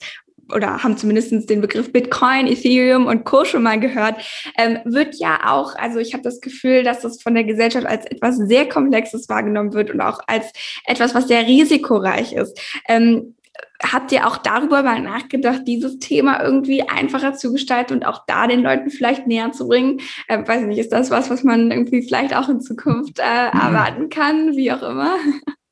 oder 0.52 0.82
haben 0.82 0.96
zumindest 0.96 1.50
den 1.50 1.60
Begriff 1.60 1.92
Bitcoin, 1.92 2.46
Ethereum 2.46 3.06
und 3.06 3.24
Co. 3.24 3.44
schon 3.44 3.62
mal 3.62 3.80
gehört, 3.80 4.16
ähm, 4.56 4.78
wird 4.84 5.16
ja 5.16 5.40
auch, 5.46 5.74
also 5.76 5.98
ich 5.98 6.12
habe 6.12 6.22
das 6.22 6.40
Gefühl, 6.40 6.82
dass 6.82 7.00
das 7.00 7.22
von 7.22 7.34
der 7.34 7.44
Gesellschaft 7.44 7.86
als 7.86 8.06
etwas 8.06 8.36
sehr 8.36 8.68
Komplexes 8.68 9.28
wahrgenommen 9.28 9.72
wird 9.72 9.90
und 9.90 10.00
auch 10.00 10.20
als 10.26 10.52
etwas, 10.84 11.14
was 11.14 11.28
sehr 11.28 11.46
risikoreich 11.46 12.32
ist. 12.32 12.60
Ähm, 12.88 13.34
habt 13.82 14.12
ihr 14.12 14.26
auch 14.26 14.36
darüber 14.36 14.82
mal 14.82 15.00
nachgedacht, 15.00 15.62
dieses 15.66 15.98
Thema 15.98 16.42
irgendwie 16.42 16.88
einfacher 16.88 17.34
zu 17.34 17.52
gestalten 17.52 17.94
und 17.94 18.06
auch 18.06 18.24
da 18.26 18.46
den 18.46 18.62
Leuten 18.62 18.90
vielleicht 18.90 19.26
näher 19.26 19.52
zu 19.52 19.68
bringen? 19.68 20.00
Äh, 20.28 20.46
weiß 20.46 20.62
nicht, 20.62 20.78
ist 20.78 20.92
das 20.92 21.10
was, 21.10 21.30
was 21.30 21.44
man 21.44 21.70
irgendwie 21.70 22.02
vielleicht 22.02 22.34
auch 22.34 22.48
in 22.48 22.60
Zukunft 22.60 23.18
äh, 23.18 23.22
erwarten 23.22 24.08
kann, 24.08 24.56
wie 24.56 24.72
auch 24.72 24.82
immer? 24.82 25.16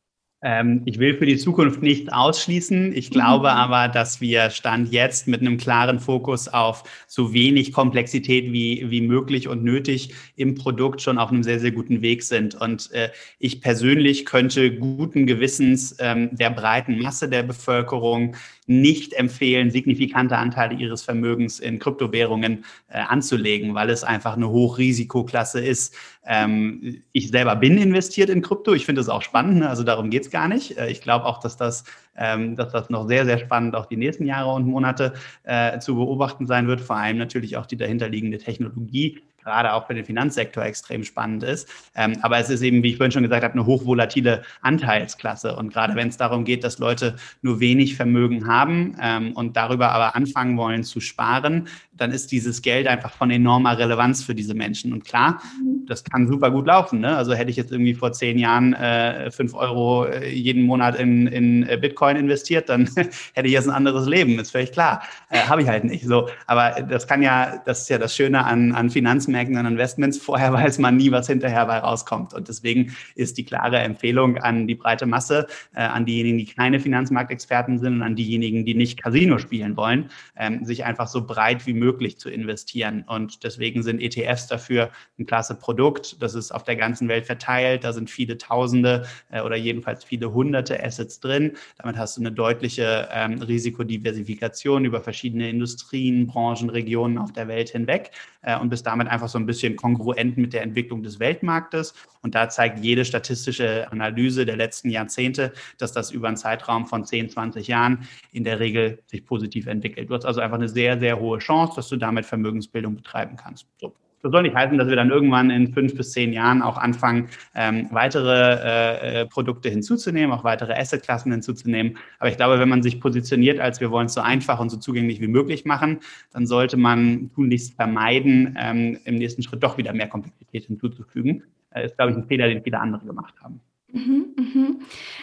Ähm, 0.44 0.82
ich 0.84 0.98
will 0.98 1.16
für 1.16 1.24
die 1.24 1.38
Zukunft 1.38 1.80
nicht 1.80 2.12
ausschließen. 2.12 2.94
Ich 2.94 3.10
glaube 3.10 3.48
mhm. 3.48 3.56
aber, 3.56 3.88
dass 3.88 4.20
wir 4.20 4.50
Stand 4.50 4.92
jetzt 4.92 5.26
mit 5.26 5.40
einem 5.40 5.56
klaren 5.56 5.98
Fokus 5.98 6.48
auf 6.48 6.84
so 7.06 7.32
wenig 7.32 7.72
Komplexität 7.72 8.52
wie, 8.52 8.90
wie 8.90 9.00
möglich 9.00 9.48
und 9.48 9.64
nötig 9.64 10.14
im 10.36 10.54
Produkt 10.54 11.00
schon 11.00 11.16
auf 11.16 11.30
einem 11.30 11.42
sehr, 11.42 11.60
sehr 11.60 11.72
guten 11.72 12.02
Weg 12.02 12.22
sind. 12.22 12.54
Und 12.54 12.92
äh, 12.92 13.08
ich 13.38 13.62
persönlich 13.62 14.26
könnte 14.26 14.76
guten 14.76 15.26
Gewissens 15.26 15.96
ähm, 15.98 16.28
der 16.32 16.50
breiten 16.50 16.98
Masse 17.00 17.26
der 17.30 17.42
Bevölkerung 17.42 18.36
nicht 18.66 19.12
empfehlen, 19.12 19.70
signifikante 19.70 20.36
Anteile 20.38 20.74
ihres 20.74 21.02
Vermögens 21.02 21.60
in 21.60 21.78
Kryptowährungen 21.78 22.64
äh, 22.88 22.98
anzulegen, 22.98 23.74
weil 23.74 23.90
es 23.90 24.04
einfach 24.04 24.36
eine 24.36 24.48
Hochrisikoklasse 24.48 25.60
ist. 25.60 25.94
Ähm, 26.26 27.02
ich 27.12 27.28
selber 27.28 27.56
bin 27.56 27.76
investiert 27.76 28.30
in 28.30 28.40
Krypto. 28.40 28.72
Ich 28.72 28.86
finde 28.86 29.02
es 29.02 29.08
auch 29.08 29.22
spannend, 29.22 29.58
ne? 29.58 29.68
also 29.68 29.82
darum 29.82 30.08
geht 30.08 30.22
es 30.22 30.30
gar 30.30 30.48
nicht. 30.48 30.78
Äh, 30.78 30.90
ich 30.90 31.02
glaube 31.02 31.26
auch, 31.26 31.40
dass 31.40 31.56
das, 31.56 31.84
ähm, 32.16 32.56
dass 32.56 32.72
das 32.72 32.88
noch 32.88 33.06
sehr, 33.06 33.26
sehr 33.26 33.38
spannend 33.38 33.76
auch 33.76 33.86
die 33.86 33.98
nächsten 33.98 34.24
Jahre 34.24 34.52
und 34.52 34.66
Monate 34.66 35.12
äh, 35.42 35.78
zu 35.78 35.96
beobachten 35.96 36.46
sein 36.46 36.66
wird. 36.66 36.80
Vor 36.80 36.96
allem 36.96 37.18
natürlich 37.18 37.56
auch 37.56 37.66
die 37.66 37.76
dahinterliegende 37.76 38.38
Technologie 38.38 39.20
gerade 39.44 39.72
auch 39.72 39.86
für 39.86 39.94
den 39.94 40.04
Finanzsektor 40.04 40.64
extrem 40.64 41.04
spannend 41.04 41.42
ist. 41.42 41.68
Ähm, 41.94 42.14
aber 42.22 42.38
es 42.38 42.50
ist 42.50 42.62
eben, 42.62 42.82
wie 42.82 42.90
ich 42.90 42.96
vorhin 42.96 43.12
schon 43.12 43.22
gesagt 43.22 43.44
habe, 43.44 43.54
eine 43.54 43.66
hochvolatile 43.66 44.42
Anteilsklasse. 44.62 45.54
Und 45.56 45.72
gerade 45.72 45.94
wenn 45.94 46.08
es 46.08 46.16
darum 46.16 46.44
geht, 46.44 46.64
dass 46.64 46.78
Leute 46.78 47.16
nur 47.42 47.60
wenig 47.60 47.96
Vermögen 47.96 48.46
haben 48.46 48.96
ähm, 49.00 49.32
und 49.32 49.56
darüber 49.56 49.90
aber 49.90 50.16
anfangen 50.16 50.56
wollen 50.56 50.82
zu 50.82 51.00
sparen, 51.00 51.68
dann 51.96 52.10
ist 52.10 52.32
dieses 52.32 52.62
Geld 52.62 52.86
einfach 52.86 53.12
von 53.12 53.30
enormer 53.30 53.78
Relevanz 53.78 54.22
für 54.22 54.34
diese 54.34 54.54
Menschen. 54.54 54.92
Und 54.92 55.04
klar, 55.04 55.40
mhm. 55.60 55.86
das 55.86 56.02
kann 56.04 56.26
super 56.26 56.50
gut 56.50 56.66
laufen. 56.66 57.00
Ne? 57.00 57.16
Also 57.16 57.34
hätte 57.34 57.50
ich 57.50 57.56
jetzt 57.56 57.70
irgendwie 57.70 57.94
vor 57.94 58.12
zehn 58.12 58.38
Jahren 58.38 58.74
äh, 58.74 59.30
fünf 59.30 59.54
Euro 59.54 60.06
äh, 60.06 60.28
jeden 60.28 60.64
Monat 60.64 60.98
in, 60.98 61.26
in 61.28 61.68
äh, 61.68 61.78
Bitcoin 61.80 62.16
investiert, 62.16 62.68
dann 62.68 62.90
hätte 63.34 63.46
ich 63.46 63.52
jetzt 63.52 63.68
ein 63.68 63.74
anderes 63.74 64.06
Leben, 64.06 64.38
ist 64.38 64.50
völlig 64.50 64.72
klar. 64.72 65.02
Äh, 65.30 65.38
Habe 65.38 65.62
ich 65.62 65.68
halt 65.68 65.84
nicht. 65.84 66.04
So, 66.04 66.28
aber 66.46 66.82
das 66.82 67.06
kann 67.06 67.22
ja, 67.22 67.62
das 67.64 67.82
ist 67.82 67.90
ja 67.90 67.98
das 67.98 68.14
Schöne 68.14 68.44
an, 68.44 68.72
an 68.72 68.90
Finanzmärkten 68.90 69.56
und 69.56 69.66
Investments. 69.66 70.18
Vorher 70.18 70.52
weiß 70.52 70.78
man 70.78 70.96
nie, 70.96 71.12
was 71.12 71.28
hinterher 71.28 71.66
bei 71.66 71.78
rauskommt. 71.78 72.34
Und 72.34 72.48
deswegen 72.48 72.94
ist 73.14 73.38
die 73.38 73.44
klare 73.44 73.78
Empfehlung 73.78 74.38
an 74.38 74.66
die 74.66 74.74
breite 74.74 75.06
Masse, 75.06 75.46
äh, 75.74 75.82
an 75.82 76.06
diejenigen, 76.06 76.38
die 76.38 76.46
keine 76.46 76.80
Finanzmarktexperten 76.80 77.78
sind 77.78 77.94
und 77.94 78.02
an 78.02 78.16
diejenigen, 78.16 78.64
die 78.64 78.74
nicht 78.74 79.00
Casino 79.00 79.38
spielen 79.38 79.76
wollen, 79.76 80.10
ähm, 80.36 80.64
sich 80.64 80.84
einfach 80.84 81.06
so 81.06 81.24
breit 81.24 81.66
wie 81.66 81.74
möglich 81.74 81.83
möglich 81.84 82.18
zu 82.18 82.30
investieren. 82.30 83.04
Und 83.06 83.44
deswegen 83.44 83.82
sind 83.82 84.00
ETFs 84.00 84.46
dafür 84.46 84.90
ein 85.18 85.26
klasse 85.26 85.54
Produkt. 85.54 86.22
Das 86.22 86.34
ist 86.34 86.50
auf 86.50 86.64
der 86.64 86.76
ganzen 86.76 87.08
Welt 87.08 87.26
verteilt. 87.26 87.84
Da 87.84 87.92
sind 87.92 88.08
viele 88.08 88.38
Tausende 88.38 89.04
äh, 89.30 89.42
oder 89.42 89.56
jedenfalls 89.56 90.02
viele 90.02 90.32
hunderte 90.32 90.82
Assets 90.82 91.20
drin. 91.20 91.52
Damit 91.76 91.98
hast 91.98 92.16
du 92.16 92.22
eine 92.22 92.32
deutliche 92.32 93.08
ähm, 93.12 93.42
Risikodiversifikation 93.42 94.86
über 94.86 95.02
verschiedene 95.02 95.50
Industrien, 95.50 96.26
Branchen, 96.26 96.70
Regionen 96.70 97.18
auf 97.18 97.32
der 97.32 97.48
Welt 97.48 97.68
hinweg 97.68 98.12
äh, 98.40 98.58
und 98.58 98.70
bist 98.70 98.86
damit 98.86 99.08
einfach 99.08 99.28
so 99.28 99.38
ein 99.38 99.46
bisschen 99.46 99.76
kongruent 99.76 100.38
mit 100.38 100.54
der 100.54 100.62
Entwicklung 100.62 101.02
des 101.02 101.18
Weltmarktes. 101.20 101.94
Und 102.22 102.34
da 102.34 102.48
zeigt 102.48 102.82
jede 102.82 103.04
statistische 103.04 103.90
Analyse 103.92 104.46
der 104.46 104.56
letzten 104.56 104.88
Jahrzehnte, 104.88 105.52
dass 105.76 105.92
das 105.92 106.10
über 106.10 106.28
einen 106.28 106.38
Zeitraum 106.38 106.86
von 106.86 107.04
10, 107.04 107.28
20 107.28 107.68
Jahren 107.68 108.08
in 108.32 108.44
der 108.44 108.60
Regel 108.60 109.02
sich 109.06 109.26
positiv 109.26 109.66
entwickelt. 109.66 110.08
Du 110.08 110.14
hast 110.14 110.24
also 110.24 110.40
einfach 110.40 110.56
eine 110.56 110.68
sehr, 110.68 110.98
sehr 110.98 111.18
hohe 111.20 111.38
Chance, 111.38 111.73
dass 111.74 111.88
du 111.88 111.96
damit 111.96 112.24
Vermögensbildung 112.24 112.96
betreiben 112.96 113.36
kannst. 113.36 113.66
So. 113.80 113.94
Das 114.24 114.32
soll 114.32 114.42
nicht 114.42 114.56
heißen, 114.56 114.78
dass 114.78 114.88
wir 114.88 114.96
dann 114.96 115.10
irgendwann 115.10 115.50
in 115.50 115.74
fünf 115.74 115.94
bis 115.94 116.12
zehn 116.12 116.32
Jahren 116.32 116.62
auch 116.62 116.78
anfangen, 116.78 117.28
ähm, 117.54 117.88
weitere 117.90 118.54
äh, 118.54 119.20
äh, 119.20 119.26
Produkte 119.26 119.68
hinzuzunehmen, 119.68 120.32
auch 120.32 120.44
weitere 120.44 120.72
Assetklassen 120.72 121.30
hinzuzunehmen. 121.30 121.98
Aber 122.18 122.30
ich 122.30 122.38
glaube, 122.38 122.58
wenn 122.58 122.70
man 122.70 122.82
sich 122.82 123.00
positioniert, 123.00 123.60
als 123.60 123.82
wir 123.82 123.90
wollen 123.90 124.06
es 124.06 124.14
so 124.14 124.22
einfach 124.22 124.60
und 124.60 124.70
so 124.70 124.78
zugänglich 124.78 125.20
wie 125.20 125.28
möglich 125.28 125.66
machen, 125.66 126.00
dann 126.32 126.46
sollte 126.46 126.78
man 126.78 127.32
tunlichst 127.34 127.74
vermeiden, 127.74 128.56
ähm, 128.58 128.98
im 129.04 129.16
nächsten 129.16 129.42
Schritt 129.42 129.62
doch 129.62 129.76
wieder 129.76 129.92
mehr 129.92 130.08
Komplexität 130.08 130.64
hinzuzufügen. 130.68 131.42
Das 131.70 131.84
ist, 131.84 131.96
glaube 131.96 132.12
ich, 132.12 132.16
ein 132.16 132.24
Fehler, 132.24 132.48
den 132.48 132.62
viele 132.62 132.80
andere 132.80 133.04
gemacht 133.04 133.34
haben. 133.42 133.60
Mhm, 133.94 134.34
mhm. 134.36 134.80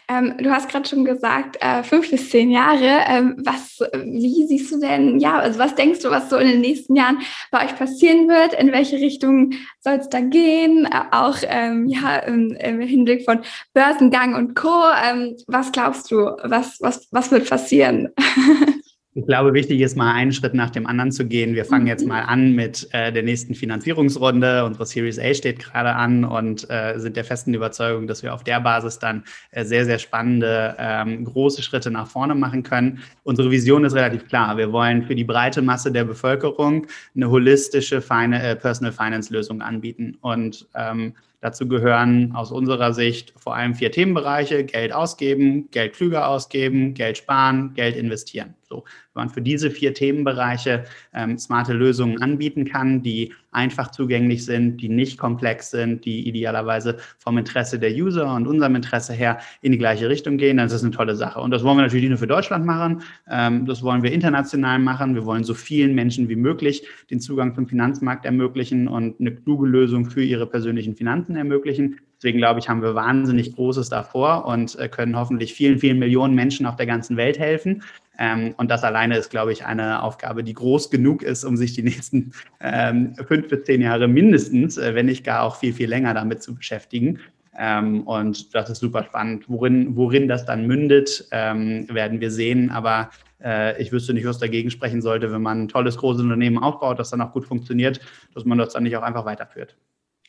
Ähm, 0.08 0.36
du 0.38 0.50
hast 0.50 0.70
gerade 0.70 0.88
schon 0.88 1.04
gesagt, 1.04 1.58
äh, 1.60 1.84
fünf 1.84 2.10
bis 2.10 2.30
zehn 2.30 2.50
Jahre. 2.50 3.02
Ähm, 3.06 3.36
was, 3.40 3.80
wie 3.94 4.48
siehst 4.48 4.72
du 4.72 4.80
denn, 4.80 5.20
ja, 5.20 5.40
also 5.40 5.60
was 5.60 5.76
denkst 5.76 6.00
du, 6.00 6.10
was 6.10 6.30
so 6.30 6.38
in 6.38 6.48
den 6.48 6.62
nächsten 6.62 6.96
Jahren 6.96 7.20
bei 7.52 7.66
euch 7.66 7.76
passieren 7.76 8.30
wird? 8.30 8.54
In 8.54 8.72
welche 8.72 8.96
Richtung 8.96 9.52
soll 9.82 9.96
es 9.96 10.08
da 10.08 10.22
gehen? 10.22 10.86
Äh, 10.86 11.04
auch 11.12 11.38
ähm, 11.44 11.90
ja, 11.90 12.16
im, 12.20 12.52
im, 12.52 12.80
Hinblick 12.80 13.26
von 13.26 13.42
Börsengang 13.74 14.36
und 14.36 14.56
Co. 14.56 14.84
Ähm, 15.06 15.36
was 15.48 15.74
glaubst 15.74 16.10
du, 16.10 16.32
was, 16.44 16.80
was, 16.80 17.10
was 17.12 17.30
wird 17.30 17.50
passieren? 17.50 18.10
Ich 19.14 19.26
glaube, 19.26 19.54
wichtig 19.54 19.82
ist 19.82 19.98
mal 19.98 20.14
einen 20.14 20.32
Schritt 20.32 20.54
nach 20.54 20.70
dem 20.70 20.88
anderen 20.88 21.12
zu 21.12 21.26
gehen. 21.26 21.54
Wir 21.54 21.66
fangen 21.66 21.86
jetzt 21.86 22.04
mhm. 22.04 22.10
mal 22.10 22.22
an 22.22 22.54
mit 22.54 22.88
äh, 22.94 23.12
der 23.12 23.24
nächsten 23.24 23.54
Finanzierungsrunde. 23.54 24.64
Unsere 24.64 24.86
Series 24.86 25.20
A 25.20 25.34
steht 25.34 25.60
gerade 25.60 25.94
an 25.94 26.24
und 26.24 26.66
äh, 26.70 26.98
sind 26.98 27.18
der 27.18 27.26
festen 27.26 27.54
Überzeugung, 27.54 28.08
dass 28.08 28.24
wir 28.24 28.34
auf 28.34 28.46
der 28.46 28.62
Basis 28.62 29.00
dann 29.00 29.26
äh, 29.52 29.66
sehr, 29.66 29.84
sehr 29.84 30.00
spannende, 30.00 30.78
ähm, 30.80 31.26
große 31.26 31.62
Schritte 31.62 31.92
nach 31.92 32.08
vorne 32.08 32.36
machen 32.36 32.64
können. 32.64 33.00
Unsere 33.24 33.52
Vision 33.52 33.84
ist 33.84 33.96
relativ 33.96 34.30
klar. 34.30 34.56
Wir 34.56 34.72
wollen 34.72 35.04
für 35.04 35.16
die 35.16 35.26
breite 35.26 35.62
Masse 35.62 35.92
der 35.92 36.06
Bevölkerung 36.06 36.88
eine 37.14 37.30
holistische 37.30 38.02
Fine, 38.02 38.42
äh, 38.42 38.56
Personal 38.56 38.94
Finance 38.94 39.34
Lösung 39.34 39.62
anbieten. 39.62 40.18
Und 40.22 40.70
ähm, 40.74 41.16
Dazu 41.42 41.68
gehören 41.68 42.34
aus 42.36 42.52
unserer 42.52 42.94
Sicht 42.94 43.34
vor 43.36 43.56
allem 43.56 43.74
vier 43.74 43.92
Themenbereiche. 43.92 44.64
Geld 44.64 44.94
ausgeben, 44.94 45.70
Geld 45.72 45.94
klüger 45.94 46.28
ausgeben, 46.28 46.94
Geld 46.94 47.18
sparen, 47.18 47.74
Geld 47.74 47.96
investieren. 47.96 48.54
So, 48.62 48.84
man 49.14 49.30
für 49.30 49.42
diese 49.42 49.72
vier 49.72 49.94
Themenbereiche 49.94 50.86
ähm, 51.14 51.38
smarte 51.38 51.74
Lösungen 51.74 52.22
anbieten 52.22 52.66
kann, 52.66 53.02
die 53.02 53.34
einfach 53.52 53.92
zugänglich 53.92 54.46
sind, 54.46 54.78
die 54.78 54.90
nicht 54.90 55.18
komplex 55.18 55.72
sind, 55.72 56.06
die 56.06 56.28
idealerweise 56.28 56.98
vom 57.18 57.38
Interesse 57.38 57.80
der 57.80 57.92
User 57.92 58.34
und 58.34 58.48
unserem 58.48 58.76
Interesse 58.76 59.14
her 59.14 59.40
in 59.62 59.74
die 59.74 59.78
gleiche 59.78 60.08
Richtung 60.08 60.38
gehen, 60.38 60.58
dann 60.58 60.68
ist 60.68 60.74
das 60.74 60.84
eine 60.84 60.92
tolle 60.92 61.16
Sache. 61.16 61.40
Und 61.42 61.52
das 61.52 61.64
wollen 61.64 61.78
wir 61.78 61.84
natürlich 61.84 62.04
nicht 62.04 62.12
nur 62.12 62.20
für 62.20 62.28
Deutschland 62.28 62.66
machen, 62.66 63.04
ähm, 63.30 63.66
das 63.66 63.84
wollen 63.84 64.04
wir 64.04 64.12
international 64.12 64.80
machen. 64.80 65.16
Wir 65.16 65.26
wollen 65.26 65.44
so 65.44 65.54
vielen 65.54 65.94
Menschen 65.94 66.30
wie 66.30 66.36
möglich 66.36 66.88
den 67.10 67.20
Zugang 67.20 67.54
zum 67.54 67.68
Finanzmarkt 67.68 68.26
ermöglichen 68.26 68.88
und 68.88 69.20
eine 69.20 69.36
kluge 69.36 69.68
Lösung 69.68 70.10
für 70.10 70.24
ihre 70.24 70.48
persönlichen 70.48 70.96
Finanzen 70.96 71.36
ermöglichen. 71.36 72.00
Deswegen 72.18 72.38
glaube 72.38 72.60
ich, 72.60 72.70
haben 72.70 72.84
wir 72.84 72.94
wahnsinnig 72.94 73.56
Großes 73.56 73.90
davor 73.90 74.46
und 74.46 74.78
äh, 74.78 74.88
können 74.88 75.18
hoffentlich 75.18 75.54
vielen, 75.54 75.80
vielen 75.80 75.98
Millionen 75.98 76.36
Menschen 76.36 76.68
auf 76.68 76.76
der 76.76 76.86
ganzen 76.86 77.18
Welt 77.18 77.40
helfen. 77.40 77.82
Ähm, 78.22 78.54
und 78.58 78.70
das 78.70 78.84
alleine 78.84 79.18
ist, 79.18 79.32
glaube 79.32 79.52
ich, 79.52 79.66
eine 79.66 80.04
Aufgabe, 80.04 80.44
die 80.44 80.54
groß 80.54 80.92
genug 80.92 81.24
ist, 81.24 81.44
um 81.44 81.58
sich 81.58 81.74
die 81.74 81.82
nächsten 81.82 82.34
ähm, 82.60 83.16
fünf 83.28 83.48
bis 83.48 83.64
zehn 83.64 83.82
Jahre 83.82 84.08
mindestens, 84.08 84.78
äh, 84.78 84.94
wenn 84.94 85.08
nicht 85.08 85.24
gar 85.24 85.42
auch 85.42 85.56
viel, 85.56 85.74
viel 85.74 85.90
länger 85.90 86.14
damit 86.14 86.44
zu 86.44 86.54
beschäftigen. 86.54 87.20
Ähm, 87.58 88.04
und 88.04 88.54
das 88.54 88.70
ist 88.70 88.80
super 88.80 89.04
spannend. 89.04 89.50
Worin, 89.50 89.96
worin 89.96 90.28
das 90.28 90.46
dann 90.46 90.68
mündet, 90.68 91.28
ähm, 91.32 91.88
werden 91.90 92.22
wir 92.22 92.30
sehen. 92.30 92.70
Aber 92.70 93.10
äh, 93.44 93.82
ich 93.82 93.92
wüsste 93.92 94.14
nicht, 94.14 94.28
was 94.28 94.38
dagegen 94.38 94.70
sprechen 94.70 95.02
sollte, 95.02 95.32
wenn 95.32 95.42
man 95.42 95.64
ein 95.64 95.68
tolles, 95.68 95.98
großes 95.98 96.22
Unternehmen 96.22 96.60
aufbaut, 96.60 97.00
das 97.00 97.10
dann 97.10 97.22
auch 97.22 97.34
gut 97.34 97.46
funktioniert, 97.46 98.02
dass 98.36 98.46
man 98.46 98.60
das 98.60 98.74
dann 98.74 98.84
nicht 98.84 98.96
auch 98.98 99.02
einfach 99.02 99.26
weiterführt. 99.26 99.76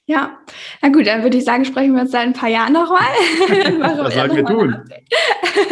Ja, 0.06 0.36
na 0.80 0.88
gut, 0.88 1.06
dann 1.06 1.22
würde 1.22 1.38
ich 1.38 1.44
sagen, 1.44 1.64
sprechen 1.64 1.94
wir 1.94 2.02
uns 2.02 2.10
seit 2.10 2.22
ein 2.22 2.32
paar 2.32 2.48
Jahren 2.48 2.72
nochmal. 2.72 3.06
das 3.78 4.14
sollten 4.14 4.36
wir 4.36 4.44
tun. 4.44 4.76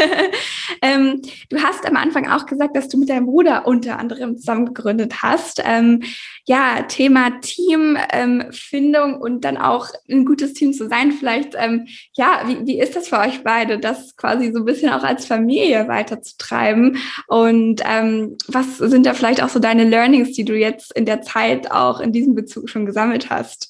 ähm, 0.82 1.20
du 1.48 1.60
hast 1.60 1.84
am 1.84 1.96
Anfang 1.96 2.30
auch 2.30 2.46
gesagt, 2.46 2.76
dass 2.76 2.86
du 2.88 2.96
mit 2.96 3.08
deinem 3.08 3.26
Bruder 3.26 3.66
unter 3.66 3.98
anderem 3.98 4.36
zusammen 4.36 4.66
gegründet 4.66 5.20
hast. 5.24 5.60
Ähm, 5.64 6.04
ja, 6.46 6.82
Thema 6.82 7.40
Teamfindung 7.40 9.14
ähm, 9.14 9.20
und 9.20 9.44
dann 9.44 9.56
auch 9.56 9.88
ein 10.08 10.24
gutes 10.24 10.54
Team 10.54 10.72
zu 10.72 10.88
sein. 10.88 11.10
Vielleicht, 11.10 11.56
ähm, 11.58 11.88
ja, 12.14 12.44
wie, 12.46 12.64
wie 12.68 12.80
ist 12.80 12.94
das 12.94 13.08
für 13.08 13.18
euch 13.18 13.42
beide, 13.42 13.80
das 13.80 14.14
quasi 14.14 14.52
so 14.52 14.60
ein 14.60 14.64
bisschen 14.64 14.92
auch 14.92 15.02
als 15.02 15.26
Familie 15.26 15.88
weiterzutreiben? 15.88 16.98
Und 17.26 17.82
ähm, 17.84 18.36
was 18.46 18.78
sind 18.78 19.06
da 19.06 19.14
vielleicht 19.14 19.42
auch 19.42 19.48
so 19.48 19.58
deine 19.58 19.82
Learnings, 19.82 20.30
die 20.32 20.44
du 20.44 20.56
jetzt 20.56 20.96
in 20.96 21.04
der 21.04 21.22
Zeit 21.22 21.72
auch 21.72 21.98
in 21.98 22.12
diesem 22.12 22.36
Bezug 22.36 22.68
schon 22.68 22.86
gesammelt 22.86 23.28
hast? 23.28 23.69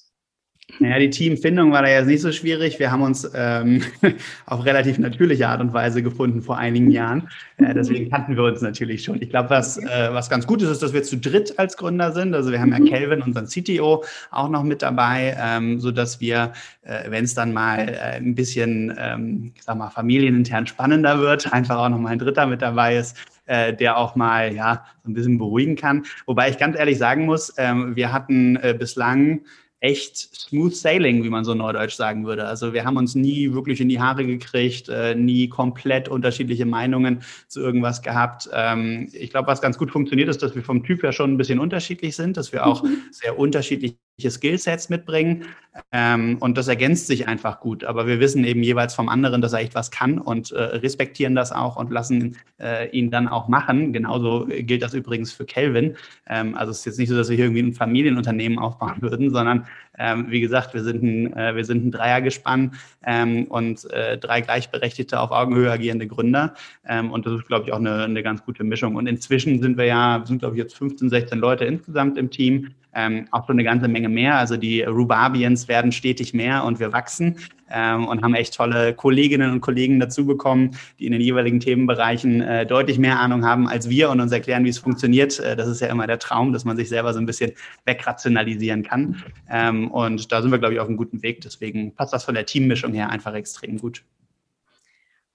Naja, 0.79 0.99
die 0.99 1.11
Teamfindung 1.11 1.73
war 1.73 1.83
da 1.83 1.89
jetzt 1.89 2.07
nicht 2.07 2.21
so 2.21 2.33
schwierig. 2.33 2.79
Wir 2.79 2.91
haben 2.91 3.03
uns 3.03 3.31
ähm, 3.35 3.83
auf 4.47 4.65
relativ 4.65 4.99
natürliche 4.99 5.49
Art 5.49 5.61
und 5.61 5.73
Weise 5.73 6.03
gefunden 6.03 6.43
vor 6.43 6.59
einigen 6.59 6.91
Jahren. 6.91 7.29
Äh, 7.59 7.75
deswegen 7.75 8.11
kannten 8.11 8.37
wir 8.37 8.45
uns 8.45 8.63
natürlich 8.63 9.05
schon. 9.05 9.21
Ich 9.21 9.31
glaube, 9.31 9.51
was, 9.51 9.77
äh, 9.79 10.09
was 10.13 10.31
ganz 10.31 10.47
gut 10.47 10.63
ist, 10.63 10.69
ist, 10.69 10.83
dass 10.83 10.93
wir 10.93 11.03
zu 11.03 11.17
dritt 11.17 11.59
als 11.59 11.77
Gründer 11.77 12.13
sind. 12.13 12.35
Also 12.35 12.53
wir 12.53 12.61
haben 12.61 12.73
ja 12.73 12.79
mhm. 12.79 12.87
Kelvin, 12.87 13.23
unseren 13.23 13.47
CTO, 13.47 14.05
auch 14.31 14.49
noch 14.49 14.63
mit 14.63 14.83
dabei, 14.83 15.37
ähm, 15.41 15.81
so 15.81 15.91
dass 15.91 16.21
wir, 16.21 16.53
äh, 16.83 17.11
wenn 17.11 17.25
es 17.25 17.35
dann 17.35 17.53
mal 17.53 17.89
äh, 17.89 18.17
ein 18.17 18.35
bisschen, 18.35 18.95
ähm, 18.99 19.53
ich 19.55 19.63
sag 19.63 19.77
mal, 19.77 19.91
familienintern 19.91 20.67
spannender 20.67 21.19
wird, 21.19 21.53
einfach 21.53 21.79
auch 21.79 21.89
noch 21.89 21.99
mal 21.99 22.11
ein 22.11 22.19
Dritter 22.19 22.47
mit 22.47 22.63
dabei 22.63 22.97
ist, 22.97 23.17
äh, 23.51 23.75
der 23.75 23.97
auch 23.97 24.15
mal 24.15 24.55
ja 24.55 24.85
so 25.03 25.11
ein 25.11 25.15
bisschen 25.15 25.39
beruhigen 25.39 25.77
kann. 25.77 26.05
Wobei 26.27 26.51
ich 26.51 26.59
ganz 26.59 26.79
ehrlich 26.79 26.99
sagen 26.99 27.27
muss, 27.27 27.53
ähm, 27.57 27.97
wir 27.97 28.13
hatten 28.13 28.57
äh, 28.57 28.75
bislang 28.79 29.41
echt 29.81 30.17
smooth 30.17 30.75
sailing, 30.75 31.25
wie 31.25 31.31
man 31.31 31.45
so 31.45 31.55
neudeutsch 31.55 31.95
sagen 31.95 32.27
würde. 32.27 32.47
Also 32.47 32.75
wir 32.75 32.85
haben 32.85 32.99
uns 32.99 33.15
nie 33.15 33.53
wirklich 33.53 33.81
in 33.81 33.89
die 33.89 33.99
Haare 34.01 34.27
gekriegt, 34.27 34.89
äh, 34.91 35.15
nie 35.15 35.49
komplett 35.49 36.09
unterschiedliche 36.09 36.67
Meinungen 36.67 37.23
zu 37.49 37.61
irgendwas 37.61 38.03
gehabt. 38.03 38.49
Ähm, 38.53 39.09
ich 39.13 39.31
glaube, 39.31 39.49
was 39.49 39.63
ganz 39.63 39.79
gut 39.79 39.91
funktioniert, 39.91 40.29
ist, 40.29 40.43
dass 40.43 40.55
wir 40.55 40.63
vom 40.63 40.85
Typ 40.85 41.03
her 41.03 41.13
schon 41.13 41.33
ein 41.33 41.37
bisschen 41.39 41.59
unterschiedlich 41.59 42.15
sind, 42.15 42.37
dass 42.37 42.53
wir 42.53 42.67
auch 42.67 42.83
mhm. 42.83 42.99
sehr 43.11 43.39
unterschiedliche 43.39 43.97
Skillsets 44.29 44.91
mitbringen. 44.91 45.47
Ähm, 45.93 46.39
und 46.41 46.59
das 46.59 46.69
ergänzt 46.69 47.07
sich 47.07 47.29
einfach 47.29 47.61
gut. 47.61 47.85
Aber 47.85 48.07
wir 48.07 48.19
wissen 48.19 48.45
eben 48.45 48.63
jeweils 48.63 48.95
vom 48.95 49.09
anderen, 49.09 49.41
dass 49.41 49.53
er 49.53 49.61
echt 49.61 49.75
was 49.75 49.91
kann 49.91 50.19
und 50.19 50.51
äh, 50.51 50.61
respektieren 50.61 51.35
das 51.35 51.53
auch 51.53 51.77
und 51.77 51.91
lassen 51.91 52.37
äh, 52.61 52.91
ihn 52.91 53.11
dann 53.11 53.29
auch 53.29 53.49
machen. 53.49 53.93
Genauso 53.93 54.47
gilt 54.49 54.83
das 54.83 54.95
übrigens 54.95 55.33
für 55.33 55.45
Kelvin. 55.45 55.97
Ähm, 56.29 56.57
also 56.57 56.73
es 56.73 56.81
ist 56.81 56.87
jetzt 56.87 56.99
nicht 56.99 57.09
so, 57.09 57.17
dass 57.17 57.29
wir 57.29 57.37
hier 57.37 57.47
irgendwie 57.47 57.63
ein 57.63 57.73
Familienunternehmen 57.73 58.59
aufbauen 58.59 58.97
würden, 59.01 59.31
sondern 59.31 59.67
ähm, 59.99 60.27
wie 60.31 60.41
gesagt, 60.41 60.75
wir 60.75 60.83
sind 60.83 61.03
ein, 61.03 61.37
äh, 61.37 61.55
wir 61.55 61.65
sind 61.65 61.85
ein 61.85 61.91
Dreiergespann 61.93 62.73
ähm, 63.05 63.45
und 63.45 63.89
äh, 63.91 64.19
drei 64.19 64.41
gleichberechtigte, 64.41 65.21
auf 65.21 65.31
Augenhöhe 65.31 65.71
agierende 65.71 66.07
Gründer. 66.07 66.55
Ähm, 66.87 67.13
und 67.13 67.27
das 67.27 67.35
ist, 67.35 67.47
glaube 67.47 67.67
ich, 67.67 67.73
auch 67.73 67.79
eine, 67.79 68.05
eine 68.05 68.23
ganz 68.23 68.45
gute 68.45 68.65
Mischung. 68.65 68.97
Und 68.97 69.07
inzwischen 69.07 69.61
sind 69.61 69.77
wir 69.77 69.85
ja, 69.85 70.23
sind, 70.25 70.39
glaube 70.39 70.57
ich, 70.57 70.63
jetzt 70.63 70.77
15, 70.77 71.11
16 71.11 71.39
Leute 71.39 71.65
insgesamt 71.65 72.19
im 72.19 72.31
Team 72.31 72.71
ähm, 72.95 73.27
auch 73.31 73.47
schon 73.47 73.57
eine 73.57 73.65
ganze 73.65 73.89
Menge 73.89 74.09
mehr. 74.09 74.37
Also 74.37 74.57
die 74.57 74.83
Rubabians 74.83 75.69
werden 75.69 75.93
stetig 75.93 76.35
mehr 76.35 76.65
und 76.65 76.81
wir 76.81 76.93
wachsen 76.93 77.37
ähm, 77.71 78.07
und 78.07 78.23
haben 78.23 78.35
echt 78.35 78.55
tolle 78.55 78.95
Kolleginnen 78.95 79.53
und 79.53 79.61
Kollegen 79.61 80.01
dazu 80.01 80.27
bekommen, 80.27 80.77
die 80.99 81.07
in 81.07 81.13
den 81.13 81.21
jeweiligen 81.21 81.61
Themenbereichen 81.61 82.41
äh, 82.41 82.67
deutlich 82.67 82.99
mehr 82.99 83.19
Ahnung 83.21 83.45
haben 83.45 83.69
als 83.69 83.89
wir 83.89 84.11
und 84.11 84.21
uns 84.21 84.33
erklären, 84.33 84.65
wie 84.65 84.71
es 84.71 84.79
funktioniert. 84.79 85.39
Äh, 85.39 85.57
das 85.57 85.69
ist 85.69 85.81
ja 85.81 85.89
immer 85.89 86.07
der 86.07 86.19
Traum, 86.19 86.53
dass 86.53 86.65
man 86.65 86.77
sich 86.77 86.89
selber 86.89 87.13
so 87.13 87.21
ein 87.21 87.27
bisschen 87.27 87.53
wegrationalisieren 87.85 88.83
kann. 88.83 89.23
Ähm, 89.49 89.91
und 89.91 90.33
da 90.33 90.43
sind 90.43 90.51
wir, 90.51 90.59
glaube 90.59 90.75
ich, 90.75 90.81
auf 90.81 90.89
einem 90.89 90.97
guten 90.97 91.23
Weg. 91.23 91.41
Deswegen 91.43 91.95
passt 91.95 92.13
das 92.13 92.25
von 92.25 92.35
der 92.35 92.47
Teammischung 92.47 92.93
her 92.93 93.11
einfach 93.11 93.35
extrem 93.35 93.79
gut. 93.79 94.03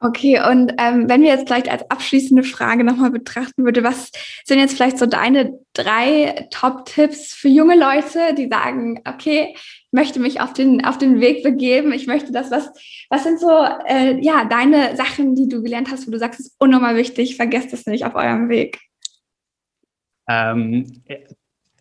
Okay, 0.01 0.41
und 0.51 0.73
ähm, 0.77 1.07
wenn 1.07 1.21
wir 1.21 1.29
jetzt 1.29 1.47
vielleicht 1.47 1.71
als 1.71 1.89
abschließende 1.89 2.43
Frage 2.43 2.83
nochmal 2.83 3.11
betrachten 3.11 3.63
würde, 3.63 3.81
was 3.81 4.11
sind 4.43 4.59
jetzt 4.59 4.75
vielleicht 4.75 4.97
so 4.97 5.05
deine 5.05 5.57
drei 5.73 6.47
Top-Tipps 6.51 7.33
für 7.33 7.47
junge 7.47 7.77
Leute, 7.77 8.35
die 8.37 8.49
sagen, 8.49 9.01
okay, 9.07 9.53
ich 9.55 9.87
möchte 9.91 10.19
mich 10.19 10.41
auf 10.41 10.51
den, 10.51 10.83
auf 10.83 10.97
den 10.97 11.21
Weg 11.21 11.43
begeben, 11.43 11.93
ich 11.93 12.07
möchte 12.07 12.33
das, 12.33 12.51
was, 12.51 12.69
was 13.09 13.23
sind 13.23 13.39
so, 13.39 13.49
äh, 13.87 14.19
ja, 14.19 14.43
deine 14.43 14.97
Sachen, 14.97 15.33
die 15.33 15.47
du 15.47 15.63
gelernt 15.63 15.89
hast, 15.89 16.05
wo 16.07 16.11
du 16.11 16.19
sagst, 16.19 16.41
es 16.41 16.47
ist 16.47 16.55
unnormal 16.59 16.97
wichtig, 16.97 17.37
vergesst 17.37 17.71
es 17.71 17.85
nicht 17.85 18.05
auf 18.05 18.15
eurem 18.15 18.49
Weg? 18.49 18.79
Ähm, 20.27 21.03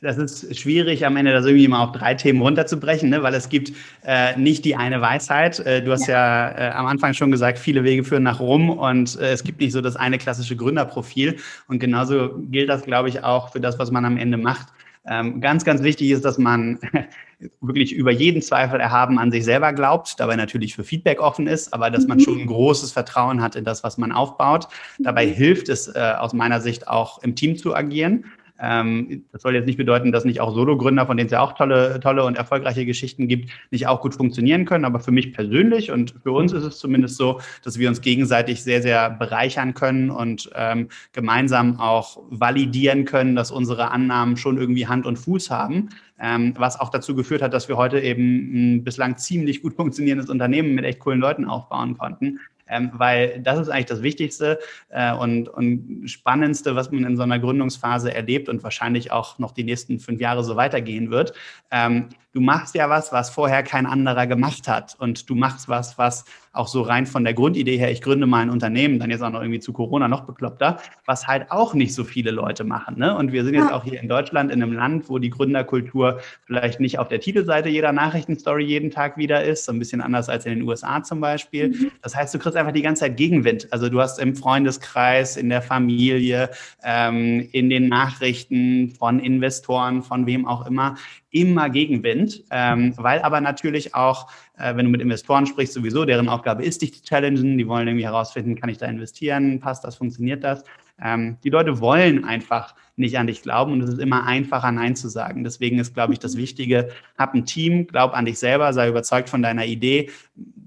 das 0.05 0.19
ist 0.19 0.59
schwierig, 0.59 1.05
am 1.05 1.17
Ende 1.17 1.33
das 1.33 1.47
irgendwie 1.47 1.67
mal 1.67 1.83
auf 1.83 1.93
drei 1.93 2.15
Themen 2.15 2.41
runterzubrechen, 2.41 3.09
ne? 3.11 3.23
weil 3.23 3.35
es 3.35 3.49
gibt 3.49 3.73
äh, 4.05 4.37
nicht 4.39 4.65
die 4.65 4.77
eine 4.77 5.01
Weisheit. 5.01 5.59
Äh, 5.61 5.83
du 5.83 5.93
hast 5.93 6.07
ja, 6.07 6.51
ja 6.51 6.59
äh, 6.59 6.71
am 6.73 6.87
Anfang 6.87 7.15
schon 7.15 7.31
gesagt, 7.31 7.59
viele 7.59 7.83
Wege 7.85 8.05
führen 8.05 8.23
nach 8.23 8.39
Rum 8.39 8.71
und 8.71 9.19
äh, 9.19 9.33
es 9.33 9.43
gibt 9.43 9.61
nicht 9.61 9.73
so 9.73 9.81
das 9.81 9.97
eine 9.97 10.19
klassische 10.19 10.57
Gründerprofil. 10.57 11.37
Und 11.69 11.79
genauso 11.79 12.39
gilt 12.51 12.69
das, 12.69 12.83
glaube 12.83 13.09
ich, 13.09 13.25
auch 13.25 13.51
für 13.51 13.61
das, 13.61 13.79
was 13.79 13.91
man 13.91 14.05
am 14.05 14.17
Ende 14.17 14.37
macht. 14.37 14.69
Ähm, 15.07 15.41
ganz, 15.41 15.65
ganz 15.65 15.83
wichtig 15.83 16.11
ist, 16.11 16.25
dass 16.25 16.39
man 16.39 16.79
wirklich 17.61 17.93
über 17.93 18.11
jeden 18.11 18.41
Zweifel 18.41 18.81
erhaben 18.81 19.19
an 19.19 19.31
sich 19.31 19.45
selber 19.45 19.73
glaubt, 19.73 20.19
dabei 20.19 20.37
natürlich 20.37 20.75
für 20.75 20.85
Feedback 20.85 21.21
offen 21.21 21.47
ist, 21.47 21.75
aber 21.75 21.91
dass 21.91 22.07
man 22.07 22.19
mhm. 22.19 22.23
schon 22.23 22.41
ein 22.41 22.47
großes 22.47 22.93
Vertrauen 22.93 23.43
hat 23.43 23.55
in 23.57 23.65
das, 23.65 23.85
was 23.85 23.99
man 23.99 24.13
aufbaut. 24.13 24.69
Dabei 24.99 25.27
mhm. 25.27 25.33
hilft 25.33 25.69
es 25.69 25.89
äh, 25.89 26.15
aus 26.19 26.33
meiner 26.33 26.61
Sicht 26.61 26.89
auch 26.89 27.23
im 27.23 27.35
Team 27.35 27.57
zu 27.57 27.75
agieren. 27.75 28.25
Ähm, 28.61 29.25
das 29.33 29.43
soll 29.43 29.55
jetzt 29.55 29.67
nicht 29.67 29.77
bedeuten, 29.77 30.13
dass 30.13 30.25
nicht 30.25 30.41
auch 30.41 30.55
Solo-Gründer, 30.55 31.07
von 31.07 31.17
denen 31.17 31.27
es 31.27 31.33
ja 31.33 31.41
auch 31.41 31.55
tolle, 31.55 31.99
tolle 32.01 32.25
und 32.25 32.37
erfolgreiche 32.37 32.87
Geschichten 32.87 33.27
gibt, 33.27 33.51
nicht 33.71 33.87
auch 33.87 34.01
gut 34.01 34.15
funktionieren 34.15 34.65
können. 34.65 34.85
Aber 34.85 35.01
für 35.01 35.11
mich 35.11 35.33
persönlich 35.33 35.91
und 35.91 36.15
für 36.23 36.33
uns 36.33 36.53
ist 36.53 36.63
es 36.63 36.79
zumindest 36.79 37.17
so, 37.17 37.41
dass 37.65 37.79
wir 37.79 37.89
uns 37.89 38.01
gegenseitig 38.01 38.63
sehr, 38.63 38.81
sehr 38.81 39.11
bereichern 39.11 39.75
können 39.75 40.11
und 40.11 40.51
ähm, 40.55 40.89
gemeinsam 41.13 41.81
auch 41.81 42.23
validieren 42.31 43.05
können, 43.05 43.35
dass 43.35 43.51
unsere 43.51 43.91
Annahmen 43.91 44.37
schon 44.37 44.57
irgendwie 44.59 44.87
Hand 44.87 45.07
und 45.07 45.19
Fuß 45.19 45.51
haben. 45.51 45.89
Ähm, 46.21 46.55
was 46.57 46.79
auch 46.79 46.91
dazu 46.91 47.17
geführt 47.17 47.43
hat, 47.43 47.53
dass 47.53 47.69
wir 47.69 47.77
heute 47.77 47.99
eben 47.99 48.77
ein 48.77 48.85
bislang 48.85 49.17
ziemlich 49.17 49.63
gut 49.63 49.75
funktionierendes 49.75 50.31
Unternehmen 50.31 50.77
mit 50.77 50.85
echt 50.85 51.01
coolen 51.01 51.19
Leuten 51.19 51.45
aufbauen 51.45 51.99
konnten. 51.99 52.39
Ähm, 52.67 52.91
weil 52.95 53.41
das 53.41 53.59
ist 53.59 53.69
eigentlich 53.69 53.87
das 53.87 54.03
Wichtigste 54.03 54.59
äh, 54.89 55.13
und, 55.13 55.49
und 55.49 56.09
Spannendste, 56.09 56.77
was 56.77 56.91
man 56.91 57.05
in 57.05 57.17
so 57.17 57.23
einer 57.23 57.39
Gründungsphase 57.39 58.15
erlebt 58.15 58.49
und 58.49 58.63
wahrscheinlich 58.63 59.13
auch 59.13 59.39
noch 59.39 59.53
die 59.53 59.65
nächsten 59.65 59.99
fünf 59.99 60.21
Jahre 60.21 60.45
so 60.45 60.57
weitergehen 60.57 61.11
wird. 61.11 61.35
Ähm, 61.71 62.09
du 62.35 62.41
machst 62.41 62.75
ja 62.75 62.91
was, 62.91 63.13
was 63.13 63.31
vorher 63.31 63.63
kein 63.63 63.87
anderer 63.87 64.27
gemacht 64.27 64.69
hat 64.69 64.97
und 64.99 65.31
du 65.31 65.35
machst 65.35 65.69
was, 65.69 65.97
was 65.97 66.25
auch 66.53 66.69
so 66.69 66.83
rein 66.83 67.07
von 67.07 67.25
der 67.25 67.35
Grundidee 67.35 67.77
her, 67.77 67.91
ich 67.91 68.01
gründe 68.01 68.27
mal 68.27 68.41
ein 68.41 68.51
Unternehmen, 68.51 68.99
dann 68.99 69.11
jetzt 69.11 69.23
auch 69.23 69.31
noch 69.31 69.41
irgendwie 69.41 69.61
zu 69.61 69.73
Corona 69.73 70.09
noch 70.09 70.25
bekloppter, 70.25 70.79
was 71.05 71.27
halt 71.27 71.51
auch 71.51 71.75
nicht 71.75 71.95
so 71.95 72.05
viele 72.05 72.31
Leute 72.31 72.65
machen. 72.65 72.99
Ne? 72.99 73.17
Und 73.17 73.33
wir 73.33 73.45
sind 73.45 73.55
jetzt 73.55 73.73
auch 73.73 73.85
hier 73.85 74.01
in 74.01 74.09
Deutschland 74.09 74.53
in 74.53 74.63
einem 74.63 74.73
Land, 74.73 75.09
wo 75.09 75.19
die 75.19 75.31
Gründerkultur 75.31 76.21
vielleicht 76.45 76.81
nicht 76.81 76.99
auf 76.99 77.09
der 77.09 77.21
Titelseite 77.21 77.69
jeder 77.69 77.93
Nachrichtenstory 77.93 78.65
jeden 78.65 78.91
Tag 78.91 79.17
wieder 79.17 79.43
ist, 79.45 79.65
so 79.65 79.73
ein 79.73 79.79
bisschen 79.79 80.01
anders 80.01 80.29
als 80.29 80.47
in 80.47 80.59
den 80.59 80.63
USA 80.63 81.03
zum 81.03 81.21
Beispiel. 81.21 81.69
Mhm. 81.69 81.91
Das 82.03 82.15
heißt, 82.15 82.35
du 82.35 82.39
kriegst 82.39 82.57
einfach 82.57 82.73
die 82.73 82.83
ganze 82.83 83.01
Zeit 83.01 83.17
Gegenwind. 83.17 83.73
Also 83.73 83.89
du 83.89 84.01
hast 84.01 84.19
im 84.21 84.37
Freundeskreis, 84.37 85.37
in 85.37 85.49
der 85.49 85.63
Familie, 85.63 86.51
ähm, 86.85 87.49
in 87.53 87.69
den 87.69 87.89
Nachrichten 87.89 88.91
von 88.91 89.19
Investoren, 89.19 90.03
von 90.03 90.27
wem 90.27 90.47
auch 90.47 90.67
immer, 90.67 90.97
immer 91.31 91.69
Gegenwind, 91.69 92.24
ähm, 92.51 92.95
weil 92.97 93.23
aber 93.23 93.41
natürlich 93.41 93.95
auch, 93.95 94.31
äh, 94.59 94.77
wenn 94.77 94.87
du 94.87 94.91
mit 94.91 95.01
Investoren 95.01 95.47
sprichst, 95.47 95.75
sowieso 95.75 96.05
deren 96.05 96.29
Aufgabe 96.29 96.65
ist, 96.65 96.83
dich 96.83 96.95
zu 96.95 97.03
challengen. 97.05 97.59
Die 97.59 97.67
wollen 97.67 97.89
irgendwie 97.89 98.07
herausfinden, 98.07 98.55
kann 98.57 98.71
ich 98.71 98.79
da 98.79 98.87
investieren, 98.87 99.61
passt 99.61 99.85
das, 99.85 99.97
funktioniert 99.97 100.45
das. 100.45 100.65
Ähm, 101.03 101.39
die 101.43 101.51
Leute 101.51 101.81
wollen 101.81 102.25
einfach 102.25 102.75
nicht 102.97 103.19
an 103.19 103.27
dich 103.27 103.43
glauben 103.43 103.73
und 103.73 103.81
es 103.83 103.91
ist 103.91 103.99
immer 103.99 104.25
einfacher, 104.25 104.71
Nein 104.71 104.95
zu 104.95 105.09
sagen. 105.09 105.43
Deswegen 105.43 105.79
ist, 105.81 105.95
glaube 105.95 106.13
ich, 106.13 106.21
das 106.21 106.37
Wichtige, 106.37 106.91
hab 107.19 107.35
ein 107.35 107.45
Team, 107.45 107.89
glaub 107.89 108.15
an 108.15 108.25
dich 108.25 108.39
selber, 108.39 108.73
sei 108.73 108.89
überzeugt 108.89 109.29
von 109.29 109.43
deiner 109.43 109.67
Idee. 109.67 110.11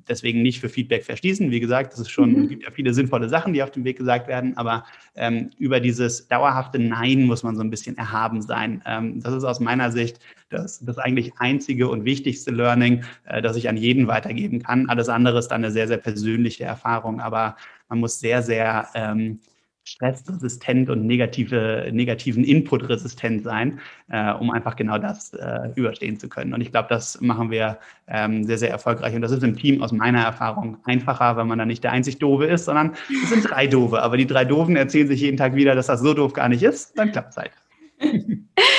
Deswegen 0.09 0.41
nicht 0.41 0.59
für 0.59 0.67
Feedback 0.67 1.05
verschließen. 1.05 1.51
Wie 1.51 1.59
gesagt, 1.59 1.93
es 1.93 1.99
ist 1.99 2.09
schon, 2.09 2.33
mhm. 2.33 2.49
gibt 2.49 2.63
ja 2.63 2.71
viele 2.71 2.93
sinnvolle 2.93 3.29
Sachen, 3.29 3.53
die 3.53 3.63
auf 3.63 3.71
dem 3.71 3.85
Weg 3.85 3.97
gesagt 3.97 4.27
werden, 4.27 4.57
aber 4.57 4.83
ähm, 5.15 5.51
über 5.57 5.79
dieses 5.79 6.27
dauerhafte 6.27 6.79
Nein 6.79 7.25
muss 7.25 7.43
man 7.43 7.55
so 7.55 7.61
ein 7.61 7.69
bisschen 7.69 7.97
erhaben 7.97 8.41
sein. 8.41 8.81
Ähm, 8.85 9.21
das 9.21 9.33
ist 9.33 9.43
aus 9.45 9.61
meiner 9.61 9.91
Sicht 9.91 10.19
das, 10.49 10.79
das 10.79 10.97
eigentlich 10.97 11.33
einzige 11.39 11.89
und 11.89 12.03
wichtigste 12.03 12.51
Learning, 12.51 13.03
äh, 13.25 13.41
das 13.41 13.55
ich 13.55 13.69
an 13.69 13.77
jeden 13.77 14.07
weitergeben 14.07 14.61
kann. 14.63 14.89
Alles 14.89 15.07
andere 15.07 15.39
ist 15.39 15.49
dann 15.49 15.63
eine 15.63 15.71
sehr, 15.71 15.87
sehr 15.87 15.97
persönliche 15.97 16.65
Erfahrung, 16.65 17.21
aber 17.21 17.55
man 17.87 17.99
muss 17.99 18.19
sehr, 18.19 18.41
sehr 18.43 18.87
ähm, 18.95 19.39
stressresistent 19.87 20.89
und 20.89 21.05
negative, 21.05 21.89
negativen 21.91 22.43
Input 22.43 22.89
resistent 22.89 23.43
sein, 23.43 23.79
äh, 24.09 24.33
um 24.33 24.51
einfach 24.51 24.75
genau 24.75 24.97
das 24.97 25.33
äh, 25.33 25.69
überstehen 25.75 26.19
zu 26.19 26.27
können. 26.27 26.53
Und 26.53 26.61
ich 26.61 26.71
glaube, 26.71 26.89
das 26.89 27.21
machen 27.21 27.51
wir 27.51 27.79
ähm, 28.07 28.43
sehr, 28.43 28.57
sehr 28.57 28.69
erfolgreich. 28.69 29.15
Und 29.15 29.21
das 29.21 29.31
ist 29.31 29.43
im 29.43 29.55
Team 29.55 29.81
aus 29.81 29.93
meiner 29.93 30.23
Erfahrung 30.23 30.77
einfacher, 30.83 31.37
weil 31.37 31.45
man 31.45 31.57
dann 31.57 31.69
nicht 31.69 31.83
der 31.83 31.93
einzig 31.93 32.19
Doofe 32.19 32.45
ist, 32.45 32.65
sondern 32.65 32.93
es 33.23 33.29
sind 33.29 33.49
drei 33.49 33.67
Doofe. 33.67 34.01
Aber 34.01 34.17
die 34.17 34.27
drei 34.27 34.43
Doofen 34.43 34.75
erzählen 34.75 35.07
sich 35.07 35.21
jeden 35.21 35.37
Tag 35.37 35.55
wieder, 35.55 35.73
dass 35.73 35.87
das 35.87 36.01
so 36.01 36.13
doof 36.13 36.33
gar 36.33 36.49
nicht 36.49 36.63
ist. 36.63 36.97
Dann 36.97 37.11
klappt 37.11 37.31
es 37.31 37.37
halt. 37.37 37.51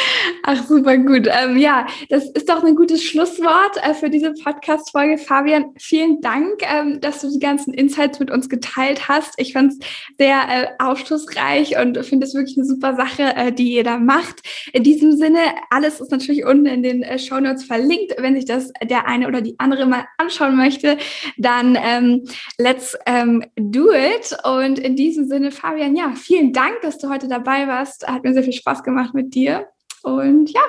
Ach, 0.51 0.65
super 0.67 0.97
gut. 0.97 1.29
Ähm, 1.31 1.59
ja, 1.59 1.87
das 2.09 2.25
ist 2.31 2.49
doch 2.49 2.65
ein 2.65 2.75
gutes 2.75 3.05
Schlusswort 3.05 3.77
äh, 3.83 3.93
für 3.93 4.09
diese 4.09 4.33
Podcast-Folge. 4.33 5.19
Fabian, 5.19 5.75
vielen 5.79 6.23
Dank, 6.23 6.63
ähm, 6.63 7.03
dass 7.03 7.21
du 7.21 7.31
die 7.31 7.39
ganzen 7.39 7.75
Insights 7.75 8.19
mit 8.19 8.31
uns 8.31 8.49
geteilt 8.49 9.11
hast. 9.11 9.35
Ich 9.37 9.53
fand 9.53 9.73
es 9.73 9.79
sehr 10.17 10.39
äh, 10.49 10.69
aufschlussreich 10.79 11.79
und 11.79 12.03
finde 12.03 12.25
es 12.25 12.33
wirklich 12.33 12.57
eine 12.57 12.65
super 12.65 12.97
Sache, 12.97 13.25
äh, 13.37 13.53
die 13.53 13.75
ihr 13.75 13.85
da 13.85 13.99
macht. 13.99 14.41
In 14.73 14.85
diesem 14.85 15.19
Sinne, 15.19 15.39
alles 15.69 16.01
ist 16.01 16.13
natürlich 16.13 16.47
unten 16.47 16.65
in 16.65 16.83
den 16.83 17.03
äh, 17.03 17.19
Show 17.19 17.39
Notes 17.39 17.65
verlinkt. 17.65 18.15
Wenn 18.17 18.35
sich 18.35 18.47
das 18.47 18.73
der 18.83 19.07
eine 19.07 19.29
oder 19.29 19.43
die 19.43 19.55
andere 19.59 19.85
mal 19.85 20.07
anschauen 20.17 20.57
möchte, 20.57 20.97
dann 21.37 21.77
ähm, 21.79 22.25
let's 22.57 22.97
ähm, 23.05 23.45
do 23.57 23.93
it. 23.93 24.35
Und 24.45 24.79
in 24.79 24.97
diesem 24.97 25.29
Sinne, 25.29 25.51
Fabian, 25.51 25.95
ja, 25.95 26.15
vielen 26.17 26.55
Dank, 26.55 26.81
dass 26.81 26.97
du 26.97 27.11
heute 27.11 27.29
dabei 27.29 27.69
warst. 27.69 28.09
Hat 28.09 28.25
mir 28.25 28.33
sehr 28.33 28.45
viel 28.45 28.55
Spaß 28.55 28.83
gemacht 28.83 29.13
mit 29.13 29.35
dir. 29.35 29.69
Und 30.17 30.51
ja. 30.51 30.61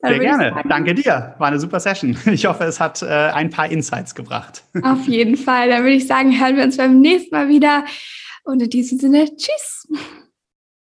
Sehr 0.00 0.18
gerne. 0.20 0.62
Danke 0.68 0.94
dir. 0.94 1.34
War 1.38 1.48
eine 1.48 1.58
super 1.58 1.80
Session. 1.80 2.16
Ich 2.26 2.46
hoffe, 2.46 2.64
es 2.64 2.78
hat 2.78 3.02
äh, 3.02 3.06
ein 3.06 3.50
paar 3.50 3.68
Insights 3.70 4.14
gebracht. 4.14 4.62
Auf 4.82 5.06
jeden 5.08 5.36
Fall. 5.36 5.70
Dann 5.70 5.82
würde 5.82 5.96
ich 5.96 6.06
sagen, 6.06 6.38
hören 6.38 6.56
wir 6.56 6.64
uns 6.64 6.76
beim 6.76 7.00
nächsten 7.00 7.34
Mal 7.34 7.48
wieder. 7.48 7.84
Und 8.44 8.62
in 8.62 8.70
diesem 8.70 8.98
Sinne, 8.98 9.26
tschüss. 9.36 9.88